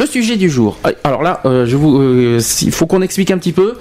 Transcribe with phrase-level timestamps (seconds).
[0.00, 0.78] Le sujet du jour.
[0.82, 3.74] Ah, alors là, euh, je vous, euh, il faut qu'on explique un petit peu.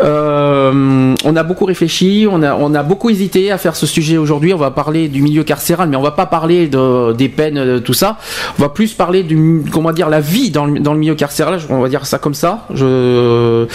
[0.00, 4.16] Euh, on a beaucoup réfléchi, on a, on a beaucoup hésité à faire ce sujet
[4.16, 4.54] aujourd'hui.
[4.54, 7.78] On va parler du milieu carcéral, mais on va pas parler de, des peines, de
[7.80, 8.18] tout ça.
[8.56, 11.58] On va plus parler du, comment dire, la vie dans le, dans le milieu carcéral.
[11.68, 12.66] On va dire ça comme ça.
[12.72, 13.66] Je,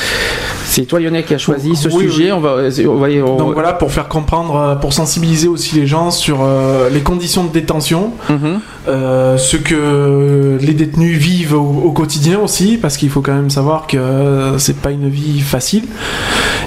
[0.65, 2.25] c'est toi Lionel qui a choisi ce Oui, sujet.
[2.25, 2.31] oui.
[2.31, 2.55] On va,
[2.87, 6.47] on va, on- Donc voilà, pour faire comprendre, pour sensibiliser aussi les gens sur
[6.93, 8.59] les conditions de détention, Mhm.
[8.89, 13.87] Euh, ce que les détenus vivent au, quotidien aussi, parce qu'il faut quand même savoir
[13.87, 15.83] que c'est pas une vie facile.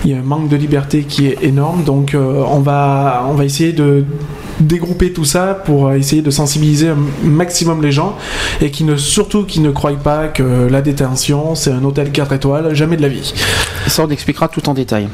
[0.04, 3.34] Il y a un manque de liberté qui est énorme, donc euh, on va on
[3.34, 4.04] va essayer de
[4.60, 8.16] dégrouper tout ça pour euh, essayer de sensibiliser un maximum les gens
[8.60, 12.32] et qui ne surtout qui ne croient pas que la détention c'est un hôtel 4
[12.32, 13.32] étoiles jamais de la vie.
[13.86, 15.08] Ça, on expliquera tout en détail.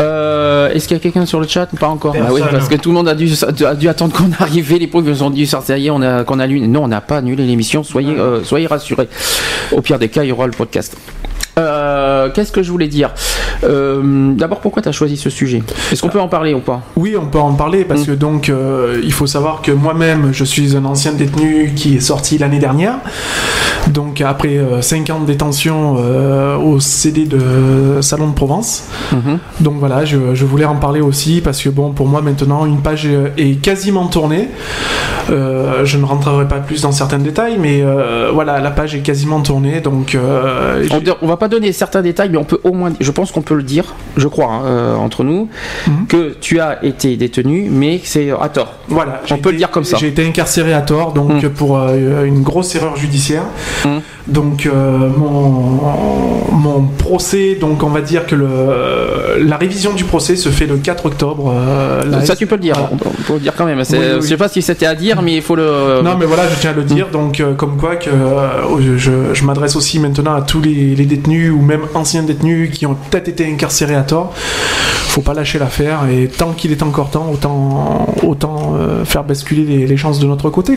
[0.00, 2.14] Euh, Est-ce qu'il y a quelqu'un sur le chat Pas encore.
[2.18, 3.30] Ah oui, parce que tout le monde a dû,
[3.66, 4.74] a dû attendre qu'on arrive.
[4.74, 6.60] Les pauvres ont dit ça y est, on a, qu'on a lu.
[6.60, 7.82] Non, on n'a pas annulé l'émission.
[7.84, 9.08] Soyez, euh, soyez rassurés.
[9.72, 10.96] Au pire des cas, il y aura le podcast.
[11.58, 13.10] Euh, Qu'est-ce que je voulais dire
[13.64, 15.62] Euh, D'abord, pourquoi tu as choisi ce sujet?
[15.92, 16.82] Est-ce qu'on peut en parler ou pas?
[16.96, 18.06] Oui, on peut en parler parce Mm.
[18.06, 22.00] que donc euh, il faut savoir que moi-même je suis un ancien détenu qui est
[22.00, 22.94] sorti l'année dernière.
[23.88, 25.96] Donc après 5 ans de détention
[26.62, 28.84] au CD de Salon de Provence.
[29.12, 29.38] Mhm.
[29.60, 32.80] Donc voilà, je, je voulais en parler aussi parce que bon pour moi maintenant une
[32.80, 34.48] page est- quasiment tournée.
[35.28, 37.82] Je ne rentrerai pas plus dans certains détails, mais
[38.32, 40.16] voilà la page est quasiment tournée donc.
[41.22, 43.54] on va pas donner certains détails, mais on peut au moins, je pense qu'on peut
[43.54, 45.48] le dire, je crois, hein, euh, entre nous,
[45.86, 46.06] Mhm.
[46.08, 48.74] que tu as été détenu, mais c'est à tort.
[48.88, 49.96] Voilà, On peut le dire comme ça.
[49.98, 51.48] J'ai été incarcéré à tort, donc Mm.
[51.50, 53.42] pour euh, une grosse erreur judiciaire.
[53.84, 53.88] Mm.
[54.26, 55.80] Donc euh, mon,
[56.52, 60.76] mon procès, donc on va dire que le, la révision du procès se fait le
[60.78, 61.52] 4 octobre.
[61.54, 62.76] euh, Ça, tu peux le dire.
[62.90, 63.78] On peut, le dire quand même.
[63.78, 64.06] Oui, oui.
[64.22, 66.00] Je sais pas si c'était à dire, mais il faut le.
[66.02, 69.12] Non mais voilà, je tiens à le dire, donc euh, comme quoi que euh, je,
[69.34, 72.94] je m'adresse aussi maintenant à tous les, les détenus ou même anciens détenus qui ont
[73.10, 74.32] peut-être été incarcérés à tort.
[74.36, 79.86] Faut pas lâcher l'affaire et tant qu'il est encore temps, autant, autant euh, faire basculer
[79.86, 80.76] les, chances de notre côté.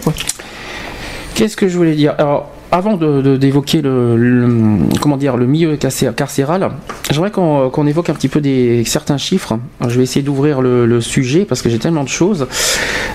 [1.33, 2.13] Qu'est-ce que je voulais dire?
[2.17, 6.69] Alors, avant d'évoquer le, le- milieu carcé- carcéral,
[7.09, 9.57] j'aimerais qu'on évoque un petit peu des certains chiffres.
[9.87, 12.47] Je vais essayer d'ouvrir le, le sujet parce que j'ai tellement de choses.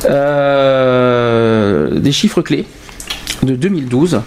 [0.06, 2.66] Euh, des chiffres clés
[3.42, 4.20] de 2012.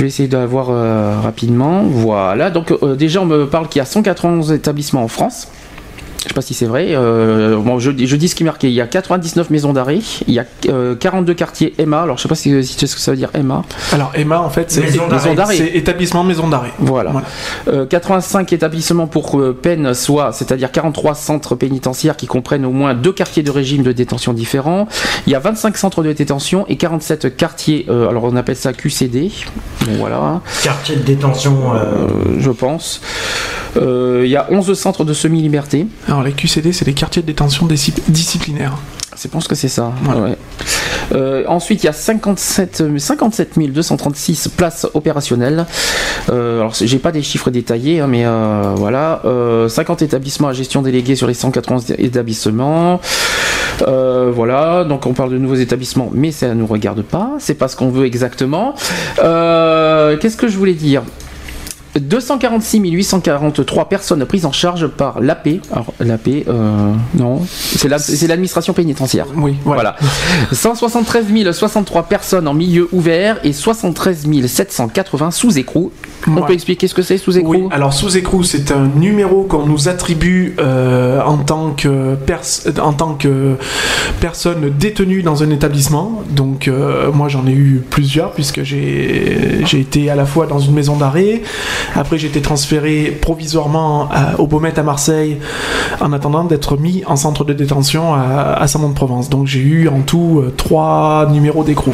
[0.00, 1.82] Je vais essayer d'avoir euh, rapidement.
[1.82, 2.48] Voilà.
[2.48, 5.48] Donc euh, déjà on me parle qu'il y a 191 établissements en France.
[6.22, 6.88] Je sais pas si c'est vrai.
[6.90, 8.68] Euh, bon, je, dis- je dis ce qui est marqué.
[8.68, 10.00] Il y a 99 maisons d'arrêt.
[10.28, 12.02] Il y a euh, 42 quartiers EMA.
[12.02, 13.62] Alors je sais pas si, si tu sais ce que ça veut dire EMA.
[13.92, 15.56] Alors Emma en fait c'est Maison Maison d'arrêt.
[15.56, 16.72] c'est établissement maison d'arrêt.
[16.78, 17.10] Voilà.
[17.12, 17.26] Voilà.
[17.68, 22.92] Euh, 85 établissements pour euh, peine, soit, c'est-à-dire 43 centres pénitentiaires qui comprennent au moins
[22.92, 24.88] deux quartiers de régime de détention différents.
[25.26, 28.74] Il y a 25 centres de détention et 47 quartiers, euh, alors on appelle ça
[28.74, 29.30] QCD.
[29.86, 31.74] Bon, voilà, Quartier de détention.
[31.74, 33.00] euh, euh, je pense.
[33.76, 35.86] Euh, il y a 11 centres de semi-liberté.
[36.10, 38.76] Alors les QCD c'est les quartiers de détention disci- disciplinaires.
[39.20, 39.92] Je pense que c'est ça.
[40.02, 40.20] Voilà.
[40.22, 40.36] ouais.
[41.12, 45.66] Euh, ensuite, il y a 57, euh, 57 236 places opérationnelles.
[46.30, 49.20] Euh, alors, j'ai pas des chiffres détaillés, hein, mais euh, voilà.
[49.24, 53.00] Euh, 50 établissements à gestion déléguée sur les 191 établissements.
[53.86, 54.84] Euh, voilà.
[54.84, 57.32] Donc, on parle de nouveaux établissements, mais ça ne nous regarde pas.
[57.40, 58.74] C'est pas ce qu'on veut exactement.
[59.22, 61.02] Euh, Qu'est-ce que je voulais dire?
[61.98, 65.60] 246 843 personnes prises en charge par l'AP.
[65.72, 69.26] Alors, l'AP, euh, non, c'est la- c'est l'administration pénitentiaire.
[69.36, 69.96] Oui, voilà.
[70.00, 70.12] Voilà.
[70.52, 75.90] 173 063 personnes en milieu ouvert et 73 780 sous écrou.
[76.26, 76.42] On Ouais.
[76.46, 77.50] peut expliquer ce que c'est sous écrou?
[77.54, 82.16] Oui, alors sous écrou, c'est un numéro qu'on nous attribue euh, en, tant que
[82.80, 83.56] en tant que
[84.20, 86.22] personne détenue dans un établissement.
[86.30, 90.74] Donc euh, moi j'en ai eu plusieurs puisque j'ai été à la fois dans une
[90.74, 91.42] maison d'arrêt,
[91.94, 95.38] après j'ai été transféré provisoirement à- au Beaumet à Marseille
[96.00, 99.28] en attendant d'être mis en centre de détention à, à Saint-Mont-de-Provence.
[99.30, 101.92] Donc j'ai eu en tout euh, trois numéros d'écrou.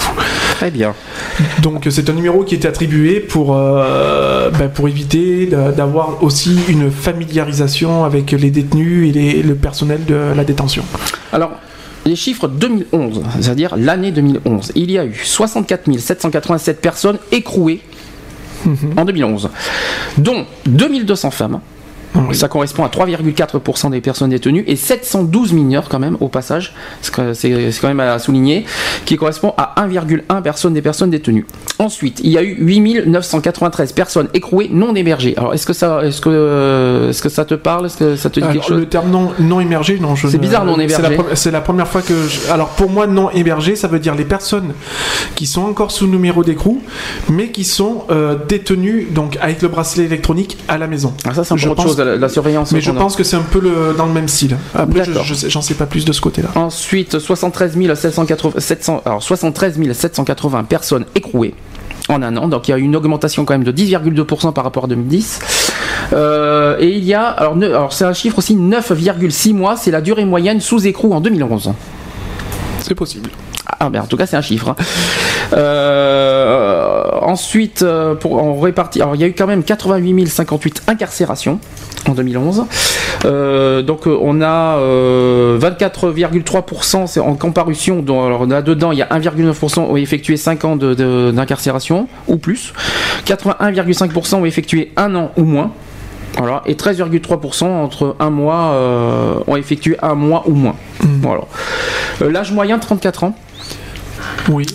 [0.56, 0.94] Très bien.
[1.62, 6.90] Donc c'est un numéro qui était attribué pour, euh, ben, pour éviter d'avoir aussi une
[6.90, 10.82] familiarisation avec les détenus et les- le personnel de la détention.
[11.32, 11.50] Alors,
[12.04, 17.80] les chiffres 2011, c'est-à-dire l'année 2011, il y a eu 64 787 personnes écrouées
[18.96, 19.48] en 2011,
[20.18, 21.60] dont 2200 femmes.
[22.14, 22.34] Oui.
[22.34, 26.72] Ça correspond à 3,4% des personnes détenues et 712 mineurs quand même au passage,
[27.02, 28.64] c'est quand même à souligner,
[29.04, 31.46] qui correspond à 1,1 personnes des personnes détenues.
[31.78, 35.34] Ensuite, il y a eu 8993 personnes écrouées non hébergées.
[35.36, 38.40] Alors est-ce que ça, est-ce que, est-ce que ça te parle, est-ce que ça te
[38.40, 38.78] dit Alors, quelque chose?
[38.78, 41.18] le terme non, non émergé, non, je C'est bizarre, non hébergé.
[41.34, 42.14] C'est la, première fois que.
[42.28, 44.72] je- Alors pour moi, non hébergé, ça veut dire les personnes
[45.34, 46.82] qui sont encore sous numéro d'écrou,
[47.30, 51.12] mais qui sont euh, détenues donc avec le bracelet électronique à la maison.
[51.24, 52.72] Ah, ça c'est autre pense- chose, la, la surveillance.
[52.72, 52.94] Mais je a.
[52.94, 54.56] pense que c'est un peu le, dans le même style.
[54.74, 55.24] Après, je- D'accord.
[55.24, 56.48] je sais- j'en sais pas plus de ce côté-là.
[56.54, 61.54] Ensuite, 73 780, 700 alors 73 780 personnes écrouées
[62.08, 62.48] en un an.
[62.48, 65.40] Donc il y a eu une augmentation quand même de 10,2% par rapport à 2010.
[66.12, 69.90] Euh, et il y a, alors, ne- alors c'est un chiffre aussi, 9,6 mois, c'est
[69.90, 71.72] la durée moyenne sous écrou en 2011.
[72.80, 73.30] C'est possible.
[73.80, 74.68] Ah ben en tout cas c'est un chiffre.
[74.68, 74.76] hein.
[75.52, 80.82] Euh, ensuite, euh, pour on répartit, alors il y a eu quand même 88 058
[80.86, 81.58] incarcérations
[82.08, 82.64] en 2011.
[83.24, 88.00] Euh, donc euh, on a euh, 24,3% c'est en comparution.
[88.02, 92.72] dont- alors là dedans il y a 1,9% ont effectué 5 ans d'incarcération ou plus.
[93.26, 95.72] 81,5% ont effectué un an ou moins.
[96.38, 100.74] Voilà, et 13,3% entre un mois euh, ont effectué un mois ou moins.
[101.22, 101.42] Voilà.
[102.20, 103.34] Euh, L'âge moyen 34 ans.
[104.48, 104.66] Oui.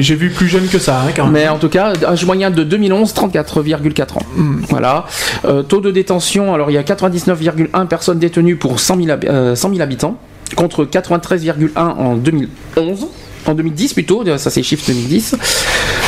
[0.00, 1.26] J'ai- vu plus jeune que ça, hein, quand.
[1.26, 4.22] Mais en tout cas, âge moyen de 2011, 34,4 ans.
[4.68, 5.06] Voilà.
[5.44, 9.24] Euh, taux de détention, alors il y a 99,1 personnes détenues pour 100 000, hab-
[9.24, 10.16] euh, 100 000 habitants,
[10.56, 13.06] contre 93,1 en 2011.
[13.46, 15.36] En 2010 plutôt, ça c'est chiffre 2010.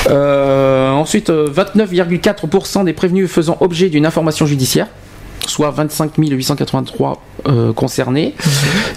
[0.09, 4.87] Euh, ensuite, euh, 29,4% des prévenus faisant objet d'une information judiciaire,
[5.49, 8.35] soit 25 883 euh, concernés,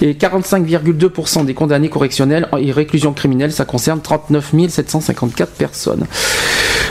[0.01, 6.05] et 45,2% des condamnés correctionnels et réclusion criminelle, ça concerne 39 754 personnes.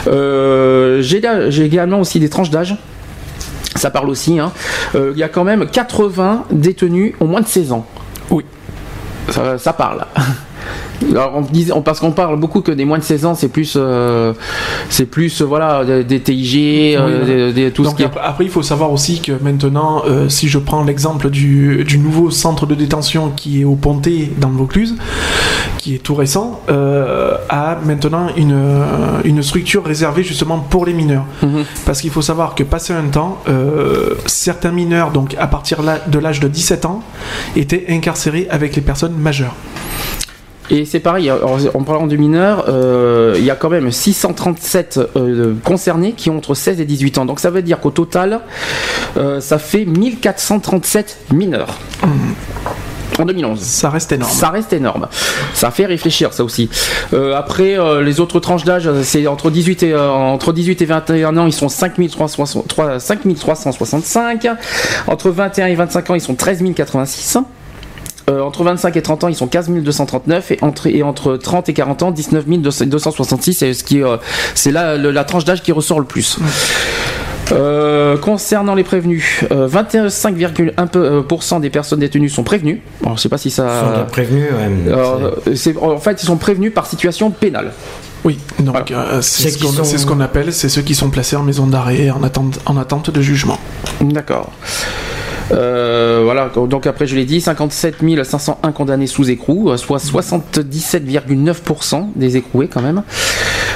[0.07, 2.77] Euh, J'ai également aussi des tranches d'âge.
[3.75, 4.39] Ça parle aussi.
[4.39, 4.53] hein.
[4.95, 7.87] Euh, Il y a quand même 80 détenus au moins de 16 ans.
[8.31, 8.45] Oui.
[9.31, 10.07] Ça, ça parle.
[11.11, 13.49] Alors on disait, on- parce qu'on parle beaucoup que des moins de 16 ans, c'est
[13.49, 14.33] plus, euh,
[14.91, 17.25] c'est plus, euh, voilà, des, des TIG, euh, voilà.
[17.27, 20.49] des- des- tout ce qui après, après, il faut savoir aussi que maintenant, euh, si
[20.49, 24.57] je prends l'exemple du, du nouveau centre de détention qui est au Pontet dans le
[24.57, 24.97] Vaucluse,
[25.79, 28.59] qui est tout récent, a maintenant une,
[29.25, 31.25] une structure réservée justement pour les mineurs.
[31.43, 31.65] Mhm.
[31.87, 33.39] Parce qu'il faut savoir que passé un temps,
[34.27, 35.79] certains mineurs, donc à partir
[36.09, 37.03] de l'âge de 17 ans,
[37.57, 39.55] étaient incarcérés avec les personnes majeures.
[40.71, 45.55] Et c'est pareil, en parlant de mineurs, euh, il y a quand même 637 euh,
[45.65, 47.25] concernés qui ont entre 16 et 18 ans.
[47.25, 48.41] Donc ça veut dire qu'au total,
[49.17, 51.79] euh, ça fait 1437 mineurs.
[53.19, 53.61] En 2011.
[53.61, 54.33] Ça reste énorme.
[54.33, 55.09] Ça reste énorme.
[55.53, 56.71] Ça fait réfléchir, ça aussi.
[57.13, 60.87] Euh, après, euh, les autres tranches d'âge, c'est entre 18 et euh, entre 18 et
[60.87, 64.49] 21 ans, ils sont 5363 5365.
[65.09, 67.39] Entre 21 et 25 ans, ils sont 13 086.
[68.29, 71.69] Euh, entre 25 et 30 ans, ils sont 15 239 et entre, et entre 30
[71.69, 73.55] et 40 ans, 19 266.
[73.55, 74.17] C'est ce qui, euh,
[74.55, 76.39] c'est là le- la tranche d'âge qui ressort le plus.
[77.51, 82.83] Euh, concernant les prévenus, euh, 25,1% peu- euh, pour cent des personnes détenues sont prévenues.
[83.03, 83.81] Alors, je sais pas si ça.
[83.85, 84.93] Sont déjà prévenus, ouais.
[84.93, 85.21] Alors,
[85.55, 87.73] c'est- en fait, ils sont prévenus par situation pénale.
[88.25, 89.13] Oui, donc Voilà.
[89.13, 91.43] euh, c'est ce qu'on sont- c'est ce qu'on appelle, c'est ceux qui sont placés en
[91.43, 93.59] maison d'arrêt en attente, en attente de jugement.
[94.03, 94.51] D'accord.
[95.51, 102.09] Euh, voilà, donc après je l'ai dit, 57 501 condamnés sous écrou, euh, soit 77,9%
[102.17, 103.05] des écroués quand même.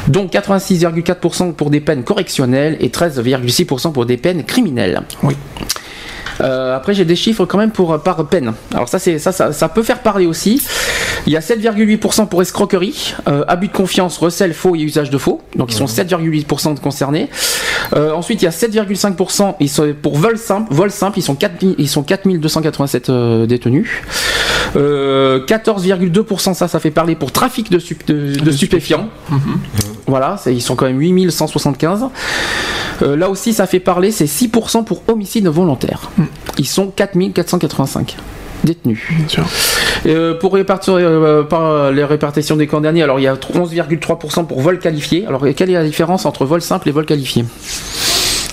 [0.08, 5.02] Donc 86,4% pour des peines correctionnelles et 13,6% pour des peines criminelles.
[5.22, 5.36] Oui.
[6.40, 8.52] Euh, après j'ai des chiffres quand même pour par peine.
[8.74, 10.62] Alors ça c'est ça, ça ça peut faire parler aussi.
[11.26, 15.18] Il y a 7,8% pour escroquerie, euh, abus de confiance, recel faux et usage de
[15.18, 15.40] faux.
[15.56, 17.28] Donc ils sont 7,8% de concernés.
[17.94, 21.34] Euh, ensuite il y a 7,5% ils sont pour vol simple, vol simple ils sont
[21.34, 23.88] 4 ils sont 4287 euh, détenus.
[24.76, 29.08] Euh, 14,2% ça ça fait parler pour trafic de, stu- de- de stupéfiants.
[30.06, 32.06] Voilà, ils sont quand même 8175.
[33.02, 36.10] Euh, là aussi, ça fait parler, c'est 6% pour homicide volontaire.
[36.58, 38.16] Ils sont 4485
[38.64, 39.00] détenus.
[39.10, 39.44] Bien sûr.
[40.06, 44.60] Euh, pour répartir euh, par les répartitions des condamnés, alors il y a 11,3% pour
[44.60, 45.26] vol qualifié.
[45.26, 47.44] Alors quelle est la différence entre vol simple et vol qualifié?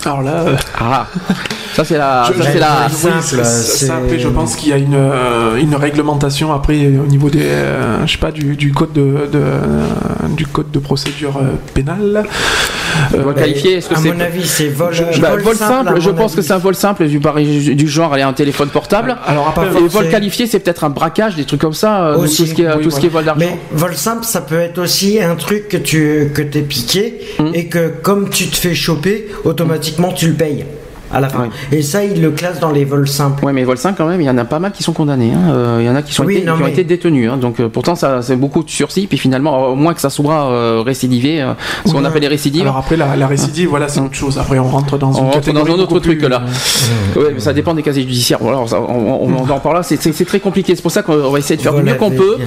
[0.05, 1.07] Alors là, euh, Ah
[1.75, 2.87] Ça c'est la, Je- ça, je- c'est la.
[2.89, 6.51] oui, simple, ça- ça, c'est- après, je pense qu'il y a une, euh, une réglementation
[6.53, 10.71] après au niveau des, euh, je sais pas, du, du code de, de- du code
[10.71, 12.23] de procédure euh, pénale.
[13.13, 16.09] Euh, Vol qualifié, est-ce que à c'est mon avis, c'est vol, Bah, vol simple, je
[16.09, 17.19] pense que c'est un vol simple du,
[17.75, 19.15] du genre aller un téléphone portable.
[19.27, 22.17] alors à part Et Vol, qualifié, c'est peut-être un braquage, des trucs comme ça, euh,
[22.17, 22.43] Aussi.
[22.43, 23.39] tout ce qui est, Oui, tout ce qui est vol d'argent.
[23.45, 27.47] Mais vol simple, ça peut être aussi un truc que tu que t'es piqué Mm.
[27.53, 30.65] et que comme tu te fais choper, automatiquement tu le payes
[31.11, 31.43] à la fin.
[31.43, 31.49] Ouais.
[31.71, 33.43] Et ça, ils le classent dans les vols simples.
[33.45, 35.31] Ouais, mais vol 5 quand même, il y en a pas mal qui sont condamnés.
[35.33, 35.51] hein.
[35.51, 37.29] Euh, Il y en a qui, sont Oui, été, non, qui ont été détenus.
[37.31, 37.37] hein.
[37.37, 39.07] Donc euh, pourtant, ça c'est beaucoup de sursis.
[39.07, 41.53] Puis finalement, au moins que ça soit euh, récidivé, euh,
[41.85, 42.05] ce qu'on Ouais.
[42.07, 42.61] appelle les récidives.
[42.63, 44.05] Alors après la, la récidive, voilà, c'est Mm.
[44.05, 44.37] autre chose.
[44.37, 46.43] Après on rentre dans On une rentre catégorie dans un autre truc, plus, là.
[47.17, 48.39] euh, Ouais, mais ça dépend des casiers judiciaires.
[48.41, 49.83] Voilà, ça, on, on- on en parle là.
[49.83, 50.75] C'est- très compliqué.
[50.75, 52.37] C'est pour ça qu'on va essayer de faire du mieux qu'on peut.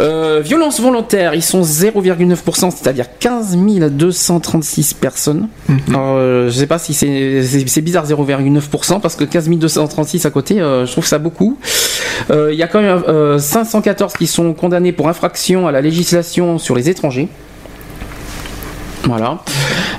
[0.00, 3.56] Euh, violence volontaire, ils sont 0,9%, c'est-à-dire 15
[3.90, 5.48] 236 personnes.
[5.88, 7.42] Alors, euh, je sais pas si c'est
[7.74, 11.58] c'est- bizarre 0,9% parce que 15 236 à côté, euh, je trouve ça beaucoup.
[12.30, 15.80] Euh, Il y a quand même euh, 514 qui sont condamnés pour infraction à la
[15.80, 17.28] législation sur les étrangers.
[19.06, 19.38] Voilà.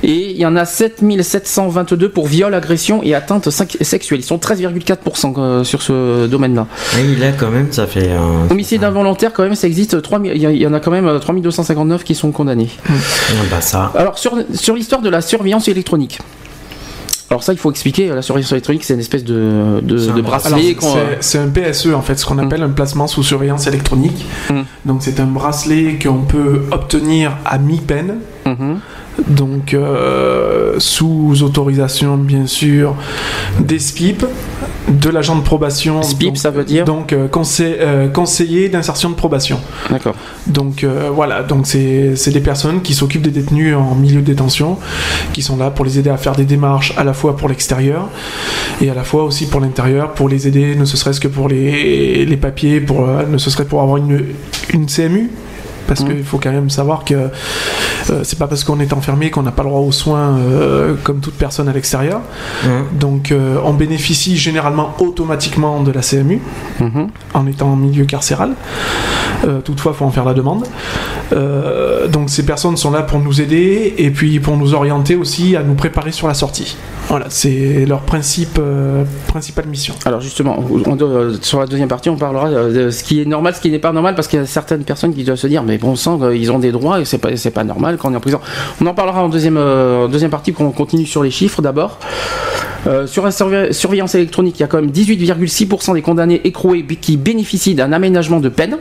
[0.02, 4.20] Et il y en a 7722 pour viol, agression et atteinte sexuelle.
[4.20, 6.66] Ils sont 13,4% euh, sur ce domaine-là.
[6.98, 8.12] Oui, là, quand même, ça fait.
[8.12, 10.02] un- Homicide involontaire, quand même, ça existe.
[10.02, 12.70] 3000 Il y, a- il y en a quand même euh, 3259 qui sont condamnés.
[12.90, 12.94] Ah,
[13.52, 13.92] bah ça.
[13.96, 16.18] Alors, sur, sur l'histoire de la surveillance électronique.
[17.30, 18.08] Alors, ça, il faut expliquer.
[18.10, 20.76] La surveillance électronique, c'est une espèce de, de, bracelet.
[21.22, 24.26] c'est- un PSE en fait, ce qu'on appelle un placement sous surveillance électronique.
[24.52, 24.62] Mm.
[24.86, 28.16] Donc c'est un bracelet qu'on peut obtenir à mi-peine,
[28.46, 28.80] Mhm.
[29.28, 32.96] Donc euh, sous autorisation bien sûr
[33.60, 34.26] des SPIP,
[34.90, 36.02] de l'agent de probation.
[36.04, 39.60] SPIP, donc- ça veut dire Donc euh, conseil- euh, conseiller d'insertion de probation.
[39.90, 40.16] D'accord.
[40.48, 44.78] Donc voilà, donc c'est des personnes qui s'occupent des détenus en milieu de détention,
[45.34, 48.10] qui sont là pour les aider à faire des démarches à la fois pour l'extérieur
[48.82, 52.26] et à la fois aussi pour l'intérieur, pour les aider, ne serait-ce que pour les,
[52.26, 54.24] les papiers, pour, ne serait-ce pour avoir une,
[54.74, 55.32] une CMU.
[55.88, 56.08] Parce Mhm.
[56.08, 59.52] qu'il faut quand même savoir que euh, c'est pas parce qu'on est enfermé qu'on n'a
[59.52, 62.22] pas le droit aux soins euh, comme toute personne à l'extérieur.
[62.66, 62.84] Hein.
[63.00, 66.42] Donc euh, on bénéficie généralement automatiquement de la CMU
[66.80, 67.08] Mhm.
[67.34, 68.52] en étant en milieu carcéral.
[69.46, 70.66] Euh, toutefois, il faut en faire la demande.
[72.12, 75.64] Donc ces personnes sont là pour nous aider et puis pour nous orienter aussi à
[75.64, 76.78] nous préparer sur la sortie.
[77.16, 78.04] Voilà, c'est leur
[78.60, 79.96] euh, principale mission.
[80.04, 80.62] Alors justement,
[81.02, 83.80] euh, sur la deuxième partie, on parlera de ce qui est normal, ce qui n'est
[83.80, 86.22] pas normal, parce qu'il y a certaines personnes qui doivent se dire, mais bon sang,
[86.22, 88.42] euh, ils ont des droits et c'est pas, pas normal quand on est en prison.
[88.82, 89.58] On en parlera en deuxième,
[90.12, 92.00] deuxième partie, qu'on continue sur les chiffres d'abord.
[92.88, 96.86] Euh, sur la surve- surveillance électronique, il y a quand même 18,6% des condamnés écroués
[97.02, 98.78] qui bénéficient d'un aménagement de peine,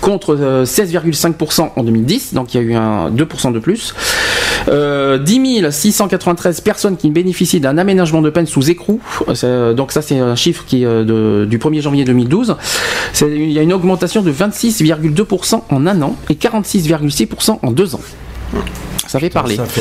[0.00, 3.94] contre euh, 16,5% en 2010, donc il y a eu un 2% de plus.
[4.68, 9.00] Euh, 10 693 personnes qui bénéficient d'un aménagement de peine sous écrou.
[9.44, 12.56] Euh, Donc ça c'est un chiffre qui est euh, de- du 1er janvier 2012.
[13.12, 17.94] C'est- Il y a une augmentation de 26,2% en un an et 46,6% en deux
[17.94, 18.00] ans.
[19.20, 19.56] Fait parler.
[19.56, 19.80] Fait-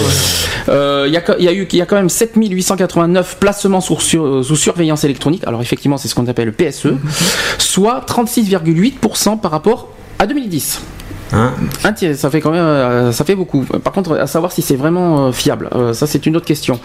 [0.69, 3.81] Euh, Il y, a, il y a eu il y a quand même 7889 placements
[3.81, 5.43] sous, sur- sous surveillance électronique.
[5.45, 6.87] Alors effectivement, c'est ce qu'on appelle le PSE,
[7.57, 9.89] soit 36,8% par rapport
[10.19, 10.81] à 2010.
[11.33, 11.51] Hein
[12.15, 13.63] ça fait quand même, euh, ça fait beaucoup.
[13.83, 16.79] Par contre, à savoir si c'est vraiment euh, fiable, euh, ça c'est une autre question.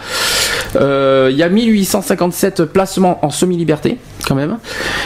[0.75, 4.57] Euh, Il y a 1857 placements en semi-liberté, quand même,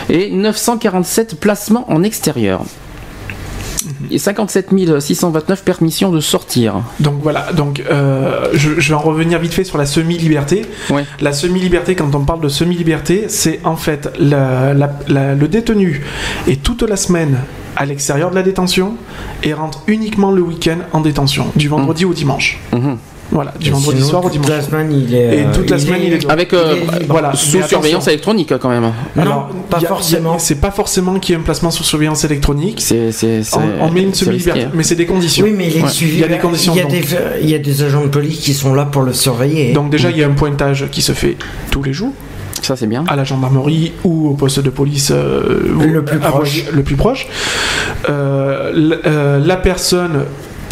[0.10, 2.64] et 947 placements en extérieur.
[4.12, 6.76] Et 57 629 permissions de sortir.
[7.00, 10.66] Donc voilà, donc euh, je, je vais en revenir vite fait sur la semi-liberté.
[11.22, 16.02] La semi-liberté, quand on parle de semi-liberté, c'est en fait la- la- la- le détenu
[16.48, 17.38] est toute la semaine
[17.76, 18.96] à l'extérieur de la détention
[19.44, 22.60] et rentre uniquement le week-end en détention, du vendredi au dimanche.
[22.74, 22.98] Mhm.
[23.36, 24.50] Voilà, du Et vendredi sinon, soir au toute dimanche.
[24.50, 25.18] la semaine, il est.
[25.40, 26.32] Et euh, toute la semaine, il est.
[26.32, 27.06] Avec euh, Il est libre.
[27.14, 28.92] Voilà, sous surveillance électronique quand même.
[29.18, 30.40] Non, pas a- forcément.
[30.40, 32.80] C'est pas forcément qu'il y ait un placement sous surveillance électronique.
[32.82, 34.72] C'est, c'est, c'est- On, on met une semi-liberté, hein.
[34.74, 35.44] mais c'est des conditions.
[35.46, 35.90] Oui, mais il est Ouais.
[35.90, 36.14] suivi.
[36.16, 36.92] Il y a des conditions, Il y a, donc.
[36.94, 37.06] des,
[37.42, 39.74] il y a des agents de police qui sont là pour le surveiller.
[39.74, 41.36] Donc déjà, il y a un pointage qui se fait
[41.72, 42.14] tous les jours
[42.62, 43.04] Ça c'est bien.
[43.10, 46.64] à la gendarmerie ou au poste de police euh, Le plus proche.
[46.74, 47.28] le plus proche.
[48.10, 50.24] Euh, euh, la personne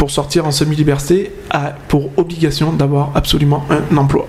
[0.04, 4.28] pour sortir en semi-liberté a pour obligation d'avoir absolument un emploi.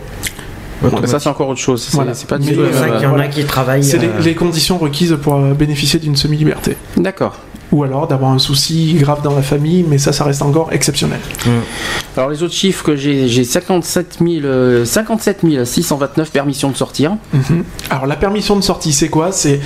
[1.04, 1.82] Ça c'est encore autre chose.
[1.82, 2.14] C'est, Voilà.
[2.14, 2.60] c'est pas Mais du c'est tout.
[2.62, 3.82] euh, qu'il y en a qui travaillent.
[3.82, 6.76] C'est les, euh, les conditions requises pour euh, bénéficier d'une semi-liberté.
[6.96, 7.34] D'accord.
[7.72, 11.18] Ou alors d'avoir un souci grave dans la famille, mais ça, ça reste encore exceptionnel.
[12.16, 17.16] Alors les autres chiffres que j'ai, j'ai 57, 000, euh, 57 629 permissions de sortir.
[17.32, 17.64] Mhm.
[17.90, 19.32] Alors la permission de sortie, c'est quoi?
[19.32, 19.58] C'est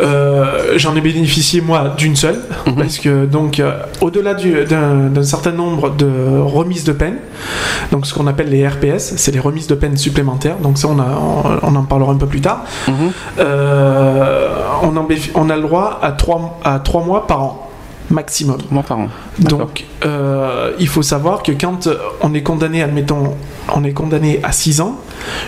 [0.00, 2.74] euh, j'en ai bénéficié moi d'une seule Mhm.
[2.76, 7.16] parce que donc euh, au-delà du- d'un d'un certain nombre de remises de peine,
[7.90, 10.56] donc ce qu'on appelle les RPS, c'est les remises de peine supplémentaires.
[10.62, 11.06] Donc ça on, a,
[11.62, 12.64] on, on en parlera un peu plus tard.
[12.86, 12.94] Mhm.
[13.38, 14.48] Euh,
[14.82, 17.70] on, en béf- on a le droit à 3 à trois mois par an
[18.10, 18.58] maximum.
[18.72, 19.08] Mois par an.
[19.38, 19.58] D'accord.
[19.60, 21.88] Donc, euh, il faut savoir que quand
[22.22, 23.36] on est condamné, admettons,
[23.72, 24.96] on est condamné à 6 ans,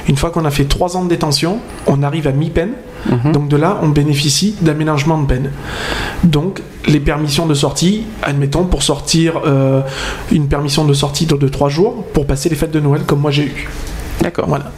[0.08, 1.58] une fois qu'on a fait 3 ans de détention,
[1.88, 2.74] on arrive à mi-peine.
[3.10, 3.32] Mhm.
[3.32, 5.50] Donc de là, on bénéficie d'aménagement de peine.
[6.22, 9.80] Donc, les permissions de sortie, admettons, pour sortir euh,
[10.30, 13.32] une permission de sortie de 3 jours, pour passer les fêtes de Noël comme moi
[13.32, 13.68] j'ai eu.
[14.20, 14.46] D'accord.
[14.46, 14.70] Voilà.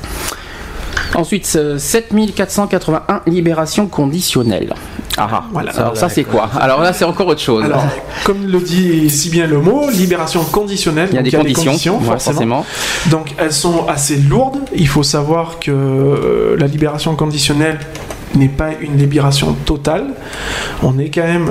[1.14, 4.74] Ensuite, euh, 7481 libérations conditionnelles.
[5.16, 5.44] Ah, ah.
[5.52, 5.70] Voilà.
[5.72, 6.50] Alors ça c'est quoi?
[6.58, 7.64] Alors là c'est encore autre chose.
[7.64, 7.84] Alors,
[8.24, 11.08] comme le dit si bien le mot, libération conditionnelle.
[11.12, 12.18] il y a des conditions, forcément.
[12.18, 12.66] forcément.
[13.10, 14.58] Donc elles sont assez lourdes.
[14.74, 17.78] Il faut savoir que euh, la libération conditionnelle
[18.34, 20.06] n'est pas une libération totale.
[20.82, 21.50] On est quand même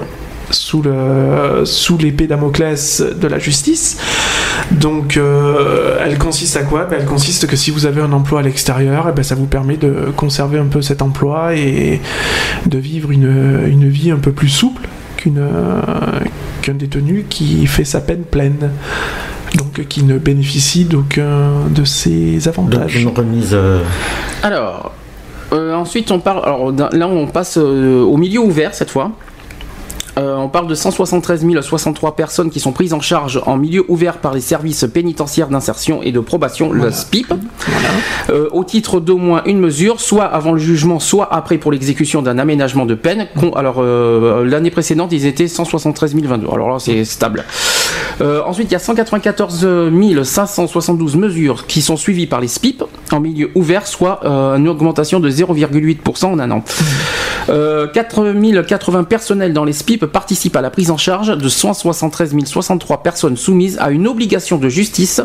[0.49, 3.97] sous le sous l'épée Damoclès de la justice.
[4.79, 6.85] Donc euh, elle consiste à quoi?
[6.85, 9.45] Ben, Elle consiste que si vous avez un emploi à l'extérieur, eh ben, ça vous
[9.45, 12.01] permet de conserver un peu cet emploi et
[12.65, 14.87] de vivre une, une vie un peu plus souple
[15.17, 15.79] qu'une euh,
[16.61, 18.71] qu'un détenu qui fait sa peine pleine.
[19.55, 22.95] Donc qui ne bénéficie d'aucun de ses Donc avantages.
[22.95, 23.51] une remise.
[23.53, 23.83] euh,
[24.41, 24.91] Alors,
[25.51, 26.41] euh, ensuite on parle.
[26.43, 29.11] Alors là on passe euh, au milieu ouvert cette fois.
[30.17, 34.17] Euh, on parle de 173 063 personnes qui sont prises en charge en milieu ouvert
[34.17, 37.33] par les services pénitentiaires d'insertion et de probation, le SPIP,
[38.29, 42.21] euh, au titre d'au moins une mesure, soit avant le jugement, soit après pour l'exécution
[42.21, 43.27] d'un aménagement de peine.
[43.55, 46.47] Alors euh, l'année précédente, ils étaient 173 022.
[46.51, 47.43] Alors là, c'est stable.
[48.21, 49.67] Euh, ensuite, il y a 194
[50.23, 55.19] 572 mesures qui sont suivies par les SPIP en milieu ouvert, soit euh, une augmentation
[55.19, 56.63] de 0,8% en un an.
[57.49, 63.03] Euh, 4080 personnels dans les SPIP participent à la prise en charge de 173 063
[63.03, 65.21] personnes soumises à une obligation de justice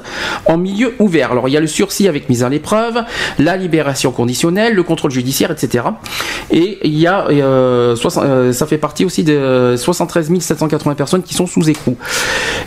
[0.46, 1.32] en milieu ouvert.
[1.32, 3.04] Alors il y a le sursis avec mise à l'épreuve,
[3.38, 5.84] la libération conditionnelle, le contrôle judiciaire, etc.
[6.50, 11.34] Et il y a, euh, 60 ça fait partie aussi de 73 780 personnes qui
[11.34, 11.96] sont sous écrou.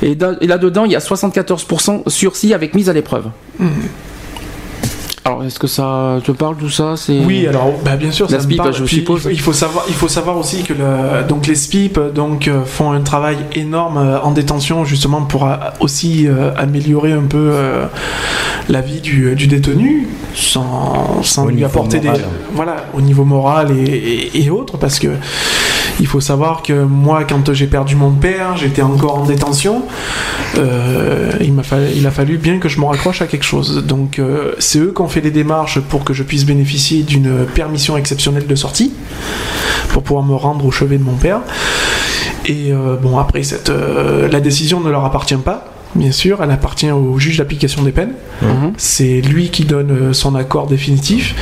[0.02, 3.26] Et, da- et là-dedans, il y a 74% sursis avec mise à l'épreuve.
[5.24, 6.96] Alors, est-ce que ça te parle tout ça?
[6.98, 8.74] C'est Oui, alors bah, bien sûr, La ça me SPIP, parle.
[8.74, 9.28] je Puis, suppose.
[9.32, 12.92] Il faut, savoir, il faut savoir aussi que le, donc les SPIP donc euh, font
[12.92, 17.86] un travail énorme euh, en détention justement pour euh, aussi euh, améliorer un peu euh,
[18.68, 22.18] la vie du, du détenu sans, lui apporter moral.
[22.18, 22.24] des
[22.54, 23.84] voilà au niveau moral et,
[24.34, 25.10] et- et autres parce que
[26.00, 29.84] il faut savoir que moi quand j'ai perdu mon père j'étais encore en détention.
[30.58, 33.84] Euh, il m'a fallu, il a fallu bien que je me raccroche à quelque chose.
[33.86, 37.46] Donc euh, c'est eux qui ont fait les démarches pour que je puisse bénéficier d'une
[37.46, 38.94] permission exceptionnelle de sortie
[39.90, 41.42] pour pouvoir me rendre au chevet de mon père.
[42.46, 46.42] Et euh, bon après cette la décision ne leur appartient pas bien sûr.
[46.42, 48.14] Elle appartient au juge d'application des peines.
[48.42, 48.74] Mhm.
[48.78, 51.36] c'est lui qui donne son accord définitif.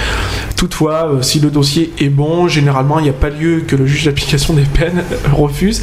[0.64, 3.86] Toutefois, euh, si le dossier est bon, généralement, il n'y a pas lieu que le
[3.86, 5.02] juge d'application des peines
[5.34, 5.82] refuse.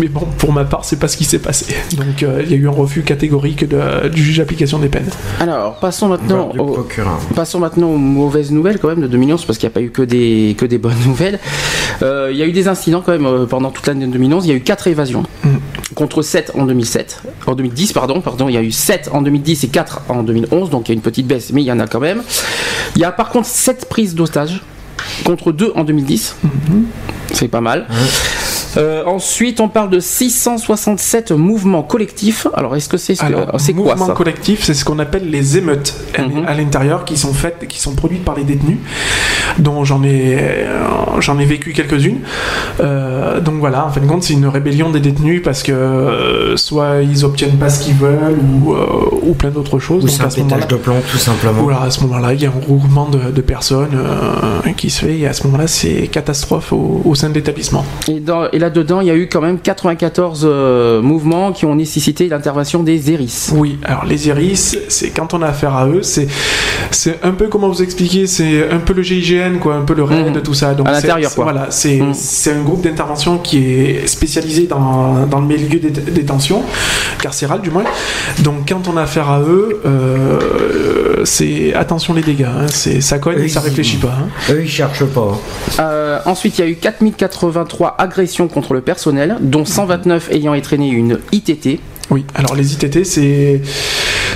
[0.00, 1.66] Mais bon, pour ma part, c'est pas ce qui s'est passé.
[1.96, 5.08] Donc, euh, il y a eu un refus catégorique de- du juge d'application des peines.
[5.38, 6.74] Alors, passons maintenant au.
[7.36, 9.90] Passons maintenant aux mauvaises nouvelles quand même de 2011 parce qu'il n'y a pas eu
[9.90, 11.38] que des, que des bonnes nouvelles.
[12.02, 14.46] Euh, il y a eu des incidents quand même euh, pendant toute l'année 2011.
[14.46, 15.22] Il y a eu 4 évasions
[15.94, 17.22] contre 7 en 2007.
[17.46, 18.48] En 2010, pardon, pardon.
[18.48, 20.70] Il y a eu 7 en 2010 et 4 en 2011.
[20.70, 22.22] Donc il y a une petite baisse, mais il y en a quand même.
[22.96, 24.62] Il y a par contre 7 prises d'otages
[25.24, 26.36] contre 2 en 2010.
[27.32, 27.86] C'est pas mal.
[28.78, 32.46] Euh, ensuite, on parle de 667 mouvements collectifs.
[32.54, 33.24] Alors, est-ce que c'est ce
[33.58, 36.44] c'est quoi mouvement ça collectif, c'est ce qu'on appelle les émeutes à- Mhm.
[36.46, 38.78] à l'intérieur qui sont faites, qui sont produites par les détenus,
[39.58, 40.76] dont j'en ai, euh,
[41.20, 42.20] j'en ai vécu quelques-unes.
[42.80, 46.56] Euh, donc voilà, en fin de compte, c'est une rébellion des détenus parce que euh,
[46.56, 48.86] soit ils obtiennent pas ce qu'ils veulent ou, euh,
[49.22, 50.04] ou plein d'autres choses.
[50.04, 51.62] Ou Donc c'est un à ce moment-là, pétage de plomb, tout simplement.
[51.62, 55.00] voilà, à ce moment-là, il y a un regroupement de, de personnes euh, qui se
[55.04, 57.84] fait et à ce moment-là, c'est catastrophe au, au sein de l'établissement.
[58.08, 61.74] Et, dans- et là-dedans, il y a eu quand même 94 euh, mouvements qui ont
[61.74, 63.50] nécessité l'intervention des ERIS.
[63.54, 66.28] Oui, alors les iris, c'est quand on a affaire à eux, c'est
[66.90, 70.02] c'est un peu comment vous expliquer, c'est un peu le GIGN quoi, un peu le
[70.04, 70.42] RAID, Mhm.
[70.42, 70.74] tout ça.
[70.74, 71.44] Donc À l'intérieur, c'est- quoi.
[71.44, 72.12] Voilà, c'est Mhm.
[72.14, 76.62] c'est un groupe d'intervention qui est spécialisé dans, dans le milieu des détention,
[77.20, 77.84] carcéral du moins.
[78.40, 83.18] Donc quand on a affaire à eux, euh, c'est attention les dégâts, hein, c'est ça
[83.18, 84.08] cogne et ça réfléchit pas.
[84.20, 84.28] hein.
[84.52, 85.32] Eux, ils cherchent pas.
[85.32, 85.80] hein.
[85.80, 90.88] Euh, ensuite, il y a eu 4083 agressions contre le personnel, dont 129 ayant entraîné
[90.88, 91.80] une ITT.
[92.10, 93.60] Oui, alors les ITT, c'est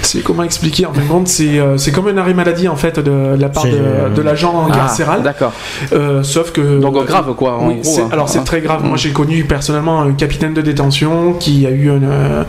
[0.03, 2.77] C'est comment expliquer En fin de compte, c'est euh, c'est comme un arrêt maladie en
[2.77, 5.23] fait de, la part de, euh, de l'agent Ah, carcéral.
[5.23, 5.53] D'accord.
[5.93, 7.59] Euh, sauf que Donc grave quoi.
[7.59, 8.09] En Oui, gros, c'est- hein.
[8.13, 8.85] alors c'est très grave.
[8.85, 8.89] Mm.
[8.89, 12.45] Moi j'ai connu personnellement un capitaine de détention qui a eu un, euh,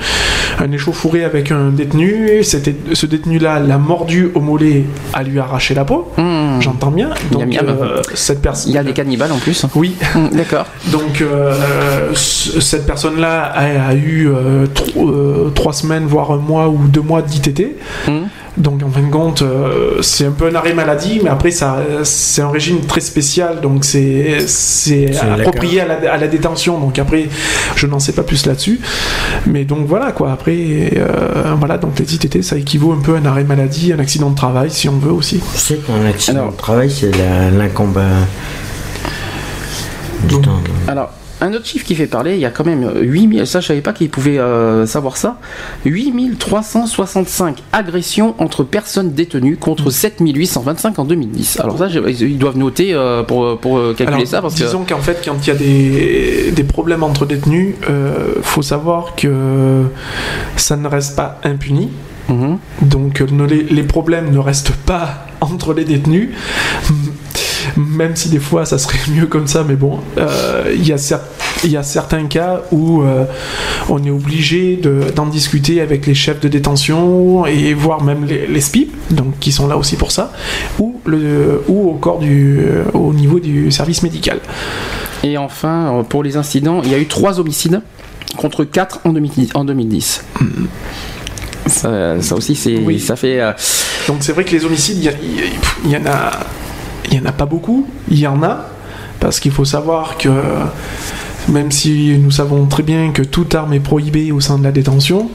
[0.60, 2.44] un échauffouré avec un détenu.
[2.44, 6.12] C'était ce détenu-là l'a mordu au mollet, a lui arraché la peau.
[6.18, 6.33] Hmm.
[6.64, 7.10] J'entends bien.
[7.32, 7.78] Donc Miam, miam.
[7.82, 8.72] euh, cette personne.
[8.72, 9.66] Il y a des cannibales en plus.
[9.76, 9.96] Oui.
[10.16, 10.66] Hmm, D'accord.
[10.92, 16.38] Donc euh, c- cette personne-là a, a eu euh, tro- euh, trois semaines voire un
[16.38, 17.76] mois ou deux mois d'ITT.
[18.56, 21.78] Donc en fin de compte, euh, c'est un peu un arrêt maladie, mais après ça,
[22.04, 26.80] c'est un régime très spécial, donc c'est c'est C'est approprié à la, à la détention.
[26.80, 27.30] Donc après,
[27.76, 28.80] je n'en sais pas plus là-dessus,
[29.48, 30.32] mais donc voilà quoi.
[30.32, 30.56] Après,
[30.96, 34.30] euh, voilà, donc les ITT, ça équivaut un peu à un arrêt maladie, un accident
[34.30, 35.42] de travail, si on veut aussi.
[35.56, 38.00] Sais qu'un accident Alors- de travail, c'est la- l'incombe
[40.28, 40.62] du Donc- temps.
[40.88, 41.10] Alors,
[41.44, 43.82] un autre chiffre qui fait parler, il y a quand même 8000, ça je savais
[43.82, 45.38] pas qu'ils pouvaient euh, savoir ça,
[45.86, 51.60] 8365 agressions entre personnes détenues contre 7825 en 2010.
[51.60, 55.02] Alors ça, ils doivent noter euh, pour, pour euh, calculer Alors, ça parce disons qu'en
[55.02, 59.84] fait, quand il y a des, des problèmes entre détenus, euh, faut savoir que
[60.56, 61.90] ça ne reste pas impuni.
[62.30, 62.58] Mhm.
[62.84, 66.30] Donc euh, les, les problèmes ne restent pas entre les détenus,
[67.78, 70.98] même si des fois ça serait mieux comme ça, mais bon, euh, il y, a
[71.66, 73.26] y certains cas où euh,
[73.90, 78.48] on est obligé de- d'en discuter avec les chefs de détention et voire même les,
[78.48, 80.32] les SPIP, donc qui sont là aussi pour ça,
[80.80, 82.60] ou, le, ou au, corps du,
[82.94, 84.40] au niveau du service médical.
[85.24, 87.82] Et enfin, euh, pour les incidents, il y a eu 3 homicides
[88.38, 89.50] contre 4 en 2010.
[89.56, 90.24] En 2010.
[91.68, 93.00] Ça, ça aussi, c'est, Oui.
[93.00, 93.40] ça fait...
[93.40, 93.54] euh,
[94.08, 95.44] Donc c'est vrai que les homicides, y, y
[95.86, 96.32] il y en a,
[97.12, 97.88] il y en a pas beaucoup.
[98.10, 98.66] Il y en a
[99.20, 100.30] parce qu'il faut savoir que
[101.50, 104.72] même si nous savons très bien que toute arme est prohibée au sein de la
[104.72, 105.30] détention,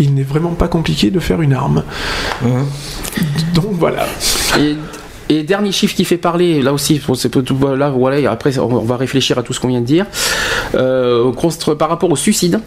[0.00, 1.84] il n'est vraiment pas compliqué de faire une arme.
[2.42, 2.66] Mhm.
[3.54, 4.06] Donc voilà.
[4.58, 4.76] Et,
[5.28, 9.38] et dernier chiffre qui fait parler, là aussi, bon, là, voilà, après on va réfléchir
[9.38, 10.06] à tout ce qu'on vient de dire.
[10.74, 11.32] Euh,
[11.78, 12.60] par rapport au suicide,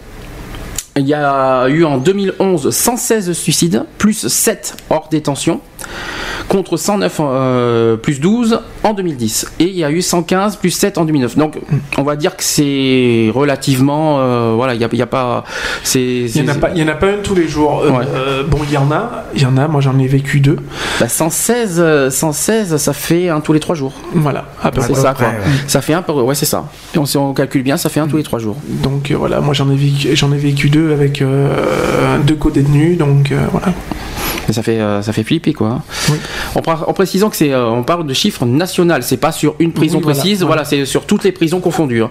[0.98, 5.60] il y a eu en 2011 116 suicides, plus 7 hors détention,
[6.48, 9.48] contre 109 euh, plus 12 en 2010.
[9.60, 11.38] Et il y a eu 115 plus 7 en 2009.
[11.38, 11.58] Donc
[11.98, 14.20] on va dire que c'est relativement...
[14.20, 15.44] euh, voilà, il n'y a, il y a pas...
[15.84, 17.82] c'est Il n'y en, a pas- il y en a pas un tous les jours.
[17.84, 18.06] Euh, Ouais.
[18.14, 20.58] euh, bon, il y en a, il y en a, moi j'en ai vécu deux.
[21.00, 23.94] bah, 116, euh, 116, ça fait un tous les trois jours.
[24.14, 25.02] Voilà, à peu C'est près.
[25.02, 25.28] ça, quoi.
[25.28, 25.34] ouais.
[25.68, 26.66] Ça fait un peu, ouais, c'est ça.
[26.94, 28.58] Et on, si on calcule bien, ça fait un tous les trois jours.
[28.68, 32.98] Donc euh, voilà, moi j'en ai vécu, j'en ai vécu deux avec euh, deux co-détenus,
[32.98, 33.68] donc euh, voilà.
[34.48, 35.82] Et ça fait, euh, ça fait flipper, quoi.
[36.10, 36.18] Oui.
[36.56, 39.98] En, précisant que c'est, euh, on parle de chiffres nationaux, c'est pas sur une prison
[39.98, 40.64] Oui, précise, voilà.
[40.64, 42.04] voilà, c'est sur toutes les prisons confondues.
[42.04, 42.10] hein.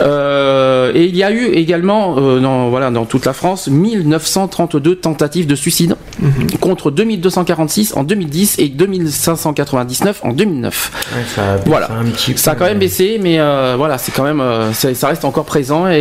[0.00, 4.96] Euh, et il y a eu également, euh, dans, voilà, dans toute la France, 1932
[4.96, 6.58] tentatives de suicide Mhm.
[6.60, 10.92] contre 2246 en 2010 et 2599 en 2009.
[11.14, 11.86] Ouais, ça, a- Voilà.
[11.88, 14.22] ça a un petit peu, Ça a quand même baissé, mais euh, voilà, c'est quand
[14.24, 14.42] même,
[14.72, 16.00] ça reste encore présent et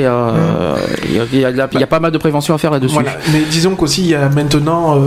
[1.10, 2.94] il y, a- y y pas mal de prévention à faire là-dessus.
[2.94, 3.12] Voilà.
[3.34, 4.98] Mais disons qu'aussi il y a maintenant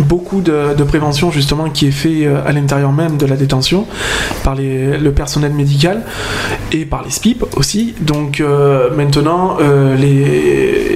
[0.00, 3.86] beaucoup de, prévention justement qui est fait euh, à l'intérieur même de la détention
[4.42, 6.02] par le personnel médical
[6.72, 7.94] et par les SPIP aussi.
[8.00, 9.96] Donc euh, maintenant euh,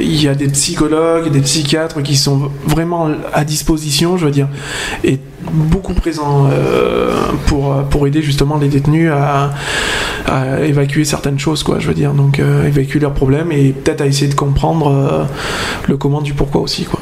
[0.01, 4.49] il y a des psychologues, des psychiatres qui sont vraiment à disposition, je veux dire,
[5.05, 5.19] et
[5.51, 6.49] beaucoup présents
[7.47, 9.51] pour, aider justement les détenus à,
[10.27, 14.07] à évacuer certaines choses, quoi, je veux dire, donc évacuer leurs problèmes et peut-être à
[14.07, 15.27] essayer de comprendre
[15.87, 17.01] le comment du pourquoi aussi, quoi.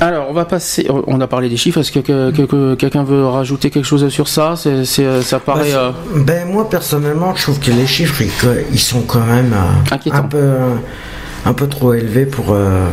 [0.00, 0.86] Alors, on va passer.
[1.06, 1.80] On a parlé des chiffres.
[1.80, 4.54] Est-ce que, que- que- que quelqu'un veut rajouter quelque chose sur ça?
[4.56, 5.72] C'est, c'est- ça paraît.
[5.72, 8.22] Bah, euh, Ben moi personnellement, je trouve que les chiffres
[8.72, 10.16] ils, sont quand même euh, Inquiétants.
[10.18, 10.46] un peu
[11.46, 12.86] un peu trop élevés pour euh,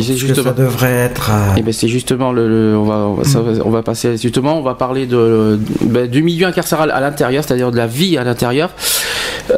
[0.00, 1.30] c'est que ça devrait être.
[1.32, 3.82] euh, Eh ben, c'est justement le, le- on, va, on, va, ça va- on va
[3.82, 7.86] passer justement on va parler de, ben, du milieu incarcéral à l'intérieur c'est-à-dire de la
[7.88, 8.70] vie à l'intérieur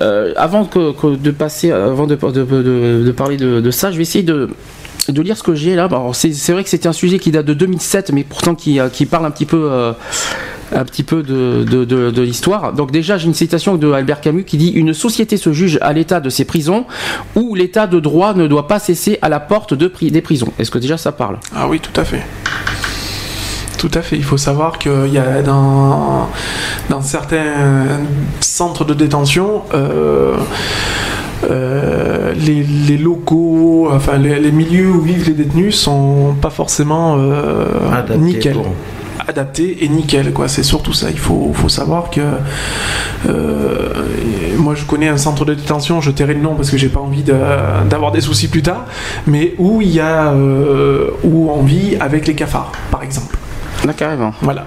[0.02, 3.90] Euh, avant que, que de passer avant de, de, de- de parler de, de ça
[3.90, 4.48] je vais essayer de
[5.08, 7.54] de lire ce que j'ai là c'est, vrai que c'était un sujet qui date de
[7.54, 9.92] 2007 mais pourtant qui, euh, qui parle un petit peu euh,
[10.72, 12.72] de, l'histoire.
[12.72, 15.92] Donc déjà, j'ai une citation de Albert Camus qui dit Une société se juge à
[15.92, 16.86] l'état de ses prisons
[17.34, 20.52] où l'état de droit ne doit pas cesser à la porte des prisons.
[20.58, 21.38] Est-ce que déjà ça parle?
[21.54, 22.22] Ah oui, tout à fait.
[23.80, 24.16] Tout à fait.
[24.16, 26.28] Il faut savoir qu'il y a dans,
[26.90, 28.00] dans certains
[28.40, 30.36] centres de détention, euh,
[31.48, 37.16] euh, les, les locaux, enfin les, les milieux où vivent les détenus sont pas forcément
[37.18, 38.52] euh, adaptés nickel.
[38.54, 38.66] pour-
[39.28, 40.32] adapté et nickel.
[40.32, 40.48] Quoi.
[40.48, 41.08] C'est surtout ça.
[41.10, 42.20] Il faut, faut savoir que
[43.28, 43.88] euh,
[44.58, 47.00] moi je connais un centre de détention, je tairai le nom parce que j'ai pas
[47.00, 47.34] envie de-
[47.88, 48.86] d'avoir des soucis plus tard,
[49.26, 53.36] mais où il y a euh, où on vit avec les cafards, par exemple.
[53.86, 54.32] Là, carrément.
[54.42, 54.66] Voilà.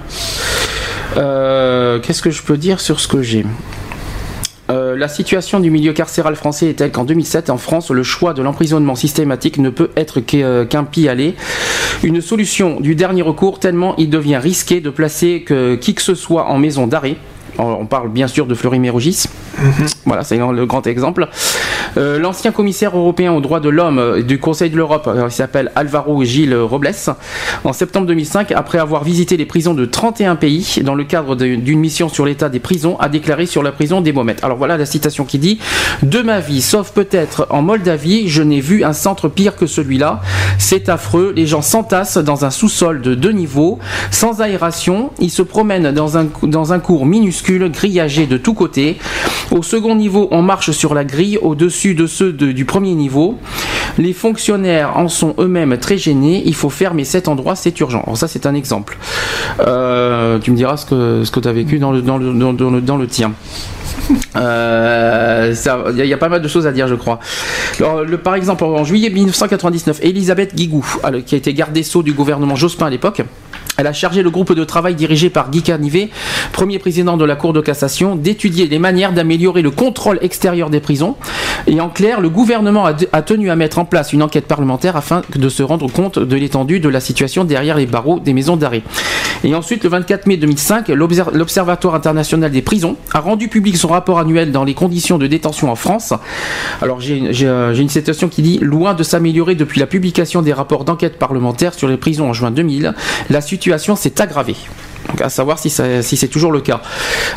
[1.18, 3.46] Euh, Qu'est-ce que je peux dire sur ce que j'ai?
[4.70, 8.34] Euh, la situation du milieu carcéral français est telle qu'en 2007, en France, le choix
[8.34, 11.36] de l'emprisonnement systématique ne peut être qu'un euh, qu'un pis-aller.
[12.02, 15.46] Une solution du dernier recours tellement il devient risqué de placer
[15.80, 17.18] qui que ce soit en maison d'arrêt.
[17.58, 19.26] On parle bien sûr de Fleury-Mérogis.
[20.06, 21.30] Voilà, c'est le grand exemple.
[21.98, 25.32] Euh, L'ancien commissaire européen aux droits de l'homme euh, du Conseil de l'Europe, euh, il
[25.32, 26.92] s'appelle Alvaro Gilles Robles,
[27.64, 31.80] en septembre 2005, après avoir visité les prisons de 31 pays dans le cadre d'une
[31.80, 34.44] mission sur l'état des prisons, a déclaré sur la prison des Momettes.
[34.44, 35.60] Alors voilà la citation qui dit
[36.02, 40.22] De ma vie, sauf peut-être en Moldavie, je n'ai vu un centre pire que celui-là.
[40.58, 43.80] C'est affreux, les gens s'entassent dans un sous-sol de deux niveaux,
[44.12, 48.98] sans aération, ils se promènent dans un, dans un cours minuscule, grillagé de tous côtés.
[49.52, 53.38] Au second niveau, on marche sur la grille au-dessus de ceux de- du premier niveau.
[53.98, 56.42] Les fonctionnaires en sont eux-mêmes très gênés.
[56.46, 58.02] Il faut fermer cet endroit, c'est urgent.
[58.04, 58.98] Alors ça, c'est un exemple.
[59.60, 62.82] Euh, tu me diras ce que, tu as vécu dans le, dans le, dans, le,
[62.82, 63.34] dans le tien.
[64.36, 65.54] Euh,
[65.96, 67.20] Il y, a- pas mal de choses à dire, je crois.
[67.80, 70.86] Alors, le, par exemple, en juillet 1999, Elisabeth Guigou,
[71.26, 73.22] qui a été garde des Sceaux du gouvernement Jospin à l'époque,
[73.78, 76.10] elle a chargé le groupe de travail dirigé par Guy Canivet,
[76.52, 80.80] premier président de la Cour de cassation, d'étudier les manières d'améliorer le contrôle extérieur des
[80.80, 81.16] prisons.
[81.68, 84.96] Et en clair, le gouvernement a, a tenu à mettre en place une enquête parlementaire
[84.96, 88.58] afin de se rendre compte de l'étendue de la situation derrière les barreaux des maisons
[88.58, 88.84] d'arrêt.
[89.44, 93.88] Et ensuite, le 24 mai 2005, l'Obser- l'Observatoire international des prisons a rendu public son
[93.90, 96.14] rapport annuel dans les conditions de détention en France.
[96.82, 100.54] Alors j'ai j'ai, euh, une citation qui dit Loin de s'améliorer depuis la publication des
[100.54, 102.94] rapports d'enquête parlementaire sur les prisons en juin 2000,
[103.30, 103.63] la situation
[103.96, 104.56] s'est aggravée.
[105.22, 106.82] À savoir si, c'est toujours le cas.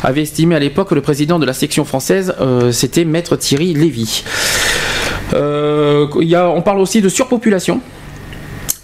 [0.03, 3.73] Avait estimé à l'époque que le président de la section française, euh, c'était Maître Thierry
[3.73, 4.23] Lévy.
[5.33, 7.81] Euh, on parle aussi de surpopulation.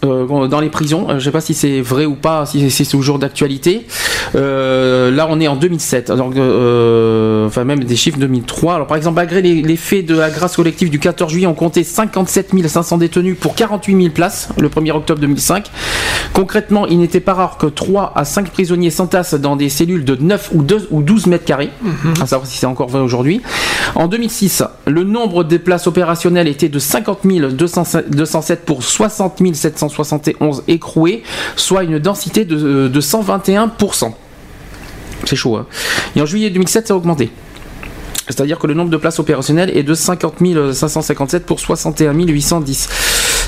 [0.03, 2.69] Euh, dans les prisons, Euh, je ne sais pas si c'est vrai ou pas, si
[2.69, 3.85] c'est toujours d'actualité.
[4.35, 8.75] Euh, là, on est en 2007, donc, euh, enfin même des chiffres 2003.
[8.75, 11.53] Alors, par exemple, malgré les, les faits de la grâce collective du 14 juillet, on
[11.53, 15.69] comptait 57 500 détenus pour 48 000 places le 1er octobre 2005.
[16.33, 20.15] Concrètement, il n'était pas rare que 3 à 5 prisonniers s'entassent dans des cellules de
[20.15, 21.69] 9 ou, 2, ou 12 mètres carrés,
[22.21, 23.41] à savoir si c'est encore vrai aujourd'hui.
[23.95, 27.19] En 2006, le nombre de places opérationnelles était de 50
[27.53, 29.41] 207 pour 60
[29.93, 31.23] 771 écroués,
[31.55, 34.11] soit une densité de, de 121%.
[35.25, 35.55] C'est chaud.
[35.55, 35.65] Hein
[36.15, 37.29] Et en juillet 2007, ça a augmenté.
[38.27, 40.35] C'est-à-dire que le nombre de places opérationnelles est de 50
[40.73, 42.87] 557 pour 61 810.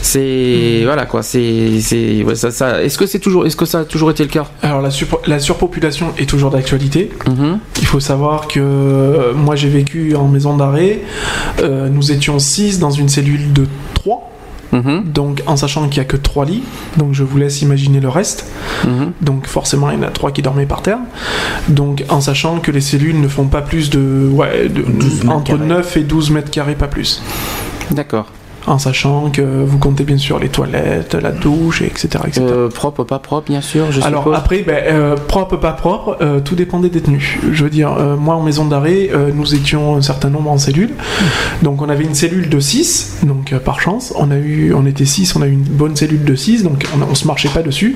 [0.02, 1.24] C'est voilà quoi.
[1.24, 4.24] C'est c'est ouais, ça, ça- Est-ce que c'est toujours est-ce que ça a toujours été
[4.24, 4.46] le cas?
[4.62, 7.10] Alors la, surpo- la surpopulation est toujours d'actualité.
[7.28, 7.60] Mhm.
[7.80, 11.00] Il faut savoir que euh, moi j'ai vécu en maison d'arrêt.
[11.62, 14.30] Euh, nous étions 6 dans une cellule de 3.
[14.72, 15.04] Mhm.
[15.06, 16.64] Donc en sachant qu'il n'y a que 3 lits.
[16.98, 18.46] Donc je vous laisse imaginer le reste.
[18.86, 19.12] Mhm.
[19.22, 21.00] Donc forcément il y en a 3 qui dormaient par terre.
[21.70, 24.30] Donc en sachant que les cellules ne font pas plus de...
[24.32, 25.66] Ouais, de 12 mètres entre carrés.
[25.66, 27.22] 9 et 12 mètres carrés, pas plus.
[27.92, 28.28] D'accord.
[28.68, 32.08] En sachant que vous comptez bien sûr les toilettes, la douche, et etc.
[32.26, 32.42] etc.
[32.50, 33.92] Euh, propre, pas propre, bien sûr.
[33.92, 34.36] Je Alors suppose.
[34.38, 37.38] après, ben, euh, propre, pas propre, euh, tout dépend des détenus.
[37.52, 40.58] Je veux dire, euh, moi en maison d'arrêt, euh, nous étions un certain nombre en
[40.58, 40.90] cellule.
[41.62, 45.06] Donc on avait une cellule de 6, donc par chance, on, a eu, on était
[45.06, 47.62] 6, on a eu une bonne cellule de 6, donc on, on se marchait pas
[47.62, 47.96] dessus.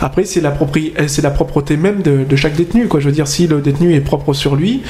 [0.00, 2.86] Après, c'est la, propri- c'est la propreté même de, de chaque détenu.
[2.86, 3.00] Quoi.
[3.00, 4.82] Je veux dire, si le détenu est propre sur lui,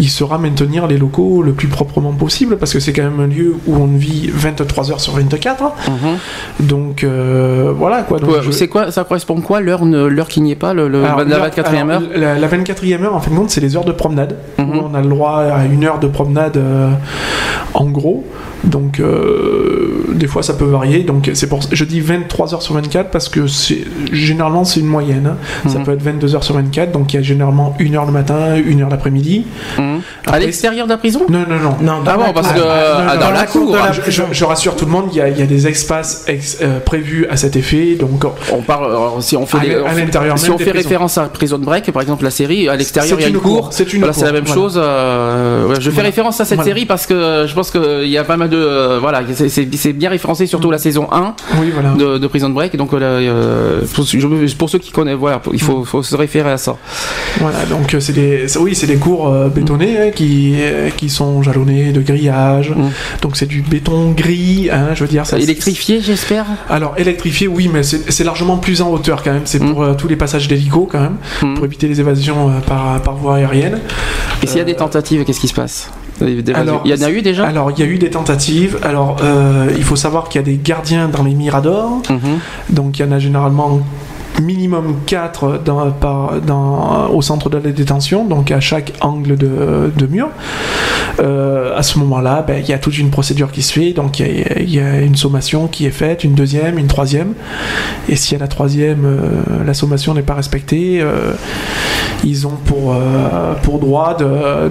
[0.00, 3.26] il saura maintenir les locaux le plus proprement possible, parce que c'est quand même un
[3.28, 5.62] lieu où on vit 23 heures sur 24.
[5.88, 6.66] Mhm.
[6.68, 8.18] Donc euh, voilà quoi.
[8.18, 10.88] Donc, Ouais, je- C'est quoi Ça correspond quoi l'heure l'heure qui n'y est pas le,
[10.88, 12.02] le- Alors, la l'heure- 24e heure?
[12.14, 14.36] la, la 24e heure, en fin de compte, c'est les heures de promenade.
[14.58, 14.68] Mhm.
[14.78, 16.90] Où on a le droit à une heure de promenade euh,
[17.74, 18.24] en gros.
[18.64, 21.00] Donc, euh, des fois, ça peut varier.
[21.00, 24.86] Donc, c'est pour je dis 23 heures sur 24 parce que c'est généralement, c'est une
[24.86, 25.30] moyenne.
[25.32, 25.68] hein.
[25.68, 25.84] Ça Mhm.
[25.84, 26.92] peut être 22 heures sur 24.
[26.92, 29.44] Donc, il y a généralement une heure le matin, une heure l'après-midi.
[29.78, 29.84] Mhm.
[30.26, 31.22] À Après, l'extérieur de la prison?
[31.28, 31.76] Non, non, non.
[31.80, 32.56] Non, dans Ah bon, la parce cour.
[32.56, 35.06] que non, euh, non, dans, la cour, la- Je, je- je rassure tout le monde,
[35.12, 37.94] il y a, il y a des espaces ex- euh, prévus à cet effet.
[37.94, 40.44] Donc, on parle alors, si on fait À des- l'in- on à fait- l'intérieur si
[40.46, 40.88] même on des fait prisons.
[40.88, 43.40] référence à Prison Break, par exemple la série, à l'extérieur il y a une une
[43.40, 43.60] cour.
[43.60, 44.54] cour, c'est une voilà, c'est la même voilà.
[44.60, 44.80] chose.
[44.82, 46.08] euh, ouais, je fais Voilà.
[46.08, 48.98] référence à cette série parce que je pense qu'il y a pas mal de euh,
[49.00, 51.90] voilà, c'est- bien référencé surtout la saison 1 oui, voilà.
[51.94, 52.76] de, de Prison Break.
[52.76, 53.80] Donc euh, euh,
[54.58, 56.76] pour, ceux qui connaissent, voilà, il faut, faut se référer à ça.
[57.40, 60.56] Voilà, donc c'est des, oui, c'est des cours bétonnés hein, qui,
[60.96, 62.70] qui sont jalonnés de grillage.
[62.70, 62.90] Mm.
[63.22, 65.24] Donc c'est du béton gris hein, je veux dire.
[65.26, 66.46] Ça, Électrifié, j'espère?
[66.70, 69.42] Alors, électrifié, oui, mais c'est largément plus en hauteur quand même.
[69.44, 69.72] C'est Mm.
[69.72, 71.54] pour euh, tous les passages d'hélico quand même, Mm.
[71.54, 73.80] pour éviter les évasions euh, par, par voie aérienne.
[74.42, 75.90] Et s'il y a des tentatives, qu'est-ce qui se passe?
[76.54, 78.78] Alors, Il y en a eu déjà Alors, il y a eu des tentatives.
[78.82, 82.02] Alors, euh, il faut savoir qu'il y a des gardiens dans les miradors.
[82.10, 82.38] Mhm.
[82.70, 83.80] Donc, il y en a généralement
[84.42, 89.90] minimum 4 dans, par, dans, au centre de la détention, donc à chaque angle de,
[89.96, 90.28] de mur.
[91.20, 93.92] Euh, à ce moment-là, ben, il y a toute une procédure qui se fait.
[93.92, 96.86] Donc, il y, a- il y a une sommation qui est faite, une deuxième, une
[96.86, 97.32] troisième.
[98.08, 99.18] Et si à la troisième, euh,
[99.66, 101.32] la sommation n'est pas respectée, euh,
[102.24, 104.16] ils ont pour, euh, pour droit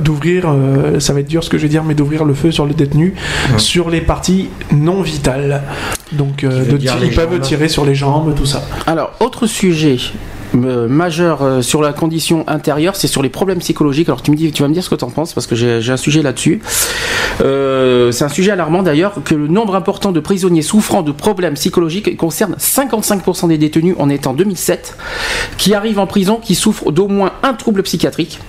[0.02, 2.52] d'ouvrir, euh, ça va être dur ce que je vais dire, mais d'ouvrir le feu
[2.52, 3.14] sur le détenu
[3.52, 3.60] Ouais.
[3.60, 5.64] sur les parties non vitales.
[6.14, 7.42] Donc, euh, de ils peuvent jambes.
[7.42, 8.62] tirer sur les jambes, tout ça.
[8.86, 9.98] Alors, autre sujet
[10.56, 14.08] euh, majeur euh, sur la condition intérieure, c'est sur les problèmes psychologiques.
[14.08, 15.56] Alors, tu, me dis, tu vas me dire ce que tu en penses, parce que
[15.56, 16.62] j'ai un sujet là-dessus.
[17.42, 21.56] Euh, c'est un sujet alarmant d'ailleurs, que le nombre important de prisonniers souffrant de problèmes
[21.56, 24.98] psychologiques concerne 55% des détenus en étant 2007,
[25.58, 28.40] qui arrivent en prison, qui souffrent d'au moins un trouble psychiatrique.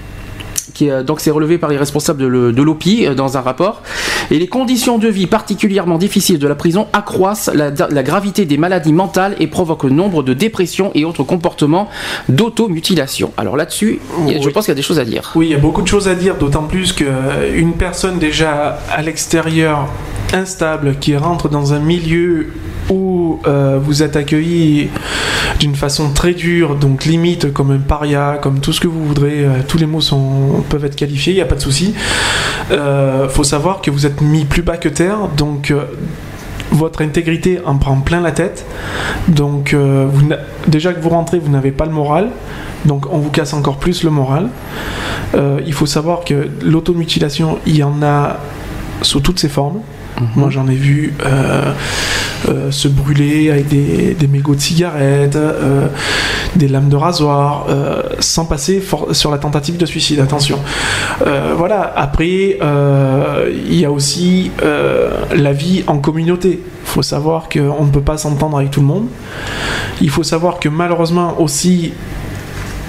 [0.79, 3.83] Qui, euh, donc c'est relevé par les responsables de l'OPI euh, dans un rapport.
[4.31, 8.59] Et les conditions de vie particulièrement difficiles de la prison accroissent la, la gravité des
[8.59, 11.89] maladies mentales et provoquent le nombre de dépressions et autres comportements
[12.29, 13.33] d'automutilation.
[13.37, 15.33] Alors là-dessus, je pense qu'il y a des choses à dire.
[15.35, 19.03] Oui, il y a beaucoup de choses à dire, d'autant plus qu'une personne déjà à
[19.03, 19.89] l'extérieur
[20.33, 22.53] instable qui rentre dans un milieu
[22.91, 24.89] où euh, vous êtes accueilli
[25.59, 29.45] d'une façon très dure, donc limite comme un paria, comme tout ce que vous voudrez,
[29.45, 30.01] euh, tous les mots
[30.69, 31.95] peuvent être qualifiés, il n'y a pas de souci.
[32.71, 35.85] Euh, faut savoir que vous êtes mis plus bas que terre, donc euh,
[36.71, 38.67] votre intégrité en prend plein la tête.
[39.27, 39.75] Donc
[40.67, 42.29] déjà que vous rentrez, vous n'avez pas le moral,
[42.85, 44.51] donc on vous casse encore plus le moral.
[45.35, 48.37] Il faut savoir que l'automutilation, il y en a
[49.01, 49.81] sous toutes ses formes.
[50.37, 51.73] Moi j'en ai vu euh,
[52.49, 55.89] euh, se brûler avec des, mégots de cigarettes, euh,
[56.57, 57.67] des lames de rasoir,
[58.19, 60.59] sans passer sur la tentative de suicide, attention.
[61.57, 66.61] Voilà, après il y a aussi la vie en communauté.
[66.63, 69.07] Il faut savoir qu'on ne peut pas s'entendre avec tout le monde.
[70.01, 71.93] Il faut savoir que malheureusement aussi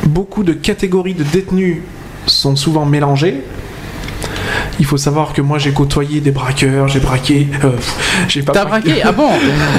[0.05, 1.79] beaucoup de catégories de détenus
[2.25, 3.43] sont souvent mélangées.
[4.79, 7.69] Il faut savoir que moi j'ai côtoyé des braqueurs, j'ai braqué, euh,
[8.29, 9.27] j'ai pas T'as braqué Ah bon?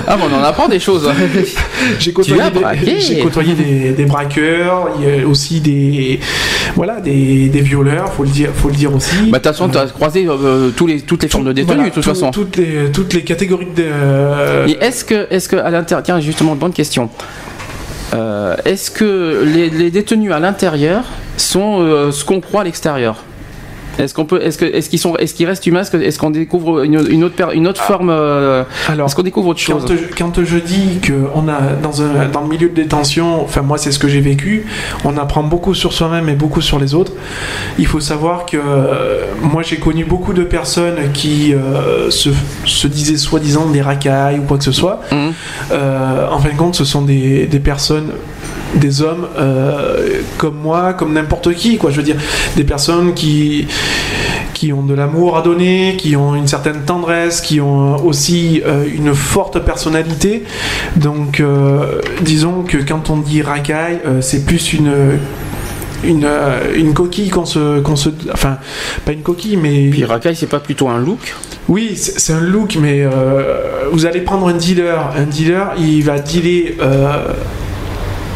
[0.07, 1.11] Ah bon, on en apprend des choses.
[1.99, 6.21] j'ai Tu côtoyé, as des, j'ai côtoyé des, des braqueurs, il y a aussi des,
[6.77, 9.17] voilà, des, des violeurs, faut le dire, faut le dire aussi.
[9.17, 11.89] Bah, de toute façon, t'as croisé euh, tous les, toutes les formes de détenus, Voilà,
[11.89, 12.31] de toute tout- façon.
[12.31, 13.83] toutes les, toutes les catégories de.
[13.87, 17.09] euh, Et est-ce que, est-ce que à l'intérieur, tiens, justement, bonne question.
[18.13, 21.05] Euh, est-ce que les, les détenus à l'intérieur
[21.37, 23.25] sont euh, ce qu'on croit à l'extérieur?
[24.01, 26.83] Est-ce qu'on peut, est-ce que, est-ce qu'ils sont, est-ce qu'ils restent humains Est-ce qu'on découvre
[26.83, 29.85] une, une autre, une autre forme euh, alors, Est-ce qu'on découvre autre chose?
[29.87, 33.63] Quand, je- quand je dis qu'on a dans, un, dans le milieu de détention, enfin
[33.63, 34.67] moi c'est ce que j'ai vécu,
[35.05, 37.13] on apprend beaucoup sur soi-même et beaucoup sur les autres.
[37.79, 42.31] Il faut savoir que euh, moi j'ai connu beaucoup de personnes qui euh, se,
[42.65, 45.01] se disaient soi-disant des racailles ou quoi que ce soit.
[45.73, 48.11] Euh, en fin de compte, ce sont des, des personnes,
[48.75, 51.91] des hommes euh, comme moi, comme n'importe qui, quoi.
[51.91, 52.17] Je veux dire,
[52.57, 53.67] des personnes qui
[54.55, 58.85] qui ont de l'amour à donner, qui ont une certaine tendresse, qui ont aussi euh,
[58.95, 60.45] une forte personnalité.
[60.97, 64.93] Donc, euh, disons que quand on dit racaille, euh, c'est plus une
[66.03, 68.59] une, euh, une coquille qu'on se, qu'on se enfin
[69.05, 71.35] pas une coquille mais Puis racaille, c'est pas plutôt un look?
[71.69, 75.11] Oui, c'est c'est un look, mais euh, vous allez prendre un dealer.
[75.17, 77.33] Un dealer, il va dealer euh,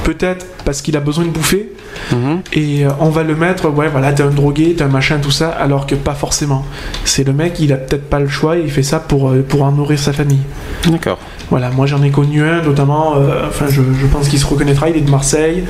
[0.05, 1.69] peut-être parce qu'il a besoin de bouffer,
[2.13, 2.41] Mhm.
[2.53, 5.31] et euh, on va le mettre, ouais, voilà, t'es un drogué, t'es un machin, tout
[5.31, 6.65] ça, alors que pas forcément.
[7.05, 9.45] C'est le mec, il a peut-être pas le choix, et il fait ça pour, euh,
[9.49, 10.43] pour en nourrir sa famille.
[10.89, 11.19] D'accord.
[11.51, 14.89] Voilà, moi j'en ai connu un, notamment, euh, enfin, je, je pense qu'il se reconnaîtra,
[14.91, 15.65] il est de Marseille.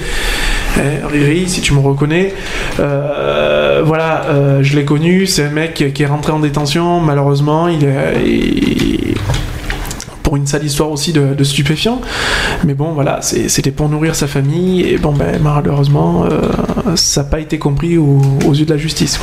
[0.77, 2.35] Eh, Riri, si tu me reconnais.
[2.81, 7.69] Euh, voilà, euh, je l'ai connu, c'est un mec qui est rentré en détention, malheureusement,
[7.69, 8.25] il est.
[8.27, 9.15] il-
[10.37, 12.01] une sale histoire aussi de, stupéfiants.
[12.65, 17.29] Mais bon, voilà, c'était pour nourrir sa famille, et bon, ben, malheureusement, euh, ça n'a
[17.29, 19.19] pas été compris au- aux yeux de la justice.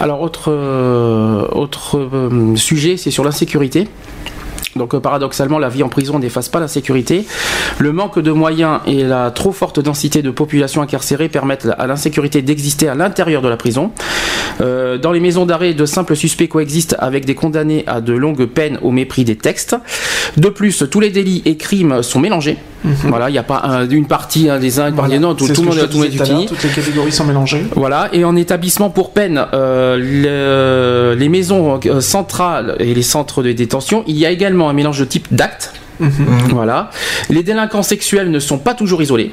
[0.00, 3.88] Alors autre euh, autre euh, sujet, c'est sur l'insécurité.
[4.78, 7.26] Donc euh, paradoxalement, la vie en prison n'efface pas la sécurité.
[7.78, 12.42] Le manque de moyens et la trop forte densité de population incarcérée permettent à l'insécurité
[12.42, 13.92] d'exister à l'intérieur de la prison.
[14.60, 18.46] Euh, dans les maisons d'arrêt, de simples suspects coexistent avec des condamnés à de longues
[18.46, 19.76] peines au mépris des textes.
[20.36, 22.56] De plus, tous les délits et crimes sont mélangés.
[23.04, 25.32] Voilà, il n'y a pas un- une partie hein, des uns, une partie des Voilà.
[25.32, 27.64] autres, tout, tout le monde te tout est Toutes les catégories sont mélangées.
[27.74, 33.42] voilà, et en établissement pour peine, euh, le- les maisons euh, centrales et les centres
[33.42, 35.72] de détention, il y a également un mélange de types d'actes.
[36.50, 36.90] Voilà.
[37.28, 39.32] Les délinquants sexuels ne sont pas toujours isolés.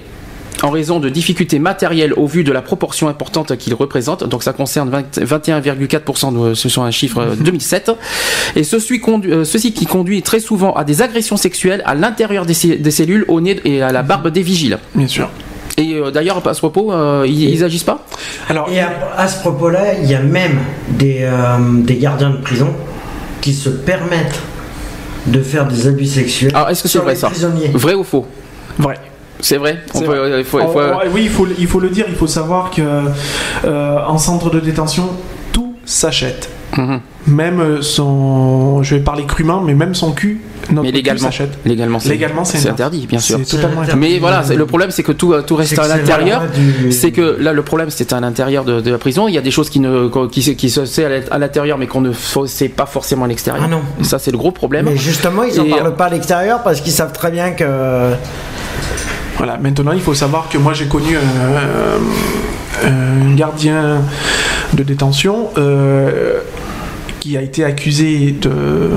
[0.64, 4.54] En raison de difficultés matérielles au vu de la proportion importante qu'ils représentent, donc ça
[4.54, 7.92] concerne 20 21,4%, de- ce sont un chiffre euh, 2007,
[8.56, 12.46] et ceci, condu- euh, ceci qui conduit très souvent à des agressions sexuelles à l'intérieur
[12.46, 14.80] des, cellules, au nez et à la barbe des vigiles.
[14.96, 15.30] Bien sûr.
[15.78, 18.06] Et euh, d'ailleurs, à ce propos, euh, ils, ils agissent pas?
[18.50, 20.58] Alors, Et à, à ce propos-là, il y a même
[20.90, 22.74] des, euh, des gardiens de prison
[23.42, 24.40] qui se permettent
[25.28, 27.28] de faire des abus sexuels Alors, est-ce que c'est sur vrai les ça?
[27.30, 27.72] prisonniers.
[27.74, 28.26] Vrai ou faux?
[28.80, 28.96] Vrai.
[29.46, 29.78] C'est vrai.
[29.94, 30.40] On C'est peut- vrai.
[30.40, 32.26] il faut- il On- faut- on- oui, il faut, il faut le dire, il faut
[32.26, 35.08] savoir que euh, en centre de détention,
[35.54, 36.50] tout s'achète.
[36.76, 37.00] Mhm.
[37.28, 40.42] Même son, je vais parler crûment, mais même son cul,
[40.72, 41.58] notre Mais cul légalement, s'achète.
[41.64, 43.38] légalement, c'est Légalement, c'est interdit, bien sûr.
[43.44, 44.00] C'est totalement interdit.
[44.02, 46.42] Mais voilà, c'est- le problème, c'est que tout, tout reste à l'intérieur.
[46.54, 49.28] du- C'est que là, le problème, c'est à l'intérieur de, de la prison.
[49.28, 51.38] Il y a des choses qui ne, qui, se- qui se sait à l'int- à
[51.38, 52.12] l'intérieur, mais qu'on ne
[52.48, 53.64] sait pas forcément à l'extérieur.
[53.66, 53.82] Ah non.
[54.02, 54.86] Ça, c'est le gros problème.
[54.90, 57.64] Mais justement, ils n'en Et- parlent pas à l'extérieur parce qu'ils savent très bien que.
[59.38, 64.02] Voilà, maintenant il faut savoir que moi j'ai connu un, un gardien
[64.74, 66.40] de détention euh,
[67.20, 68.90] qui a été accusé de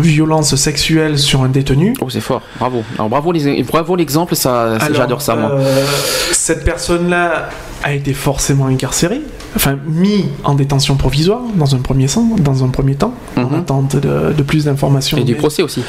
[0.00, 1.94] violence sexuelle sur un détenu.
[2.00, 2.42] Oh, c'est fort.
[2.58, 2.82] Bravo.
[2.94, 4.34] Alors, bravo les, bravo l'exemple.
[4.34, 5.50] Ça, j'adore ça, moi.
[5.52, 5.84] euh,
[6.32, 7.50] cette personne-là
[7.82, 9.22] a été forcément incarcérée,
[9.56, 13.54] enfin mis en détention provisoire dans un premier, sens, dans un premier temps, en Mhm.
[13.54, 15.16] attente de, de plus d'informations.
[15.16, 15.82] Et du procès aussi.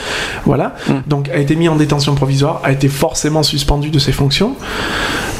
[0.45, 0.75] Voilà.
[0.87, 0.93] Mm.
[1.07, 4.55] Donc a été mis en détention provisoire, a été forcément suspendu de ses fonctions.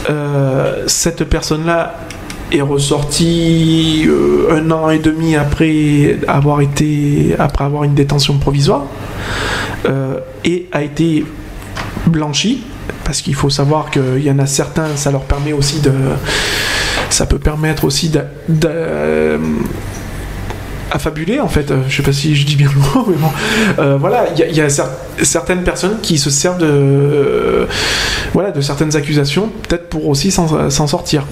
[0.09, 1.95] Euh, cette personne-là
[2.51, 8.83] est ressortie euh, un an et demi après avoir été après avoir une détention provisoire
[9.87, 11.23] euh, et a été
[12.07, 12.63] blanchi
[13.11, 15.91] parce qu'il faut savoir qu'il y en a certains ça leur permet aussi de
[17.09, 19.37] ça peut permettre aussi de, de-
[20.91, 23.29] affabuler en fait, Euh, je sais pas si je dis bien le mot, mais bon,
[23.79, 24.67] Euh, voilà, il y a,
[25.23, 27.65] certaines personnes qui se servent de, euh,
[28.33, 31.25] voilà, de certaines accusations, peut-être pour aussi s'en sortir.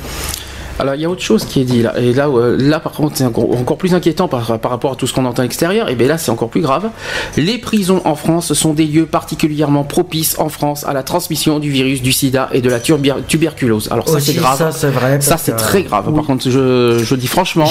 [0.80, 2.93] Alors il y a autre chose qui est dit là, et là, euh, là par
[2.93, 5.89] contre c'est encore, plus inquiétant par, par rapport à tout ce qu'on entend à l'extérieur,
[5.89, 6.89] et bien là c'est encore plus grave.
[7.38, 11.69] Les prisons en France sont des lieux particulièrement propices en France à la transmission du
[11.69, 13.89] virus du sida et de la tuberculose.
[13.91, 14.57] Alors ça c'est grave.
[14.57, 15.19] ça, c'est vrai.
[15.21, 16.05] Ça c'est très grave.
[16.07, 16.15] Oui.
[16.15, 17.69] Par contre je, je dis franchement,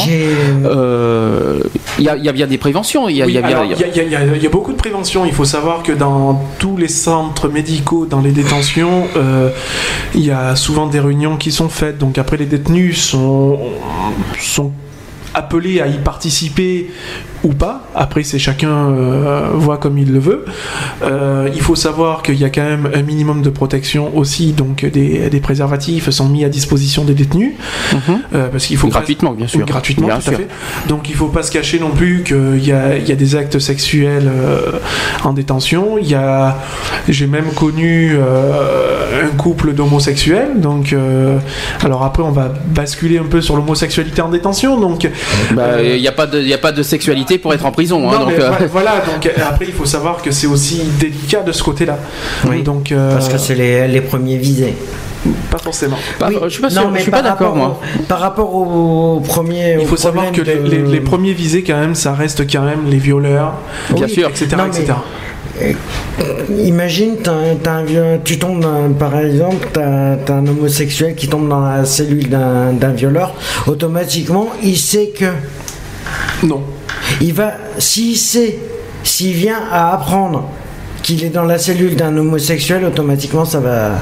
[0.65, 1.61] euh,
[1.99, 3.09] il y, a, il y a bien des préventions.
[3.09, 4.77] Il y a, il y a Oui, y a- y, a- y y beaucoup de
[4.77, 5.25] prévention.
[5.25, 9.51] Il faut savoir que dans tous les centres médicaux, dans les détentions, euh,
[10.15, 11.99] il y a souvent des réunions qui sont faites.
[11.99, 13.59] Donc après, les détenus sont,
[15.35, 16.91] appelés à y participer
[17.45, 17.83] ou pas.
[17.95, 20.45] Après, c'est chacun euh, voit comme il le veut.
[21.03, 24.53] Euh, il faut savoir qu'il y a quand même un minimum de protection aussi.
[24.53, 27.53] Donc des, des préservatifs sont mis à disposition des détenus.
[27.93, 28.01] Mhm.
[28.35, 29.65] Euh, parce qu'il faut pas- gratuitement bien sûr.
[29.67, 30.33] gratuitement, Bien tout sûr.
[30.35, 30.49] à fait.
[30.89, 33.37] Donc il faut pas se cacher non plus qu'il y a, il y a des
[33.37, 34.73] actes sexuels euh,
[35.25, 35.99] en détention.
[35.99, 36.59] Il y a,
[37.09, 40.61] j'ai même connu euh, un couple d'homosexuels.
[40.61, 41.39] Donc, euh,
[41.85, 44.79] alors après on va basculer un peu sur l'homosexualité en détention.
[44.81, 45.09] Donc,
[45.55, 47.73] Bah, Il n'y a pas de, il y a pas de sexualité pour être en
[47.73, 48.09] prison.
[48.09, 51.43] hein, non, donc, euh, voilà, Donc euh, après il faut savoir que c'est aussi délicat
[51.43, 51.99] de ce côté-là.
[52.49, 52.63] Oui.
[52.63, 54.75] Donc, euh, Parce que c'est les, les premiers visés.
[55.51, 55.99] pas forcément.
[56.19, 56.37] pas- Oui.
[56.45, 57.81] je suis pas Non, sûr, mais je suis pas d'accord moi.
[58.09, 59.77] par rapport aux premiers.
[59.81, 62.51] Il faut savoir que les, problèmes de- les- les premiers visés quand même, ça reste
[62.51, 63.55] quand même les violeurs,
[63.93, 64.29] Bien Oui, sûr.
[64.29, 64.95] etc., Non, mais- etc.
[66.65, 71.27] Imagine, t'as- t'as un vieux- tu tombes dans- par exemple, t'as as un homosexuel qui
[71.29, 73.35] tombe dans la cellule d'un d'un violeur,
[73.67, 75.27] automatiquement il sait que
[76.47, 76.63] Non.
[77.21, 78.59] Il va, s'il sait,
[79.03, 80.49] s'il vient à apprendre
[81.09, 83.93] qu'il est dans la cellule d'un homosexuel, automatiquement ça va.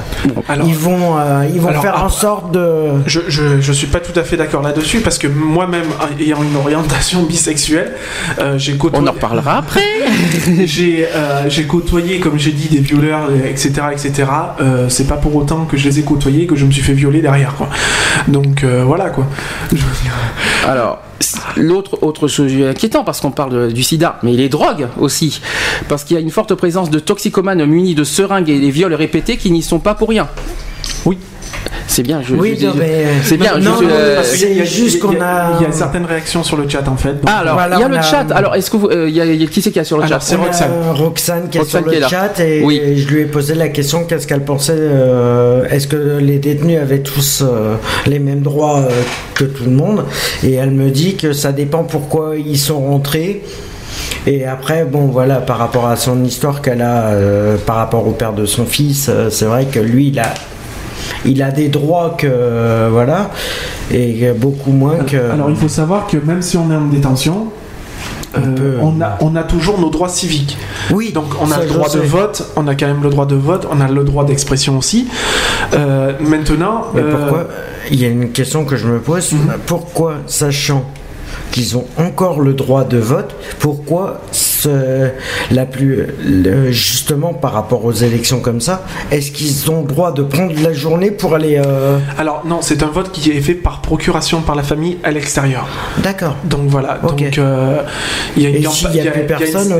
[0.49, 2.89] Alors, ils vont, euh, ils vont alors, faire en sorte de.
[3.05, 5.85] Je, je, je suis pas tout à fait d'accord là-dessus parce que moi-même
[6.19, 7.93] ayant une orientation bisexuelle,
[8.39, 9.83] euh, j'ai côtoyé, On en reparlera après.
[10.65, 14.29] j'ai euh, j'ai côtoyé comme j'ai dit des violeurs etc etc.
[14.59, 16.93] Euh, c'est pas pour autant que je les ai côtoyés que je me suis fait
[16.93, 17.69] violer derrière quoi.
[18.27, 19.25] Donc euh, voilà quoi.
[20.65, 20.99] Alors,
[21.55, 25.39] l'autre autre sujet inquiétant, parce qu'on parle de- du sida, mais les drogues aussi.
[25.87, 28.93] Parce qu'il y a une forte présence de toxicomanes munis de seringues et des viols
[28.93, 30.27] répétés qui n'y sont pas pour rien.
[31.05, 31.17] Oui.
[31.89, 33.57] C'est bien, je, Oui, je- mais- c'est bien.
[33.57, 36.85] Non, je- euh, c'est juste qu'on a- Il y a certaines réactions sur le chat
[36.87, 37.13] en fait.
[37.13, 38.25] donc- Ah, alors, Voilà, il y a le a- chat.
[38.31, 38.87] Alors, est-ce que vous.
[38.87, 40.25] euh, il y a, il y a- qui c'est qui a sur le Alors, chat
[40.25, 40.71] c'est Roxane.
[40.93, 42.81] Roxane qui est Roxane sur qui le chat et Oui.
[42.97, 44.73] je lui ai posé la question qu'est-ce qu'elle pensait.
[44.77, 47.75] euh, Est-ce que les détenus avaient tous euh,
[48.05, 48.89] les mêmes droits euh,
[49.33, 50.03] que tout le monde?
[50.43, 53.41] Et elle me dit que ça dépend pourquoi ils sont rentrés.
[54.27, 58.11] Et après, bon, voilà, par rapport à son histoire qu'elle a, euh, par rapport au
[58.11, 60.33] père de son fils, euh, c'est vrai que lui, il a,
[61.25, 63.31] il a des droits que, euh, voilà,
[63.89, 65.31] et beaucoup moins que.
[65.31, 67.47] Alors il faut savoir que même si on est en détention,
[68.35, 70.57] euh, On a, on a toujours nos droits civiques.
[70.91, 73.35] oui, Donc on a le droit de vote, on a quand même le droit de
[73.35, 75.07] vote, on a le droit d'expression aussi.
[75.73, 77.47] Euh, maintenant, Mais euh, pourquoi
[77.89, 79.31] Il y a une question que je me pose.
[79.31, 79.53] Mhm.
[79.65, 80.83] Pourquoi, sachant
[81.57, 84.21] qu'ils ont encore le droit de vote, pourquoi
[84.57, 85.09] ce-
[85.51, 86.07] la plus
[86.71, 91.11] justement par rapport aux élections comme ça, est-ce qu'ils ont droit de prendre la journée
[91.11, 94.63] pour aller euh, alors non, c'est un vote qui est fait par procuration par la
[94.63, 95.67] famille à l'extérieur.
[96.03, 96.35] D'accord.
[96.43, 97.81] Donc voilà, donc euh,
[98.35, 99.11] il y a une, campa- y a il y a-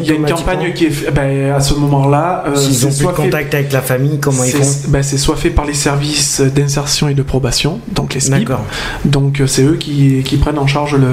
[0.04, 2.90] y une- y a campagne qui est fait- ben, à ce moment-là, euh, S'ils ont
[2.90, 5.50] plus de fait contact avec la famille, comment ils font c'est ben, c'est soit fait
[5.50, 8.30] par les services d'insertion et de probation, donc les.
[8.30, 8.64] D'accord.
[9.06, 11.08] Donc euh, c'est eux qui, qui prennent en charge le,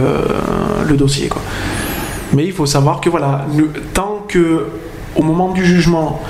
[0.88, 1.28] le dossier.
[1.28, 1.42] Quoi.
[2.35, 3.47] Mais il faut savoir que voilà,
[3.93, 4.66] tant que
[5.16, 6.20] au moment du jugement,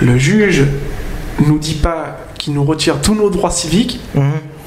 [0.00, 0.62] le juge
[1.46, 4.22] nous dit pas qu'il nous retire tous nos droits civiques, Mhm.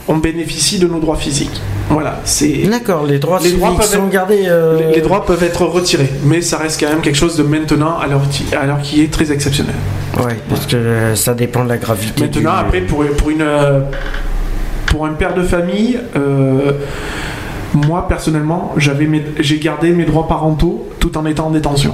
[0.08, 1.62] on bénéficie de nos droits physiques.
[1.90, 4.44] Voilà, c'est D'accord, les droits Les droits civiques peuvent sont être- gardés.
[4.48, 7.44] euh, les, les droits peuvent être retirés, mais ça reste quand même quelque chose de
[7.44, 8.22] maintenant à l'heure
[8.82, 9.76] qui est très exceptionnel.
[10.18, 12.24] Ouais, parce que euh, ça dépend de la gravité.
[12.24, 13.82] Maintenant, du- après, pour, pour, une, euh,
[14.88, 16.72] pour un père de famille, euh,
[17.76, 21.94] moi personnellement, j'ai gardé mes droits parentaux tout en étant en détention.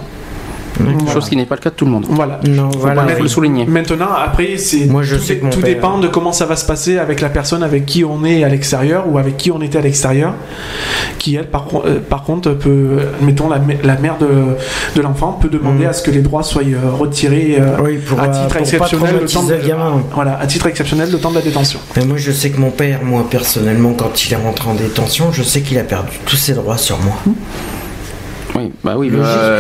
[0.80, 1.12] Voilà.
[1.14, 2.06] Chose qui n'est pas le cas de tout le monde.
[2.10, 2.40] Voilà.
[2.48, 3.06] Non, Faut voilà.
[3.20, 3.66] le souligner.
[3.66, 6.56] Maintenant, après, c'est Moi, je tout, sais que tout père- dépend de comment ça va
[6.56, 9.62] se passer avec la personne avec qui on est à l'extérieur ou avec qui on
[9.62, 10.34] était à l'extérieur,
[11.20, 14.28] qui elle, par, euh, par contre, peut, mettons la, la mère de,
[14.96, 15.90] de l'enfant peut demander Mhm.
[15.90, 18.60] à ce que les droits soient euh, retirés euh, Oui, pour, à titre pour pas
[18.62, 20.02] exceptionnel le temps de, gamin.
[20.14, 21.80] voilà, à titre exceptionnel le temps de la détention.
[21.98, 25.32] Mais moi, je sais que mon père, moi personnellement, quand il est rentré en détention,
[25.32, 27.16] je sais qu'il a perdu tous ses droits sur moi.
[28.62, 29.18] Oui, bah oui, bah,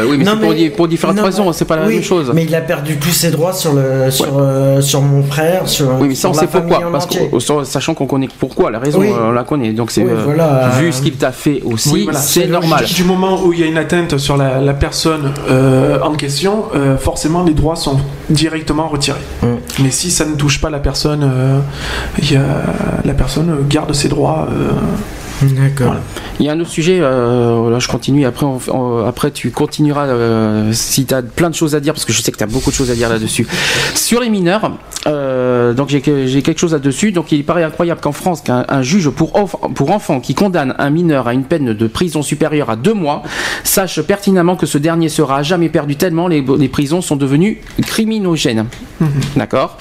[0.08, 2.32] oui mais c'est pour, mais- pour différentes non, raisons, c'est pas la oui, même chose.
[2.34, 5.88] Mais il a perdu tous ses droits sur le sur euh, sur mon frère, sur.
[5.99, 9.10] Oui, mais ça on sait pourquoi, parce que sachant qu'on connaît pourquoi, la raison Oui.
[9.12, 11.89] on la connaît, donc c'est Oui, euh, voilà, vu euh, ce qu'il t'a fait aussi,
[11.91, 12.20] Oui, voilà.
[12.20, 12.86] c'est normal.
[12.86, 16.66] Du moment où il y a une atteinte sur la, la personne euh, en question,
[16.76, 17.97] euh, forcément les droits sont
[18.30, 19.20] directement retirés.
[19.41, 19.47] Mm.
[19.84, 21.60] Mais si ça ne touche pas la personne, euh,
[22.20, 22.41] il y a,
[23.06, 24.47] la personne garde ses droits.
[25.42, 25.88] D'accord.
[25.88, 26.02] Voilà.
[26.39, 29.52] Il y a un autre sujet, euh, là je continue, après, on- on- après tu
[29.52, 32.38] continueras euh, si tu as plein de choses à dire, parce que je sais que
[32.38, 33.48] tu as beaucoup de choses à dire là-dessus.
[33.96, 34.72] Sur les mineurs,
[35.08, 38.66] euh, donc j'ai que- j'ai quelque chose là-dessus, donc il paraît incroyable qu'en France, qu'un
[38.70, 42.22] un juge pour, enf- pour enfant qui condamne un mineur à une peine de prison
[42.24, 43.22] supérieure à deux mois
[43.64, 47.62] sache pertinemment que ce dernier sera à jamais perdu tellement les, les prisons sont devenues
[47.84, 48.66] criminogènes.
[49.36, 49.78] D'accord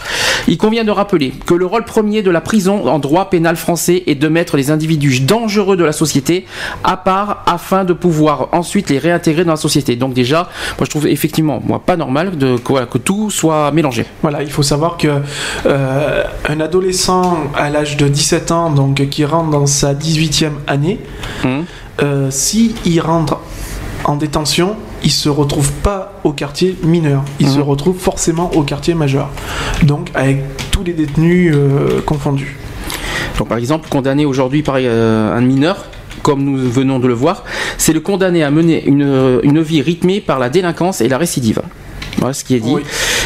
[0.48, 4.02] Il convient de rappeler que le rôle premier de la prison en droit pénal français
[4.06, 5.20] est de mettre les individus
[5.50, 6.46] dangereux de la société
[6.84, 9.96] à part afin de pouvoir ensuite les réintégrer dans la société.
[9.96, 10.48] Donc déjà,
[10.78, 14.06] moi je trouve effectivement moi pas normal de que, voilà, que tout soit mélangé.
[14.22, 15.08] Voilà, il faut savoir que
[15.66, 21.00] euh, un adolescent à l'âge de 17 ans, donc qui rentre dans sa 18e année,
[21.44, 21.64] Hum.
[22.02, 23.38] euh, si il rentre
[24.04, 27.54] en détention, il se retrouve pas au quartier mineur, il Mhm.
[27.54, 29.28] se retrouve forcément au quartier majeur.
[29.82, 32.56] Donc avec tous les détenus euh, confondus.
[33.48, 35.86] Par exemple, condamné aujourd'hui par euh, un mineur,
[36.22, 37.44] comme nous venons de le voir,
[37.78, 41.62] c'est le condamné à mener une, une vie rythmée par la délinquance et la récidive.
[42.18, 42.70] Voilà ce qui est dit.
[42.72, 42.82] Oui.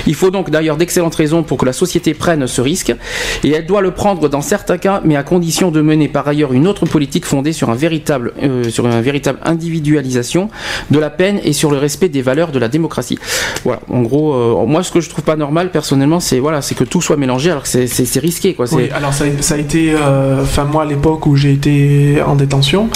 [0.06, 2.94] Il faut donc d'ailleurs d'excellentes raisons pour que la société prenne ce risque,
[3.42, 6.52] et elle doit le prendre dans certains cas, mais à condition de mener par ailleurs
[6.52, 10.48] une autre politique fondée sur un véritable, euh, sur une véritable individualisation
[10.90, 13.18] de la peine et sur le respect des valeurs de la démocratie.
[13.64, 13.80] Voilà.
[13.90, 16.84] En gros, euh, moi ce que je trouve pas normal personnellement, c'est voilà, c'est que
[16.84, 18.66] tout soit mélangé, alors que c'est- risqué quoi.
[18.72, 22.18] Oui, alors ça, a- ça a été, euh, enfin moi à l'époque où j'ai été
[22.24, 22.88] en détention,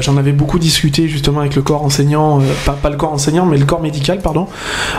[0.00, 3.56] j'en avais beaucoup discuté justement avec le corps enseignant, pas, pas le corps enseignant mais
[3.58, 4.46] le corps médical pardon,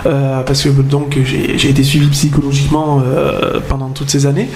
[0.06, 4.50] euh, parce que donc j'ai été suivi psychologiquement euh, pendant toutes ces années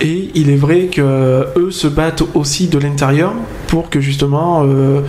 [0.00, 3.32] et il est vrai que eux se battent aussi de l'intérieur
[3.66, 5.00] pour que justement euh,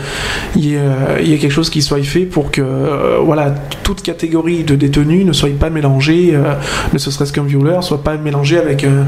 [0.55, 3.53] il y, euh, y ait quelque chose qui soit fait pour que euh, voilà
[3.83, 6.53] toute catégorie de détenus ne soit pas mélangée, euh,
[6.93, 9.05] ne ce serait-ce qu'un violeur soit pas mélangé avec un,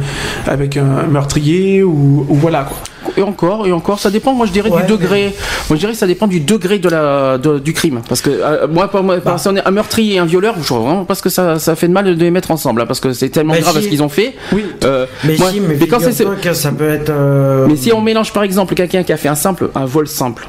[0.47, 2.77] avec un meurtrier ou, ou voilà quoi.
[3.17, 4.33] Et encore, et encore, ça dépend.
[4.33, 5.33] Moi, je dirais Ouais, du degré.
[5.69, 8.01] Moi, je dirais que ça dépend du degré de la de- du crime.
[8.07, 9.37] Parce que euh, moi, pour moi, Bah.
[9.37, 11.75] si on est un meurtrier et un violeur, je vois vraiment parce que ça, ça
[11.75, 13.83] fait de mal de les mettre ensemble, hein, parce que c'est tellement Mais grave si.
[13.83, 14.33] ce qu'ils ont fait.
[14.51, 14.63] Oui.
[14.83, 17.09] Euh, Mais moi- si, mais, mais quand c'est ça peut être.
[17.09, 20.07] euh, mais si on mélange par exemple quelqu'un qui a fait un simple, un vol
[20.07, 20.47] simple,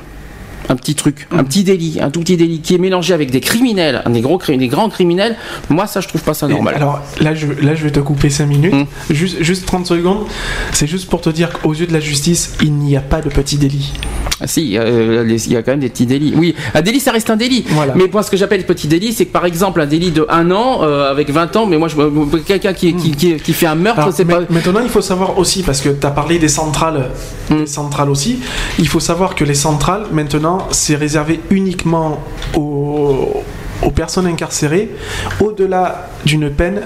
[0.69, 3.41] un petit truc, un petit délit, un tout petit délit qui est mélangé avec des
[3.41, 5.37] criminels, des gros, des grands criminels,
[5.69, 6.75] moi ça je trouve pas ça Et normal.
[6.77, 8.75] Alors là je, là, je vais te couper 5 minutes.
[8.75, 8.85] Mm.
[9.11, 10.25] Juste, juste 30 secondes.
[10.73, 13.29] C'est juste pour te dire qu'aux yeux de la justice, il n'y a pas de
[13.29, 13.93] petit délit.
[14.41, 16.35] Ah, si, euh, les- il y a quand même des petits délits.
[16.37, 17.65] Oui, un délit ça reste un délit.
[17.69, 17.93] Voilà.
[17.95, 20.51] Mais moi ce que j'appelle petit délit, c'est que par exemple un délit de un
[20.51, 21.97] an euh, avec 20 ans, mais moi je
[22.39, 24.41] quelqu'un qui, qui, qui, qui fait un meurtre, c'est pas.
[24.51, 27.11] Maintenant, il faut savoir aussi, parce que tu as parlé des centrales,
[27.51, 27.57] Mm.
[27.61, 28.39] des centrales aussi,
[28.79, 32.21] il faut savoir que les centrales, maintenant, c'est réservé uniquement
[32.57, 33.43] aux,
[33.95, 34.91] personnes incarcérées.
[35.41, 36.83] Au-delà d'une peine,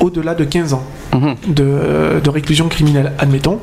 [0.00, 0.82] au-delà de 15 ans.
[1.14, 1.36] Mhm.
[1.48, 3.58] De, de réclusion criminelle, admettons.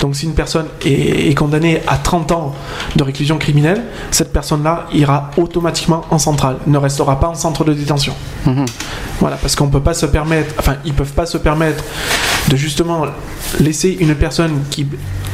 [0.00, 2.54] Donc, si une personne est, est condamnée à 30 ans
[2.96, 7.72] de réclusion criminelle, cette personne-là ira automatiquement en centrale, ne restera pas en centre de
[7.74, 8.12] détention.
[8.44, 8.66] Mhm.
[9.20, 11.84] Voilà, parce qu'on peut pas se permettre, enfin, ils peuvent pas se permettre
[12.48, 13.06] de justement
[13.60, 14.86] laisser une personne qui,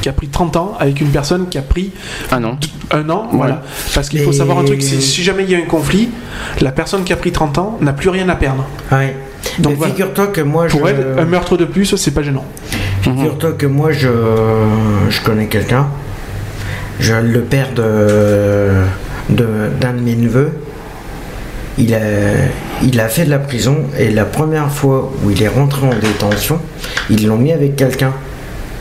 [0.03, 1.91] qui a pris 30 ans avec une personne qui a pris
[2.31, 2.59] Ah non.
[2.93, 3.63] un an, voilà.
[3.95, 6.11] Parce qu'il faut Et- savoir un truc, si jamais il y a un conflit,
[6.61, 8.65] la personne qui a pris 30 ans n'a plus rien à perdre.
[8.93, 9.17] ouais.
[9.59, 9.93] Donc voilà.
[9.93, 10.93] figure-toi que moi, Pour je.
[10.93, 12.45] elle, un meurtre de plus, c'est pas gênant.
[13.03, 14.09] Figure-toi que moi, je,
[15.11, 15.89] je connais quelqu'un.
[17.01, 18.69] Je, le père de
[19.31, 20.53] de- d'un de, mes neveux.
[21.79, 21.99] Il a,
[22.83, 25.91] il a fait de la prison et la première fois où il est rentré en
[25.95, 26.59] détention,
[27.11, 28.13] ils l'ont mis avec quelqu'un.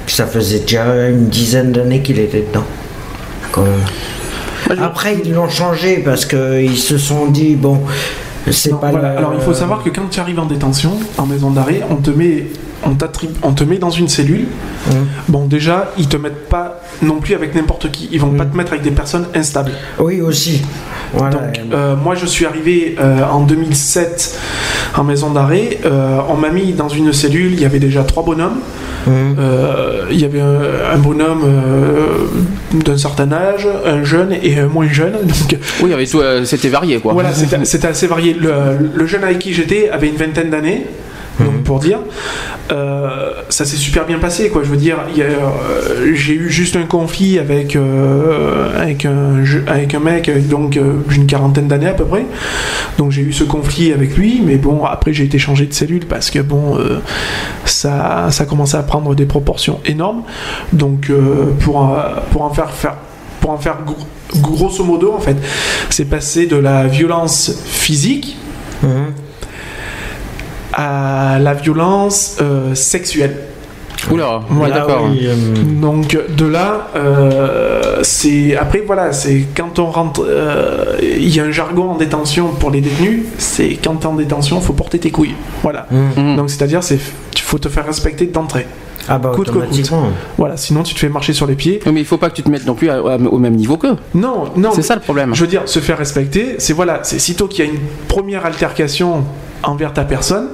[0.07, 2.63] Ça faisait déjà une dizaine d'années qu'il était dedans.
[3.51, 3.63] Quand-
[4.81, 7.81] Après, ils l'ont changé parce qu'ils se sont dit bon,
[8.51, 9.11] c'est Non, pas voilà.
[9.13, 11.95] le- Alors il faut savoir que quand tu arrives en détention, en maison d'arrêt, on
[11.97, 12.47] te met,
[12.85, 12.95] on,
[13.43, 14.45] on te met dans une cellule.
[14.91, 15.07] Hum.
[15.27, 18.09] Bon, déjà, ils te mettent pas non plus avec n'importe qui.
[18.11, 18.51] Ils vont pas Mm.
[18.51, 19.71] te mettre avec des personnes instables.
[19.99, 20.61] Oui, aussi.
[21.13, 21.35] Voilà.
[21.37, 24.37] Donc, euh, moi, je suis arrivé euh, en 2007
[24.97, 25.79] en maison d'arrêt.
[25.85, 27.53] Euh, on m'a mis dans une cellule.
[27.53, 28.59] Il y avait déjà trois bonhommes.
[29.07, 30.61] Euh, il y avait un,
[30.93, 32.25] un bonhomme euh,
[32.83, 35.13] d'un certain âge, un jeune et un moins jeune.
[35.49, 37.13] Donc, Oui, euh, c'était varié quoi.
[37.13, 38.33] voilà, c'était c'était assez varié.
[38.33, 38.51] Le,
[38.93, 40.87] le jeune avec qui j'étais avait une vingtaine d'années.
[41.39, 41.99] Donc pour dire,
[42.71, 44.63] Euh, ça s'est super bien passé quoi.
[44.63, 49.93] Je veux dire, euh, j'ai eu juste un conflit avec euh, avec un je- avec
[49.93, 52.25] un mec donc euh, une quarantaine d'années à peu près.
[52.97, 56.05] Donc j'ai eu ce conflit avec lui, mais bon après j'ai été changé de cellule
[56.07, 56.79] parce que bon
[57.65, 60.23] ça ça commençait à prendre des proportions énormes.
[60.73, 61.11] Donc
[61.59, 61.97] pour en-
[62.31, 62.95] pour en faire faire
[63.41, 65.37] pour en faire gro- grosso modo en fait,
[65.91, 68.37] c'est passé de la violence physique
[68.83, 69.13] Hum.
[70.75, 73.37] À la violence euh, sexuelle.
[74.11, 75.05] Oula, Voilà, d'accord.
[75.09, 75.79] oui, hum.
[75.81, 81.43] Donc de là, euh, c'est après voilà, c'est quand on rentre, euh, il y a
[81.45, 85.09] un jargon en détention pour les détenus, c'est quand t'es en détention, faut porter tes
[85.11, 85.33] couilles.
[85.63, 85.87] Voilà.
[85.91, 86.09] Hum.
[86.17, 86.35] Mhm.
[86.35, 86.99] Donc c'est-à-dire c'est
[87.33, 88.67] il faut te faire respecter d'entrée.
[89.07, 89.61] Ah bah Coûte que coûte.
[89.61, 90.07] automatiquement.
[90.37, 91.79] Voilà, sinon tu te fais marcher sur les pieds.
[91.85, 93.55] Oui, Mais il faut pas que tu te mettes non plus à- à- au même
[93.55, 93.95] niveau qu'eux.
[94.15, 94.71] Non, non.
[94.75, 95.33] C'est ça le problème.
[95.33, 98.45] Je veux dire, se faire respecter, c'est voilà, c'est sitôt qu'il y a une première
[98.47, 99.23] altercation
[99.63, 100.47] envers ta personne,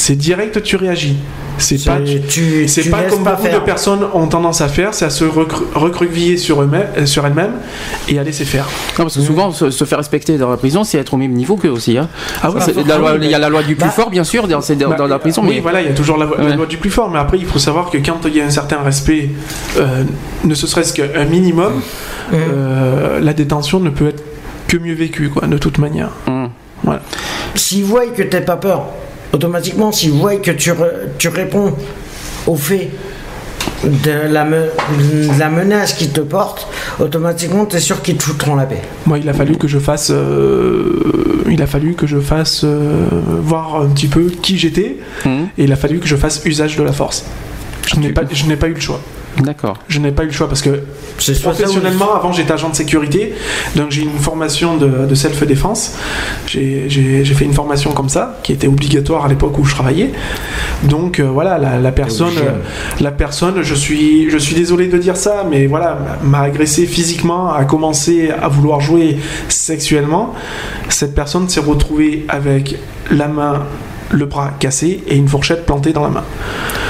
[0.00, 1.16] c'est direct tu réagis.
[1.60, 3.58] C'est pas tu, C'est pas comme pas beaucoup faire.
[3.60, 7.26] de personnes ont tendance à faire, c'est à se recru- recroqueviller sur, eux-mêmes- euh, sur
[7.26, 7.54] elles-mêmes
[8.08, 8.64] et à laisser faire.
[8.96, 11.32] Non, parce que souvent, se, se faire respecter dans la prison, c'est être au même
[11.32, 11.98] niveau qu'eux aussi.
[11.98, 12.08] Hein.
[12.44, 12.60] Ah oui,
[13.22, 14.96] il y a la loi du plus Bah, fort, bien sûr, dans, c'est dans, Bah,
[14.96, 16.54] dans la prison, oui, mais voilà, il y a toujours la, la Ouais.
[16.56, 18.50] loi du plus fort, mais après, il faut savoir que quand il y a un
[18.50, 19.30] certain respect,
[19.78, 20.04] euh,
[20.44, 21.72] ne ce serait-ce qu'un minimum,
[22.32, 22.38] Hum.
[22.38, 24.22] euh, la détention ne peut être
[24.68, 26.10] que mieux vécue, quoi, de toute manière.
[26.28, 26.50] Hum.
[27.56, 28.86] S'ils voient que t'as pas peur,
[29.32, 31.74] automatiquement, s'ils voient que tu, re- tu réponds
[32.46, 32.88] au fait
[33.84, 36.66] de la, me- de la menace qu'ils te portent,
[36.98, 38.82] automatiquement, t'es sûr qu'ils te foutront la paix.
[39.06, 43.06] Moi, il a fallu que je fasse, euh, il a fallu que je fasse euh,
[43.42, 45.48] voir un petit peu qui j'étais, Hum.
[45.56, 47.24] et il a fallu que je fasse usage de la force.
[47.86, 49.00] Je n'ai pas, je n'ai pas eu le choix.
[49.40, 49.78] D'accord.
[49.88, 50.82] Je n'ai pas eu le choix parce que
[51.42, 53.34] Professionnellement, avant j'étais agent de sécurité,
[53.74, 55.96] donc j'ai une formation de, de self-défense.
[56.46, 60.12] J'ai fait une formation comme ça, qui était obligatoire à l'époque où je travaillais.
[60.84, 62.52] Donc euh, voilà, la, la personne, euh,
[63.00, 67.52] la personne, je suis, je suis désolé de dire ça, mais voilà, m'a agressé physiquement,
[67.52, 69.18] a commencé à vouloir jouer
[69.48, 70.34] sexuellement.
[70.88, 72.76] Cette personne s'est retrouvée avec
[73.10, 73.66] la main,
[74.10, 76.24] le bras cassé et une fourchette plantée dans la main.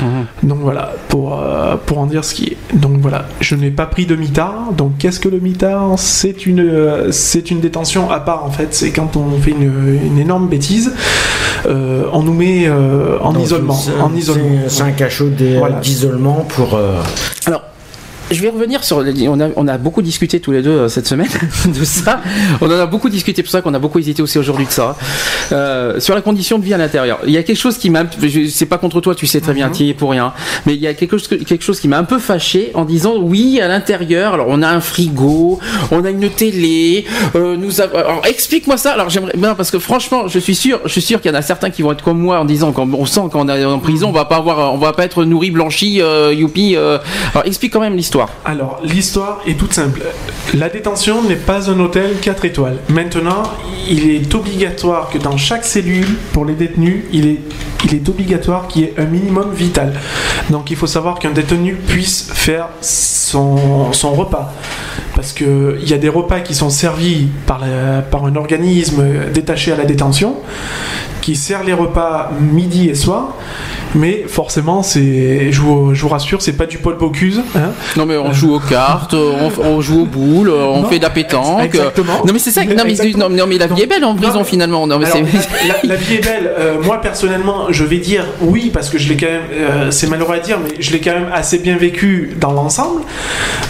[0.02, 0.48] Mhm.
[0.48, 2.76] Donc voilà, pour, euh, pour en dire ce qui est.
[2.76, 4.72] Donc voilà, je n'ai pas pris de mitard.
[4.76, 8.68] Donc qu'est-ce que le mitard C'est une, euh, c'est une détention à part en fait.
[8.72, 10.92] C'est quand on fait une, une énorme bêtise,
[11.66, 13.74] euh, on nous met euh, en Donc, isolement.
[13.74, 14.44] c'est- En isolement.
[14.68, 15.80] c'est- C'est un cachot Voilà.
[15.80, 16.74] d'isolement pour.
[16.74, 17.00] euh,
[17.46, 17.62] Alors,
[18.30, 18.98] je vais revenir sur.
[18.98, 21.28] On a, on a beaucoup discuté tous les deux euh, cette semaine
[21.66, 22.20] de ça.
[22.60, 24.96] On en a beaucoup discuté, pour ça qu'on a beaucoup hésité aussi aujourd'hui de ça.
[25.52, 27.18] Euh, sur la condition de vie à l'intérieur.
[27.26, 28.04] Il y a quelque chose qui m'a.
[28.50, 29.74] C'est pas contre toi, tu sais très bien, Mhm.
[29.74, 30.32] tu y es pour rien.
[30.66, 33.14] Mais il y a quelque chose, quelque chose qui m'a un peu fâché en disant
[33.18, 35.58] oui, à l'intérieur, alors on a un frigo,
[35.90, 37.04] on a une télé,
[37.34, 37.96] euh, nous avons.
[37.96, 38.92] Alors explique-moi ça.
[38.92, 39.32] Alors j'aimerais.
[39.38, 41.70] Non, parce que franchement, je suis sûr, je suis sûr qu'il y en a certains
[41.70, 44.12] qui vont être comme moi en disant quand on sent qu'on est en prison, on
[44.12, 46.00] va pas avoir, on va pas être nourri, blanchi,
[46.32, 46.76] youpi.
[46.76, 48.17] Alors explique quand même l'histoire.
[48.44, 50.00] Alors, l'histoire est toute simple.
[50.54, 52.78] La détention n'est pas un hôtel 4 étoiles.
[52.88, 53.42] Maintenant,
[53.88, 57.38] il est obligatoire que dans chaque cellule, pour les détenus, il est,
[57.84, 59.92] il est obligatoire qu'il y ait un minimum vital.
[60.50, 64.52] Donc, il faut savoir qu'un détenu puisse faire son, son repas.
[65.14, 69.04] Parce qu'il y a des repas qui sont servis par, la- par un organisme
[69.34, 70.36] détaché à la détention,
[71.20, 73.34] qui sert les repas midi et soir.
[73.94, 77.42] Mais forcément, c'est, je vous, je vous rassure, c'est pas du Paul Bocuse.
[77.56, 77.70] Hein.
[77.96, 81.02] Non mais on joue aux cartes, on, on joue aux boules, on Non, fait de
[81.04, 81.62] la pétanque.
[81.64, 82.24] exactement.
[82.26, 82.64] Non mais c'est ça.
[82.64, 84.86] Non mais, non, non, mais la vie est belle en prison finalement.
[84.86, 86.50] Non mais Alors, la, la- la vie est belle.
[86.58, 89.42] Euh, moi personnellement, je vais dire oui parce que je l'ai quand même.
[89.52, 93.02] euh, c'est malheureux à dire, mais je l'ai quand même assez bien vécu dans l'ensemble.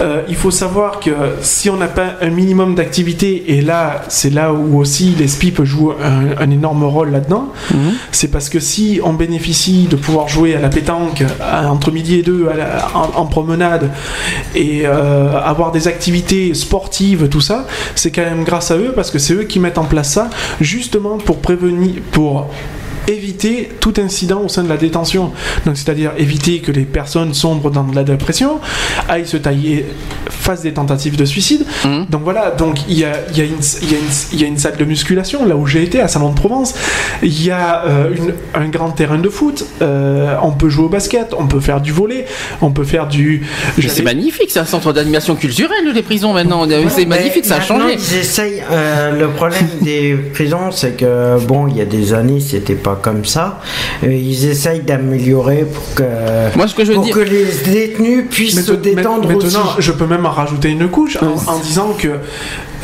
[0.00, 1.10] Euh, il faut savoir que
[1.42, 5.64] si on n'a pas un minimum d'activité, et là, c'est là où aussi les SPIP
[5.64, 7.48] jouent un, un énorme rôle là-dedans.
[7.72, 7.94] Mhm.
[8.12, 12.18] C'est parce que si on bénéficie de pouvoir jouer à la pétanque à- entre midi
[12.18, 13.90] et deux à la- en, en promenade
[14.54, 19.10] et euh, avoir des activités sportives, tout ça, c'est quand même grâce à eux parce
[19.10, 22.48] que c'est eux qui mettent en place ça justement pour prévenir, pour
[23.08, 25.32] éviter tout incident au sein de la détention.
[25.66, 28.60] Donc c'est-à-dire éviter que les personnes sombrent dans de la dépression,
[29.08, 29.86] aillent se tailler,
[30.30, 31.64] fassent des tentatives de suicide.
[31.84, 32.06] Mhm.
[32.10, 33.56] Donc voilà, donc il y a, il y, a une-
[34.32, 36.74] y, y a salle de musculation là où j'ai été à Salon de Provence.
[37.22, 39.64] Il y a euh, une- un grand terrain de foot.
[39.82, 42.26] Euh, on peut jouer au basket, on peut faire du volet,
[42.60, 43.46] on peut faire du.
[43.86, 46.66] C'est magnifique, c'est un centre d'animation culturelle les prisons maintenant.
[46.88, 47.94] C'est magnifique, ça a changé.
[47.94, 48.62] Ils essayent.
[48.70, 52.97] euh, le problème des prisons, c'est que bon, il y a des années, c'était pas
[53.02, 53.60] comme ça.
[54.04, 57.14] Euh, ils essayent d'améliorer pour que Moi ce que je veux pour dire.
[57.14, 59.60] que les détenus puissent se Maintenant- détendre maintenant, aussi.
[59.80, 62.08] je peux même en rajouter une couche en, en disant que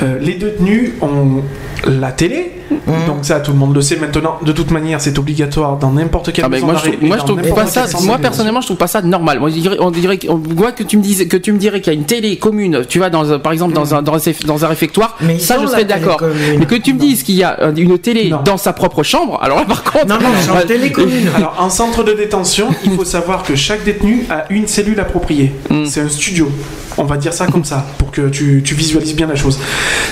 [0.03, 1.42] euh, les détenus ont
[1.86, 2.51] la télé.
[2.70, 3.07] Mhm.
[3.07, 4.38] Donc ça, tout le monde le sait maintenant.
[4.45, 7.24] De toute manière, c'est obligatoire dans n'importe quelle Ah maison moi, je trouve, moi, je
[7.24, 7.86] trouve pas ça.
[8.03, 9.38] Moi personnellement, je trouve pas ça normal.
[9.38, 11.80] Moi, je dirais, on dirait, on voit que tu me disais, que tu me dirais
[11.80, 12.84] qu'il y a une télé commune.
[12.88, 15.16] Tu vois, dans, par exemple, dans un, dans un, dans un réfectoire.
[15.20, 16.20] Mais ça, je serais d'accord.
[16.59, 18.40] Mais que tu me dises qu'il y a une télé Non.
[18.45, 19.38] dans sa propre chambre.
[19.42, 20.07] Alors là, par contre.
[20.07, 20.64] Non, non, Ouais.
[20.66, 21.28] télé commune.
[21.36, 25.53] Alors, en centre de détention, il faut savoir que chaque détenu a une cellule appropriée.
[25.70, 25.84] Mm.
[25.86, 26.51] C'est un studio.
[26.97, 29.59] On va dire ça comme ça, pour que tu, tu visualises bien la chose.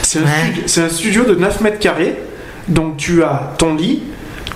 [0.02, 0.28] C'est un, Ouais.
[0.44, 2.16] studio- c'est un studio de 9 mètres carrés.
[2.68, 4.02] Donc, tu as ton lit,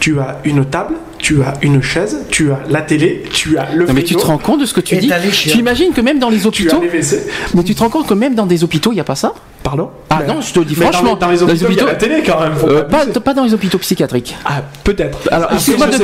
[0.00, 3.86] tu as une table, tu as une chaise, tu as la télé, tu as le
[3.86, 5.10] Non mais tu te rends compte de ce que tu dis.
[5.32, 7.26] Tu imagines que même dans les tu as hôpitaux, les WC.
[7.54, 9.34] mais tu te rends compte que même dans des hôpitaux, il n'y a pas ça
[9.62, 11.14] Pardon Ah Mais- non, je te le dis mais dans franchement.
[11.14, 12.52] les- Dans les Dans les hôpitaux, il y a hôpitaux- la télé quand même.
[12.68, 13.20] Euh, pas pas, abuser.
[13.20, 14.36] pas dans les hôpitaux psychiatriques.
[14.44, 15.18] Ah, peut-être.
[15.32, 15.56] Alors, Après,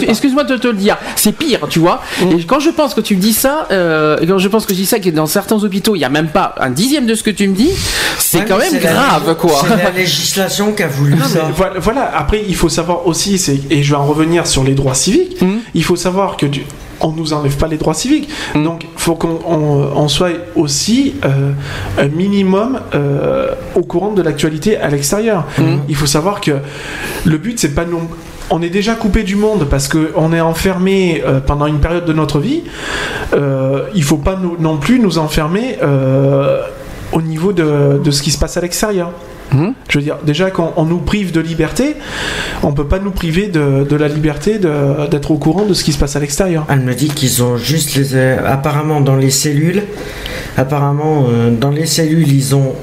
[0.08, 2.02] excuse-moi de, te- de le dire, c'est pire, tu vois.
[2.36, 4.78] Et quand je pense que tu me dis ça, euh, quand je pense que je
[4.78, 7.22] dis ça, que dans certains hôpitaux, il n'y a même pas un dixième de ce
[7.22, 7.70] que tu me dis,
[8.18, 9.62] c'est Ouais, quand même la- grave, quoi.
[9.68, 11.40] C'est la législation qui a voulu Non, ça.
[11.54, 12.10] voilà, voilà.
[12.16, 13.40] après il faut savoir aussi,
[13.70, 15.60] et je vais en revenir sur les droits civiques, Mhm.
[15.74, 16.64] il faut savoir que du-
[17.02, 18.64] on nous enlève pas les droits civiques, Mhm.
[18.64, 21.50] donc faut qu'on on, on soit aussi euh,
[21.98, 25.44] un minimum euh, au courant de l'actualité à l'extérieur.
[25.58, 25.80] Mhm.
[25.88, 26.52] Il faut savoir que
[27.24, 28.00] le but c'est pas non
[28.50, 32.12] on est déjà coupé du monde parce qu'on est enfermé euh, pendant une période de
[32.12, 32.62] notre vie.
[33.34, 36.60] Euh, il faut pas nous- non plus nous enfermer euh,
[37.12, 39.10] au niveau de, de ce qui se passe à l'extérieur.
[39.52, 39.74] Mhm.
[39.88, 41.96] Je veux dire, déjà quand on nous prive de liberté,
[42.62, 44.58] on peut pas nous priver de, de la liberté
[45.10, 46.64] d'être au courant de ce qui se passe à l'extérieur.
[46.68, 48.14] Elle me dit qu'ils ont juste les.
[48.14, 49.82] euh, apparemment dans les cellules.
[50.56, 52.74] Apparemment euh, dans les cellules ils ont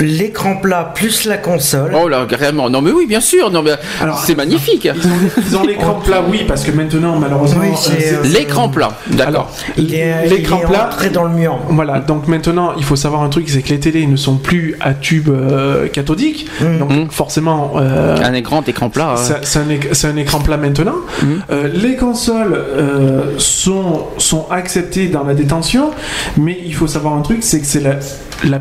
[0.00, 1.92] l'écran plat plus la console.
[1.94, 2.68] Oh là, carrément.
[2.70, 3.50] Non mais oui, bien sûr.
[3.50, 4.84] Non mais Alors, c'est magnifique.
[4.94, 5.10] Ils ont,
[5.48, 8.92] ils ont l'écran plat, oui, parce que maintenant, malheureusement, Oui, c'est, euh, L'écran plat.
[9.08, 9.50] D'accord.
[9.76, 11.58] L'écran plat, entré dans le mur.
[11.68, 14.76] Voilà, donc maintenant, il faut savoir un truc, c'est que les télés ne sont plus
[14.80, 16.78] à tube euh, cathodique, Mhm.
[16.78, 17.10] donc Mhm.
[17.10, 19.14] forcément, euh, Un grand écran plat.
[19.16, 19.36] hein.
[19.42, 20.96] c'est un, éc- c'est un écran plat maintenant.
[21.22, 21.42] Mhm.
[21.50, 25.90] Euh, les consoles euh, sont, sont acceptées dans la détention,
[26.36, 27.94] mais il faut savoir un truc, c'est que c'est la,
[28.42, 28.58] la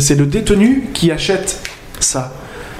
[0.00, 1.60] c'est le détenu qui achète
[2.00, 2.32] ça.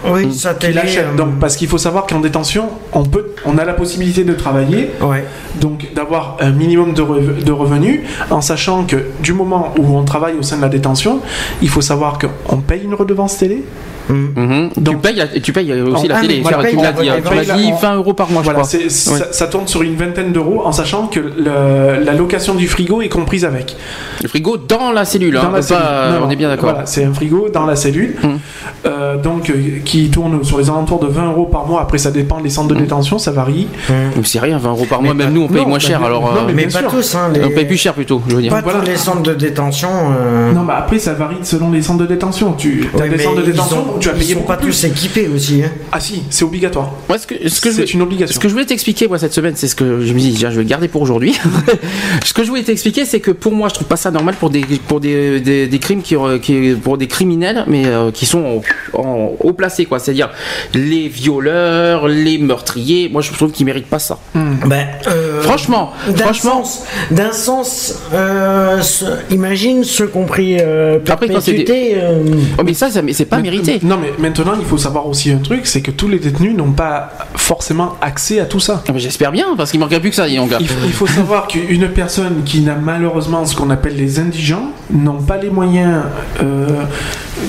[0.07, 0.74] Oui, Qui télé.
[0.74, 1.07] l'achète.
[1.12, 4.32] euh, Donc, parce qu'il faut savoir qu'en détention, on, peut, on a la possibilité de
[4.32, 5.24] travailler, Ouais.
[5.61, 10.05] donc d'avoir un minimum de, rev- de revenus, en sachant que du moment où on
[10.05, 11.20] travaille au sein de la détention,
[11.62, 13.64] il faut savoir qu'on paye une redevance télé,
[14.09, 14.70] Mhm.
[14.74, 16.40] tu, Donc- payes, tu payes aussi la Ah, télé.
[16.40, 17.14] voilà, tu paye l'as la- dit, hein.
[17.16, 18.88] la- tu m'as la- dit on- 20 euros par mois, Voilà, je crois.
[18.88, 23.02] c'est- ça, tourne sur une vingtaine d'euros en sachant que le- la location du frigo
[23.02, 23.76] est comprise avec.
[24.22, 26.11] Le frigo dans la cellule, hein, pas-.
[26.18, 26.70] Non, on est bien d'accord.
[26.70, 28.38] Voilà, c'est un frigo dans la cellule, Hum.
[28.86, 29.54] euh, donc euh,
[29.84, 31.80] qui tourne sur les alentours de 20 euros par mois.
[31.82, 32.80] Après, ça dépend des centres de Hum.
[32.80, 33.68] détention, ça varie.
[33.88, 35.14] Mais C'est rien, 20 euros par mois.
[35.14, 36.02] Mais Même pas- nous, on paye non, moins bah, cher.
[36.04, 36.98] Alors, non, euh, mais Mais bien pas sûr.
[36.98, 37.32] tous, hein.
[37.44, 38.52] On paye plus cher plutôt, je veux dire.
[38.52, 39.88] Pas tous les centres de détention.
[40.18, 42.52] euh, Non, mais après, ça varie selon les centres de détention.
[42.52, 44.68] Tu as des centres de détention tu as ils payé sont beaucoup pas plus.
[44.70, 45.62] tous équipés aussi.
[45.64, 45.70] hein.
[45.92, 46.92] Ah si, c'est obligatoire.
[47.09, 48.34] Moi, ce que, ce que C'est une obligation.
[48.34, 50.51] Ce que je voulais t'expliquer moi cette semaine, c'est ce que je me dis, tiens,
[50.51, 51.38] je vais le garder pour aujourd'hui.
[52.24, 54.51] ce que je voulais t'expliquer, c'est que pour moi, je trouve pas ça normal pour
[54.51, 58.26] des pour des, des, des crimes qui, auraient- qui pour des criminels, mais euh, qui
[58.26, 58.62] sont
[58.94, 59.99] en, en- haut placés quoi.
[59.99, 60.30] C'est-à-dire
[60.74, 63.09] les violeurs, les meurtriers.
[63.09, 64.18] Moi, je trouve qu'ils méritent pas ça.
[64.34, 66.64] Ben, euh, Franchement, d'un franchement.
[66.64, 71.64] sens, d'un sens euh, ce- imagine ceux qui ont pris euh, Après, quand c'est des-
[71.64, 72.22] perpétuité, euh,
[72.59, 73.78] Oh, mais ça, ça mais c'est pas Mais- mérité.
[73.89, 76.72] Non, mais maintenant, il faut savoir aussi un truc, c'est que tous les détenus n'ont
[76.72, 78.82] pas forcément accès à tout ça.
[78.86, 80.28] Ah, mais J'espère bien, parce qu'il manquerait plus que ça.
[80.28, 80.39] Il,
[80.84, 85.39] il faut savoir qu'une personne qui n'a malheureusement ce qu'on appelle les indigents n'ont pas
[85.39, 86.03] les moyens
[86.43, 86.66] euh,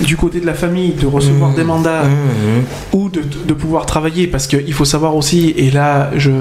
[0.05, 2.03] du côté de la famille de recevoir des mandats
[2.93, 6.31] ou de, de pouvoir travailler parce qu'il faut savoir aussi, et là je,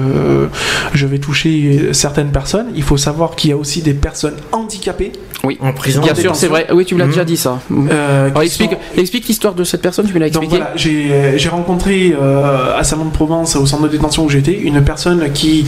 [0.93, 5.11] je vais toucher certaines personnes, il faut savoir qu'il y a aussi des personnes handicapées.
[5.43, 6.01] Oui, en prison.
[6.01, 6.67] bien sûr, c'est vrai.
[6.73, 7.11] Oui, tu me l'as Mhm.
[7.11, 7.59] déjà dit ça.
[7.71, 10.57] euh, Alors, explique, sont- explique l'histoire de cette personne, tu me l'as expliqué.
[10.57, 14.83] voilà, j'ai rencontré euh, à Salon de Provence, au centre de détention où j'étais, une
[14.83, 15.65] personne qui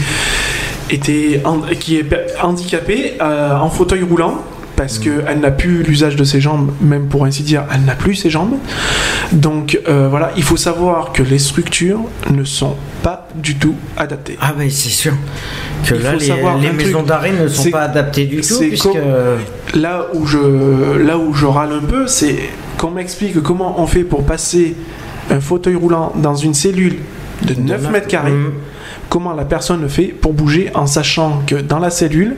[0.89, 1.41] était
[1.79, 2.05] qui est
[2.43, 4.35] handicapée euh, en fauteuil roulant
[4.81, 8.15] parce qu'elle n'a plus l'usage de ses jambes, même pour ainsi dire, elle n'a plus
[8.15, 8.55] ses jambes.
[9.31, 12.01] Donc euh, voilà, il faut savoir que les structures
[12.31, 14.37] ne sont pas du tout adaptées.
[14.41, 15.13] Ah ben c'est sûr
[15.85, 18.43] que Il là faut les, savoir les maisons d'arrêt ne sont pas adaptées du tout
[18.43, 19.01] c'est puisque comme-
[19.75, 22.35] Là où je, là où je râle un peu, c'est
[22.77, 24.75] qu'on m'explique comment on fait pour passer
[25.29, 26.97] un fauteuil roulant dans une cellule
[27.43, 28.31] de 9 mètres carrés.
[28.31, 28.51] Mhm.
[29.11, 32.37] Comment la personne fait pour bouger en sachant que dans la cellule,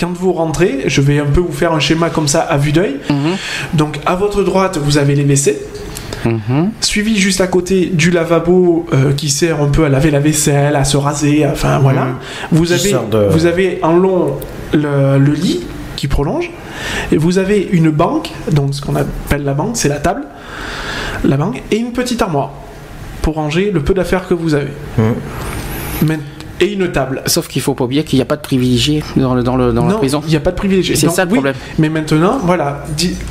[0.00, 2.72] quand vous rentrez, je vais un peu vous faire un schéma comme ça à vue
[2.72, 2.96] d'œil.
[3.08, 3.36] Mhm.
[3.74, 5.56] Donc à votre droite, vous avez les WC,
[6.24, 6.70] Mhm.
[6.80, 10.74] suivi juste à côté du lavabo euh, qui sert un peu à laver la vaisselle,
[10.74, 12.06] à se raser, enfin voilà.
[12.06, 12.14] Mhm.
[12.50, 14.34] Vous, avez, de- vous avez en long
[14.72, 15.60] le, le lit
[15.94, 16.50] qui prolonge,
[17.12, 20.22] et vous avez une banque, donc ce qu'on appelle la banque, c'est la table,
[21.24, 22.50] la banque, et une petite armoire
[23.22, 24.72] pour ranger le peu d'affaires que vous avez.
[26.06, 26.18] Mais-
[26.60, 27.22] et une table.
[27.26, 29.72] Sauf qu'il faut pas oublier qu'il n'y a pas de privilégiés dans, le, dans, le,
[29.72, 30.20] dans la prison.
[30.26, 30.96] il n'y a pas de privilégié.
[30.96, 31.54] C'est ça le oui, problème.
[31.78, 32.84] Mais maintenant, voilà.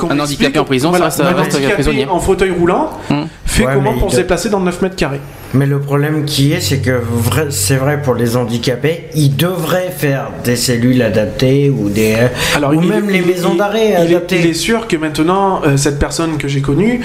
[0.10, 2.06] Un handicapé en prison, ça reste- un reste prisonnier.
[2.08, 3.28] en fauteuil roulant Hum.
[3.48, 5.22] Fait Ouais, comment pour se déplacer dans 9 mètres carrés
[5.54, 9.90] Mais le problème qui est, c'est que vrai- c'est vrai pour les handicapés, ils devraient
[9.98, 12.16] faire des cellules adaptées ou des
[12.56, 14.40] Alors, ou il- même les maisons il- d'arrêt il, est- adaptées.
[14.42, 17.00] il est sûr que maintenant, euh, cette personne que j'ai connue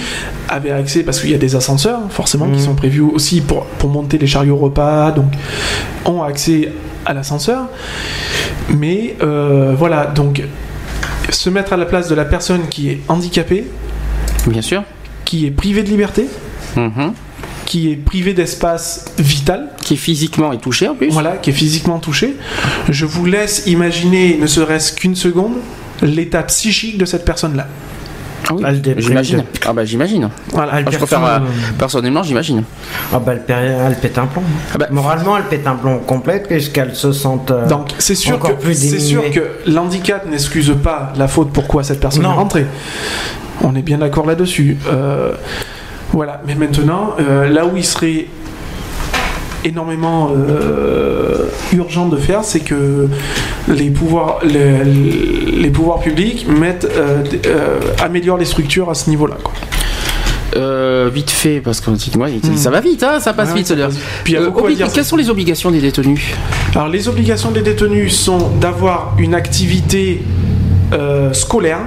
[0.48, 2.66] avait accès, parce qu'il y a des ascenseurs, forcément, qui Mhm.
[2.66, 5.26] sont prévus aussi pour, pour monter les chariots repas, donc
[6.04, 6.68] ont accès
[7.06, 7.68] à l'ascenseur.
[8.76, 10.42] Mais euh, voilà, donc
[11.30, 13.64] se mettre à la place de la personne qui est handicapée,
[14.46, 14.82] Bien sûr.
[15.24, 16.26] Qui est privée de liberté,
[16.76, 17.12] Mhm.
[17.66, 21.08] qui est privée d'espace vital, Qui physiquement est touché en plus.
[21.10, 22.36] voilà, qui est physiquement touchée,
[22.88, 25.54] je vous laisse imaginer, ne serait-ce qu'une seconde,
[26.02, 27.68] l'état psychique de cette personne-là.
[28.62, 29.36] Ah oui, Ah, j'imagine.
[29.38, 30.28] le- Ah bah j'imagine.
[30.50, 30.72] Voilà.
[30.74, 31.40] Ah, Ah, je préfère, euh, euh,
[31.78, 32.62] personnellement, j'imagine.
[33.12, 34.42] ah bah, elle, pète un plomb.
[34.74, 37.50] Ah bah, Moralement, elle pète un plomb complet puisqu'elle se sente.
[37.50, 41.82] euh, Donc c'est sûr Encore que c'est sûr que l'handicap n'excuse pas la faute pourquoi
[41.84, 42.32] cette personne Non.
[42.32, 42.66] est rentrée.
[43.62, 44.76] On est bien d'accord là-dessus.
[44.92, 45.32] Euh,
[46.12, 46.40] voilà.
[46.46, 48.26] Mais maintenant, euh, là où il serait
[49.64, 51.31] énormément euh,
[51.72, 53.08] urgent de faire, c'est que
[53.68, 59.36] les pouvoirs, les, les pouvoirs publics mettent, euh, euh, améliorent les structures à ce niveau-là.
[59.42, 59.52] quoi.
[60.54, 62.56] euh, vite fait, parce que moi, Hmm.
[62.56, 63.68] ça va vite, hein, ça passe Ouais, vite.
[63.68, 63.94] ça passe.
[64.22, 64.92] Puis Euh, dire.
[64.92, 66.20] Quelles sont les obligations des détenus?
[66.74, 70.22] Alors les obligations des détenus sont d'avoir une activité
[70.92, 71.78] euh, scolaire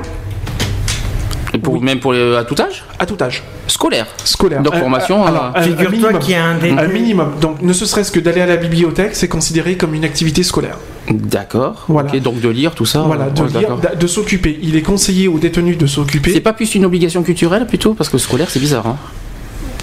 [1.66, 1.80] pour, Oui.
[1.82, 3.44] Même pour les- à tout âge à tout âge.
[3.68, 4.06] Scolaire.
[4.24, 4.62] Scolaire.
[4.62, 6.20] Donc, Euh, formation, euh, alors, euh, un Figure-toi minimum.
[6.20, 6.80] qu'il y a un détenu.
[6.80, 7.32] Un minimum.
[7.42, 10.78] Donc, ne serait-ce que d'aller à la bibliothèque, c'est considéré comme une activité scolaire.
[11.10, 11.84] D'accord.
[11.88, 12.12] Voilà.
[12.20, 13.02] Donc de lire tout ça.
[13.02, 14.58] voilà, de, ouais, lire, de s'occuper.
[14.62, 16.40] Il est conseillé aux détenus de C'est s'occuper.
[16.42, 18.88] pas plus une obligation culturelle plutôt Parce que scolaire, c'est bizarre.
[18.88, 18.98] Hein.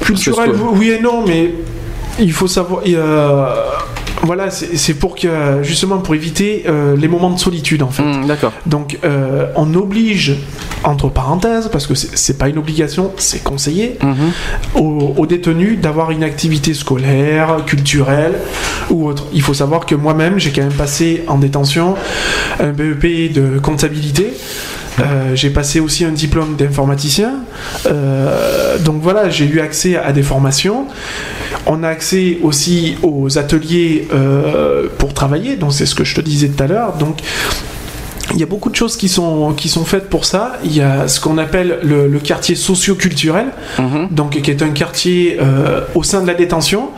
[0.00, 1.54] Culturel, parce que- oui et non, mais
[2.18, 2.80] il faut savoir.
[2.86, 3.54] euh,
[4.22, 5.28] voilà, c'est pour que
[5.62, 8.04] justement pour éviter euh, les moments de solitude en fait.
[8.26, 8.52] D'accord.
[8.66, 10.36] Donc, euh, on oblige,
[10.84, 14.32] entre parenthèses, parce que c'est c'est pas une obligation, c'est conseillé, Mhm.
[14.76, 18.34] aux, aux détenus d'avoir une activité scolaire, culturelle
[18.90, 19.24] ou autre.
[19.32, 21.94] Il faut savoir que moi-même, j'ai quand même passé en détention
[22.60, 24.32] un BEP de comptabilité.
[25.00, 27.34] Euh, j'ai passé aussi un diplôme d'informaticien.
[27.86, 30.86] Euh, donc voilà, j'ai eu accès à des formations.
[31.66, 35.56] On a accès aussi aux ateliers euh, pour travailler.
[35.56, 36.94] Donc c'est ce que je te disais tout à l'heure.
[36.94, 37.18] Donc
[38.32, 40.52] il y a beaucoup de choses qui sont, qui sont faites pour ça.
[40.64, 43.46] Il y a ce qu'on appelle le, le quartier socio-culturel,
[43.78, 44.08] Mhm.
[44.10, 46.88] donc qui est un quartier euh, au sein de la détention.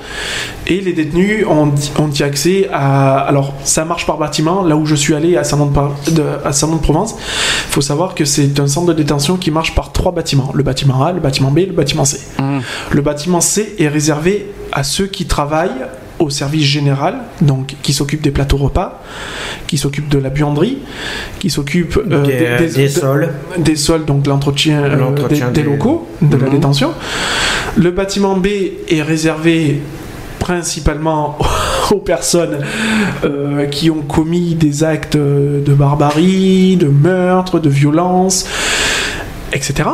[0.66, 3.18] Et les détenus ont, ont y accès à.
[3.18, 4.62] Alors, ça marche par bâtiment.
[4.62, 8.93] Là où je suis allé à Saint-Nom-de-Provence, il faut savoir que c'est un centre de
[8.93, 12.20] détention qui marche par trois bâtiments le bâtiment A, le bâtiment B, le bâtiment C.
[12.39, 12.62] Mhm.
[12.91, 15.70] Le bâtiment C est réservé à ceux qui travaillent
[16.25, 19.03] au service général, donc qui s'occupent des plateaux repas,
[19.66, 20.79] qui s'occupent de la buanderie,
[21.39, 23.29] qui s'occupent euh, des, des sols.
[23.59, 26.51] des sols, donc l'entretien euh, L'entretien des, des des- locaux de la Mhm.
[26.53, 26.91] détention.
[27.77, 28.47] Le bâtiment B
[28.89, 29.81] est réservé
[30.39, 31.39] principalement
[31.91, 32.59] aux personnes
[33.25, 38.47] euh, qui ont commis des actes de barbarie, de meurtre, de violence,
[39.53, 39.89] etc.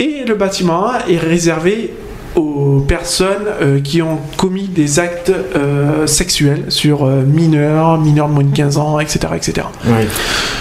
[0.00, 1.92] Et le bâtiment A est réservé
[2.36, 8.34] aux personnes euh, qui ont commis des actes euh, sexuels sur euh, mineurs, mineurs de
[8.34, 9.20] moins de 15 ans, etc.
[9.36, 9.66] etc.
[9.86, 9.92] Oui.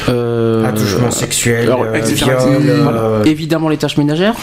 [0.09, 2.15] Euh, Attouchement sexuel, alors, euh, etc.
[2.26, 2.99] viol, Voilà.
[2.99, 4.34] euh, Évidemment les tâches ménagères.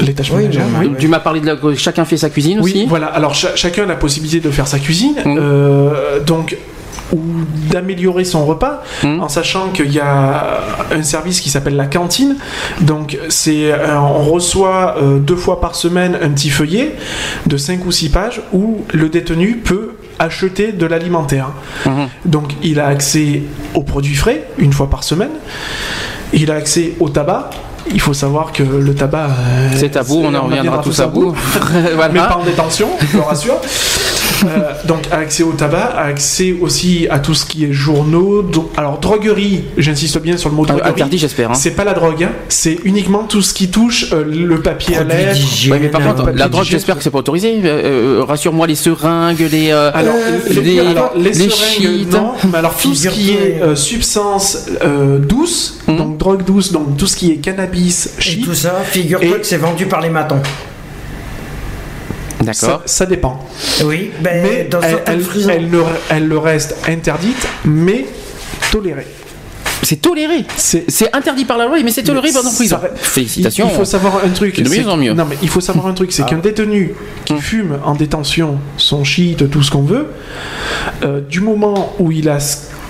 [0.00, 0.86] Les tâches Oui, ménagères, oui.
[0.90, 0.96] oui.
[0.98, 1.56] Tu m'as parlé de la...
[1.76, 2.86] chacun fait sa cuisine Oui, aussi.
[2.86, 3.06] voilà.
[3.08, 6.56] Alors cha- chacun a la possibilité de faire sa cuisine, euh, donc
[7.12, 7.20] ou
[7.70, 9.20] d'améliorer son repas, Mhm.
[9.22, 10.60] en sachant qu'il y a
[10.90, 12.36] un service qui s'appelle la cantine.
[12.80, 16.96] Donc c'est, euh, on reçoit euh, deux fois par semaine un petit feuillet
[17.46, 21.48] de 5 ou 6 pages où le détenu peut acheter de l'alimentaire.
[21.86, 22.08] Mhm.
[22.24, 23.42] Donc il a accès
[23.74, 25.30] aux produits frais une fois par semaine.
[26.32, 27.50] Il a accès au tabac.
[27.92, 29.26] Il faut savoir que le tabac.
[29.26, 31.34] euh, C'est tabou, on en reviendra tous à bout.
[31.94, 32.08] voilà.
[32.12, 33.56] mais pas en détention, je le rassure.
[34.44, 38.42] Euh, donc accès au tabac, accès aussi à tout ce qui est journaux.
[38.42, 40.90] do- Alors droguerie, j'insiste bien sur le mot Ah, droguerie.
[40.90, 41.50] Interdit, j'espère.
[41.50, 41.54] hein.
[41.54, 42.30] C'est pas la drogue, hein.
[42.48, 45.32] c'est uniquement tout ce qui touche euh, le papier à produits lèvres.
[45.34, 47.60] d'hygiène, Ouais, mais par contre, papier la drogue, j'espère que c'est pas autorisé.
[47.64, 49.70] Euh, Rassure-moi, les seringues, les.
[49.70, 53.30] euh, Alors, Euh, les, les- alors, les les seringues, non, mais alors tout ce qui
[53.30, 58.22] est euh, substance euh, douce, donc drogue douce, donc tout ce qui est cannabis, Et
[58.22, 60.40] shit, tout ça, figure-toi Et- que c'est vendu par les matons.
[62.52, 62.82] Ça, D'accord.
[62.86, 63.46] ça dépend.
[63.84, 68.06] Oui, ben, Mais dans elle, elle- elle le, elle le reste interdite, mais
[68.70, 69.06] tolérée.
[69.84, 70.44] C'est toléré.
[70.56, 72.76] C'est interdit par la loi, mais c'est toléré Mais prisons.
[72.80, 73.66] ça- Félicitations.
[73.68, 74.60] Il, il faut savoir un truc.
[74.62, 75.12] De mieux en mieux.
[75.12, 76.26] Non, mais il faut savoir un truc, c'est Ah.
[76.30, 77.40] qu'un détenu qui Hum.
[77.40, 80.06] fume en détention son shit, tout ce qu'on veut,
[81.02, 82.38] euh, du moment où il a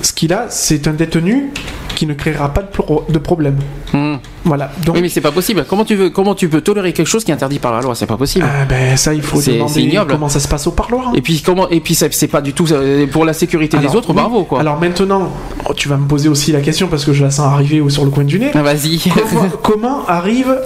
[0.03, 1.51] ce qu'il a, c'est un détenu
[1.95, 3.57] qui ne créera pas de, pro- de problème.
[3.93, 4.17] Hmm.
[4.45, 4.71] Voilà.
[4.85, 5.65] Donc, Oui, mais c'est pas possible.
[5.69, 7.95] Comment tu veux, comment tu peux tolérer quelque chose qui est interdit par la loi?
[7.95, 8.47] C'est pas possible.
[8.49, 10.11] ah, ben ça, il faut demander ignoble.
[10.13, 11.13] comment ça se passe au parloir.
[11.15, 14.09] Et puis comment Et puis c'est pas du tout euh, pour la sécurité des autres.
[14.11, 14.15] oui.
[14.17, 14.61] Bravo quoi.
[14.61, 15.31] Alors maintenant,
[15.69, 18.05] oh, tu vas me poser aussi la question parce que je la sens arriver sur
[18.05, 18.51] le coin du nez.
[18.55, 18.99] Ah, Vas-y.
[19.31, 20.59] comment, comment arrive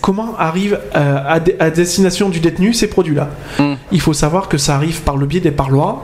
[0.00, 3.30] comment arrive euh, à, de- à destination du détenu ces produits-là?
[3.60, 3.74] Hmm.
[3.92, 6.02] Il faut savoir que ça arrive par le biais des parloirs,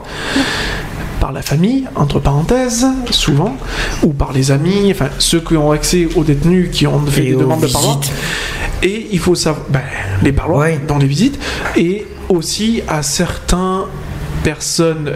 [1.19, 3.55] par la famille, entre parenthèses, souvent,
[4.03, 7.29] ou par les amis, enfin ceux qui ont accès aux détenus qui ont fait Et
[7.31, 8.11] des demandes de visites.
[8.83, 9.81] Et il faut savoir, ben,
[10.23, 10.79] les parloirs Ouais.
[10.87, 11.39] dans les visites,
[11.75, 13.81] et aussi à certaines
[14.43, 15.11] personnes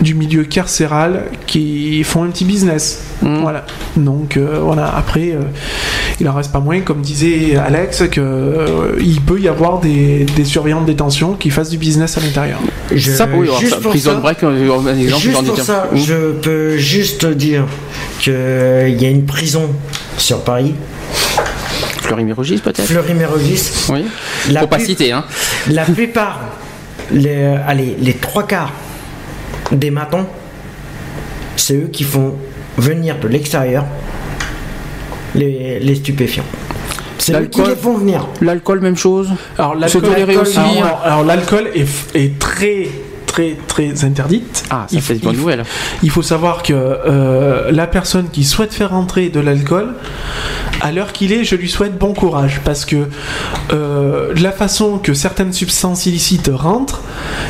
[0.00, 3.02] du milieu carcéral qui font un petit business.
[3.22, 3.40] Mm.
[3.42, 3.66] Voilà.
[3.96, 4.94] Donc euh, voilà.
[4.96, 5.40] Après, euh,
[6.20, 10.24] il en reste pas moins, comme disait Alex, que euh, il peut y avoir des,
[10.36, 12.58] des surveillants de détention qui fassent du business à l'intérieur.
[12.90, 13.28] Je- ça,
[13.60, 15.96] juste ça, pour prison ça, break, euh, un exemple, Juste pour ça, Hmm.
[15.96, 17.64] je peux juste dire
[18.20, 19.68] qu'il y a une prison
[20.16, 20.74] sur Paris,
[22.02, 22.82] Fleury-Mérogis peut-être?
[22.86, 23.70] Fleury-Mérogis.
[23.90, 24.04] Oui.
[24.50, 25.24] La Faut pas citer hein.
[25.70, 26.40] La plupart,
[27.12, 28.72] les, allez, les trois quarts
[29.72, 30.26] des matons,
[31.56, 32.34] c'est eux qui font
[32.78, 33.84] venir de l'extérieur
[35.34, 36.44] les, les stupéfiants.
[37.18, 37.68] C'est eux qui L'alcool.
[37.68, 38.26] les font venir.
[38.40, 39.30] L'alcool même chose.
[39.58, 40.58] Alors l'alcool- aussi.
[40.58, 42.88] Alors, alors, l'alcool est, est très
[43.26, 44.64] très très interdite.
[44.70, 45.62] Ah, ça Il fait faut- une bonne nouvelle.
[46.02, 49.94] Il faut savoir que euh, la personne qui souhaite faire entrer de l'alcool,
[50.80, 53.08] à l'heure qu'il est, je lui souhaite bon courage parce que
[53.72, 57.02] euh, la façon que certaines substances illicites rentrent,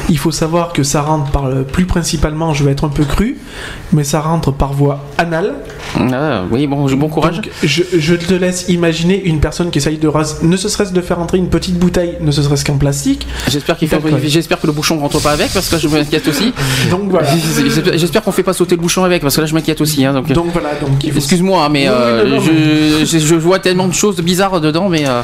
[0.09, 3.05] il faut savoir que ça rentre par le, plus principalement, je vais être un peu
[3.05, 3.39] cru,
[3.93, 5.55] mais ça rentre par voie anale.
[5.99, 7.37] Ah, oui, bon, bon courage.
[7.37, 10.93] Donc, je, je te laisse imaginer une personne qui essaye de ras- ne ce serait-ce
[10.93, 13.27] de faire entrer une petite bouteille, ne ce serait-ce qu'en plastique.
[13.49, 13.89] J'espère qu'il
[14.27, 16.53] j'espère que le bouchon rentre pas avec parce que là, je m'inquiète aussi.
[16.91, 17.29] Donc voilà.
[17.97, 20.05] J'espère- qu'on fait pas sauter le bouchon avec parce que là je m'inquiète aussi.
[20.05, 20.71] hein, donc, Donc voilà.
[20.81, 23.89] Donc il faut Excuse-moi, mais Oui, oui, euh, non, non, je, je- je vois tellement
[23.89, 25.23] de choses bizarres dedans, mais euh,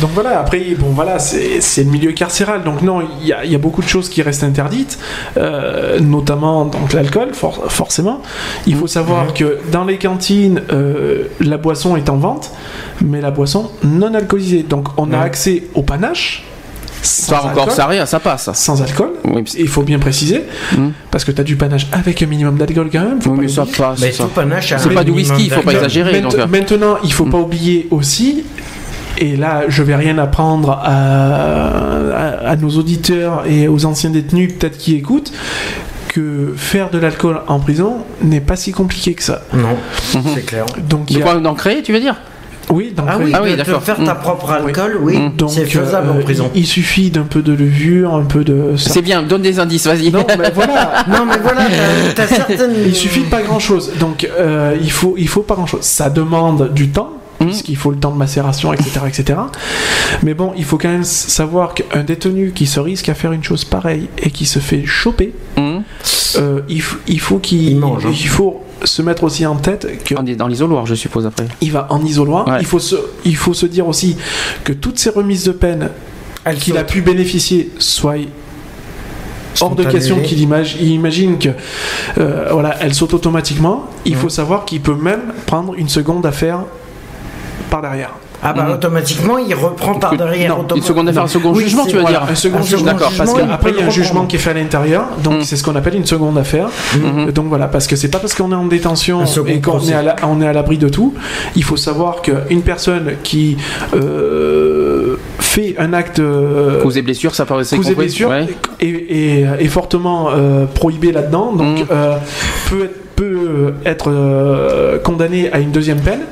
[0.00, 2.62] Donc voilà, après, bon voilà, c'est le milieu carcéral.
[2.64, 4.98] Donc non, il y a, il y a beaucoup de choses qui restent interdites,
[5.36, 8.20] euh, notamment donc l'alcool, for- forcément.
[8.66, 12.50] Il faut savoir que dans les cantines, euh, la boisson est en vente,
[13.04, 14.62] mais la boisson non alcoolisée.
[14.68, 15.24] Donc on a Ouais.
[15.24, 16.44] accès au panache.
[17.04, 18.48] Sans Ça encore, alcool, ça rien, ça passe.
[18.54, 19.10] Sans alcool.
[19.24, 20.44] Oui, Il faut bien préciser,
[20.76, 20.92] Mhm.
[21.10, 23.20] parce que tu as du panache avec un minimum d'alcool quand même.
[23.20, 24.00] faut Oui, pas mais ça passe.
[24.00, 24.22] Mais ça.
[24.24, 26.20] tout panache C'est pas du whisky, il faut pas exagérer.
[26.20, 26.46] Donc, euh.
[26.46, 28.44] Maintenant, il faut pas oublier aussi,
[29.22, 30.86] et là, je vais rien apprendre à,
[32.16, 35.32] à- à nos auditeurs et aux anciens détenus, peut-être qui écoutent,
[36.08, 39.42] que faire de l'alcool en prison n'est pas si compliqué que ça.
[39.54, 39.76] Non,
[40.14, 40.22] Mhm.
[40.34, 40.66] c'est clair.
[40.88, 42.16] Donc, il y a- quoi d'en créer, tu veux dire?
[42.70, 43.24] Oui, d'en Ah créer.
[43.26, 43.82] oui, Ah oui, d'accord.
[43.82, 44.18] faire ta Mm.
[44.18, 45.18] propre alcool, oui.
[45.36, 46.50] Donc, c'est faisable euh, en prison.
[46.54, 48.74] Il, suffit d'un peu de levure, un peu de.
[48.76, 50.10] C'est bien, donne des indices, vas-y.
[50.10, 51.04] Non, mais voilà.
[51.08, 51.62] Non, mais voilà,
[52.14, 52.72] t'as- t'as certaines.
[52.86, 53.90] Il suffit de pas grand chose.
[53.98, 55.82] Donc, euh, il faut, il faut pas grand chose.
[55.82, 57.10] Ça demande du temps,
[57.42, 57.48] Mhm.
[57.50, 59.38] puisqu'il faut le temps de macération, etc., etc.
[60.22, 63.44] Mais bon, il faut quand même savoir qu'un détenu qui se risque à faire une
[63.44, 65.82] chose pareille et qui se fait choper, Hum.
[66.36, 66.80] euh, il,
[67.20, 68.10] faut qu'il, Il mange, hein.
[68.12, 71.46] il faut se mettre aussi en tête que On est dans l'isoloir, je suppose, après.
[71.60, 72.48] il va en isoloir.
[72.48, 72.56] Ouais.
[72.60, 74.16] Il faut se, il faut se dire aussi
[74.64, 75.90] que toutes ces remises de peine
[76.58, 78.14] qu'il a pu bénéficier soient
[79.60, 81.50] hors de question qu'il imagine, il imagine que
[82.18, 83.86] euh, voilà, elle saute automatiquement.
[84.04, 84.18] Il Mhm.
[84.18, 86.60] faut savoir qu'il peut même prendre une seconde affaire
[87.72, 88.10] par derrière.
[88.44, 90.50] Ah bah automatiquement, il reprend par derrière.
[90.58, 92.92] non, seconde affaire, un second Oui, jugement, tu veux voilà, dire Un second Un jugement,
[92.92, 95.42] D'accord, parce qu'après il y a un jugement qui est fait à l'intérieur, donc Mhm.
[95.44, 96.66] c'est ce qu'on appelle une seconde affaire.
[96.96, 97.30] Mhm.
[97.30, 100.02] Donc voilà, parce que c'est pas parce qu'on est en détention et qu'on est à
[100.02, 101.14] la- on est à l'abri de tout.
[101.56, 103.56] Il faut savoir qu'une personne qui
[103.94, 108.48] euh, fait un acte euh, Cause et blessures, ça paraît c'est cause et blessure Ouais.
[108.80, 111.86] est, est- est fortement euh, prohibé là-dedans, donc Mhm.
[111.90, 112.16] euh,
[112.68, 116.22] peut être, peut être euh, condamné à une deuxième peine.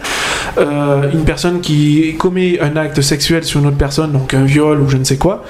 [0.58, 4.80] Euh, une personne qui commet un acte sexuel sur une autre personne, donc un viol
[4.80, 5.44] ou je ne sais quoi,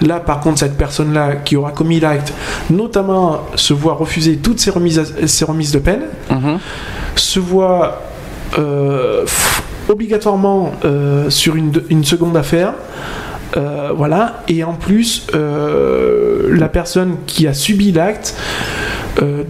[0.00, 2.32] là par contre cette personne-là qui aura commis l'acte,
[2.70, 6.58] notamment se voit refuser toutes ses remises, à- ses remises de peine, Mhm.
[7.16, 8.00] se voit
[8.58, 9.26] euh,
[9.90, 12.72] obligatoirement euh, sur une, une seconde affaire.
[13.58, 18.34] Euh, voilà, et en plus, euh, la personne qui a subi l'acte
[19.22, 19.42] euh,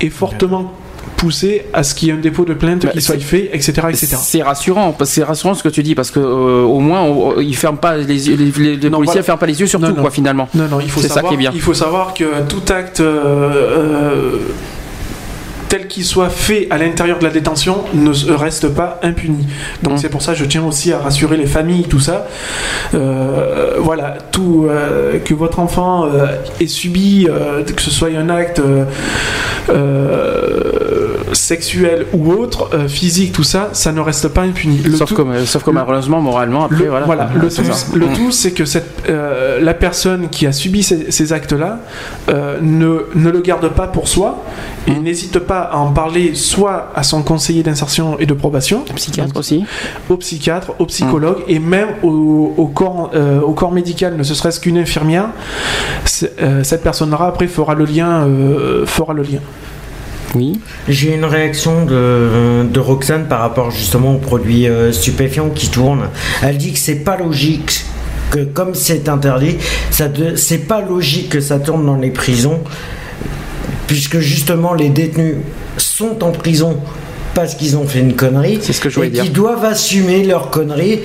[0.00, 0.72] est fortement
[1.16, 3.72] poussée à ce qu'il y ait un dépôt de plainte Bah, qui soit fait, etc.
[3.90, 4.16] etc.
[4.20, 7.56] C'est rassurant, c'est rassurant ce que tu dis, parce que euh, au moins on- ils
[7.56, 9.22] ferment pas les yeux, les, les- les Non, policiers voilà.
[9.24, 10.02] ferment pas les yeux sur Non, tout, non.
[10.02, 10.48] quoi, finalement.
[10.54, 11.50] Non, non, il faut, C'est ça savoir, qui est bien.
[11.54, 14.38] il faut savoir que tout acte euh, euh,
[15.68, 19.46] tel qu'il soit fait à l'intérieur de la détention ne reste pas impuni.
[19.82, 19.96] Donc Mm.
[19.98, 22.26] c'est pour ça que je tiens aussi à rassurer les familles, tout ça.
[22.94, 26.26] Euh, voilà, tout euh, que votre enfant euh,
[26.60, 27.28] ait subi,
[27.74, 28.60] que ce soit un acte
[31.32, 34.78] sexuel ou autre, euh, physique, tout ça, ça ne reste pas impuni.
[34.78, 37.06] Le sauf, tout- comme, sauf que le- malheureusement, moralement, après, le, voilà.
[37.06, 41.32] voilà, le tout, le c'est que cette, euh, la personne qui a subi ces, ces
[41.32, 41.80] actes-là
[42.28, 44.42] euh, ne, ne le garde pas pour soi
[44.86, 45.02] et Mm.
[45.02, 49.38] n'hésite pas à en parler soit à son conseiller d'insertion et de probation, Psychiatre donc
[49.40, 49.64] aussi.
[50.08, 51.50] au psychiatre, au psychologue Mm.
[51.50, 55.26] et même au, au corps, euh, au corps médical, ne serait-ce qu'une infirmière.
[56.40, 59.40] Euh, cette personne-là après fera le lien, euh, fera le lien.
[60.34, 60.60] Oui.
[60.88, 66.08] J'ai une réaction de, de Roxane par rapport justement aux produits euh, stupéfiants qui tournent.
[66.42, 67.84] Elle dit que c'est pas logique
[68.30, 69.56] que comme c'est interdit,
[69.90, 72.60] c'est pas logique que ça tourne dans les prisons,
[73.86, 75.36] puisque justement les détenus
[75.78, 76.78] sont en prison
[77.34, 79.22] parce qu'ils ont fait une connerie C'est ce que je voulais et dire.
[79.24, 81.00] qui doivent assumer leur connerie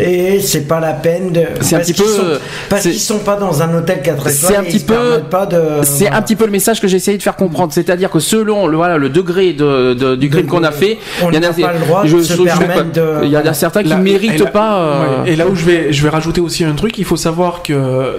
[0.00, 2.22] et c'est pas la peine de C'est un petit peu, sont-
[2.68, 4.84] parce c'est- qu'ils sont pas dans un hôtel 4 étoiles C'est un et petit ils
[4.84, 7.36] peu- permettent pas de C'est un petit peu le message que j'ai essayé de faire
[7.36, 10.98] comprendre, c'est-à-dire que selon le, voilà, le degré de, de- du crime qu'on a fait,
[11.22, 13.24] on il y en a n'a pas le droit je- de se je- permettre de
[13.24, 14.78] il y en a certains qui Là- méritent et là- pas.
[14.78, 17.16] euh, Ouais, et là où je vais, je vais rajouter aussi un truc, il faut
[17.16, 18.18] savoir que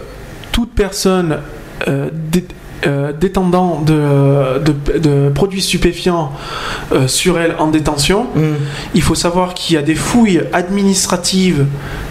[0.52, 1.38] toute personne
[1.88, 2.10] euh,
[2.88, 6.32] euh, détendant de, de- de produits stupéfiants
[6.92, 8.42] euh, sur elle en détention, Mm.
[8.96, 11.66] il faut savoir qu'il y a des fouilles administratives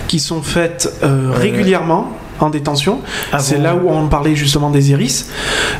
[0.08, 2.98] qui sont faites euh, régulièrement en détention.
[3.32, 5.28] Ah C'est bon là où on parlait justement des iris.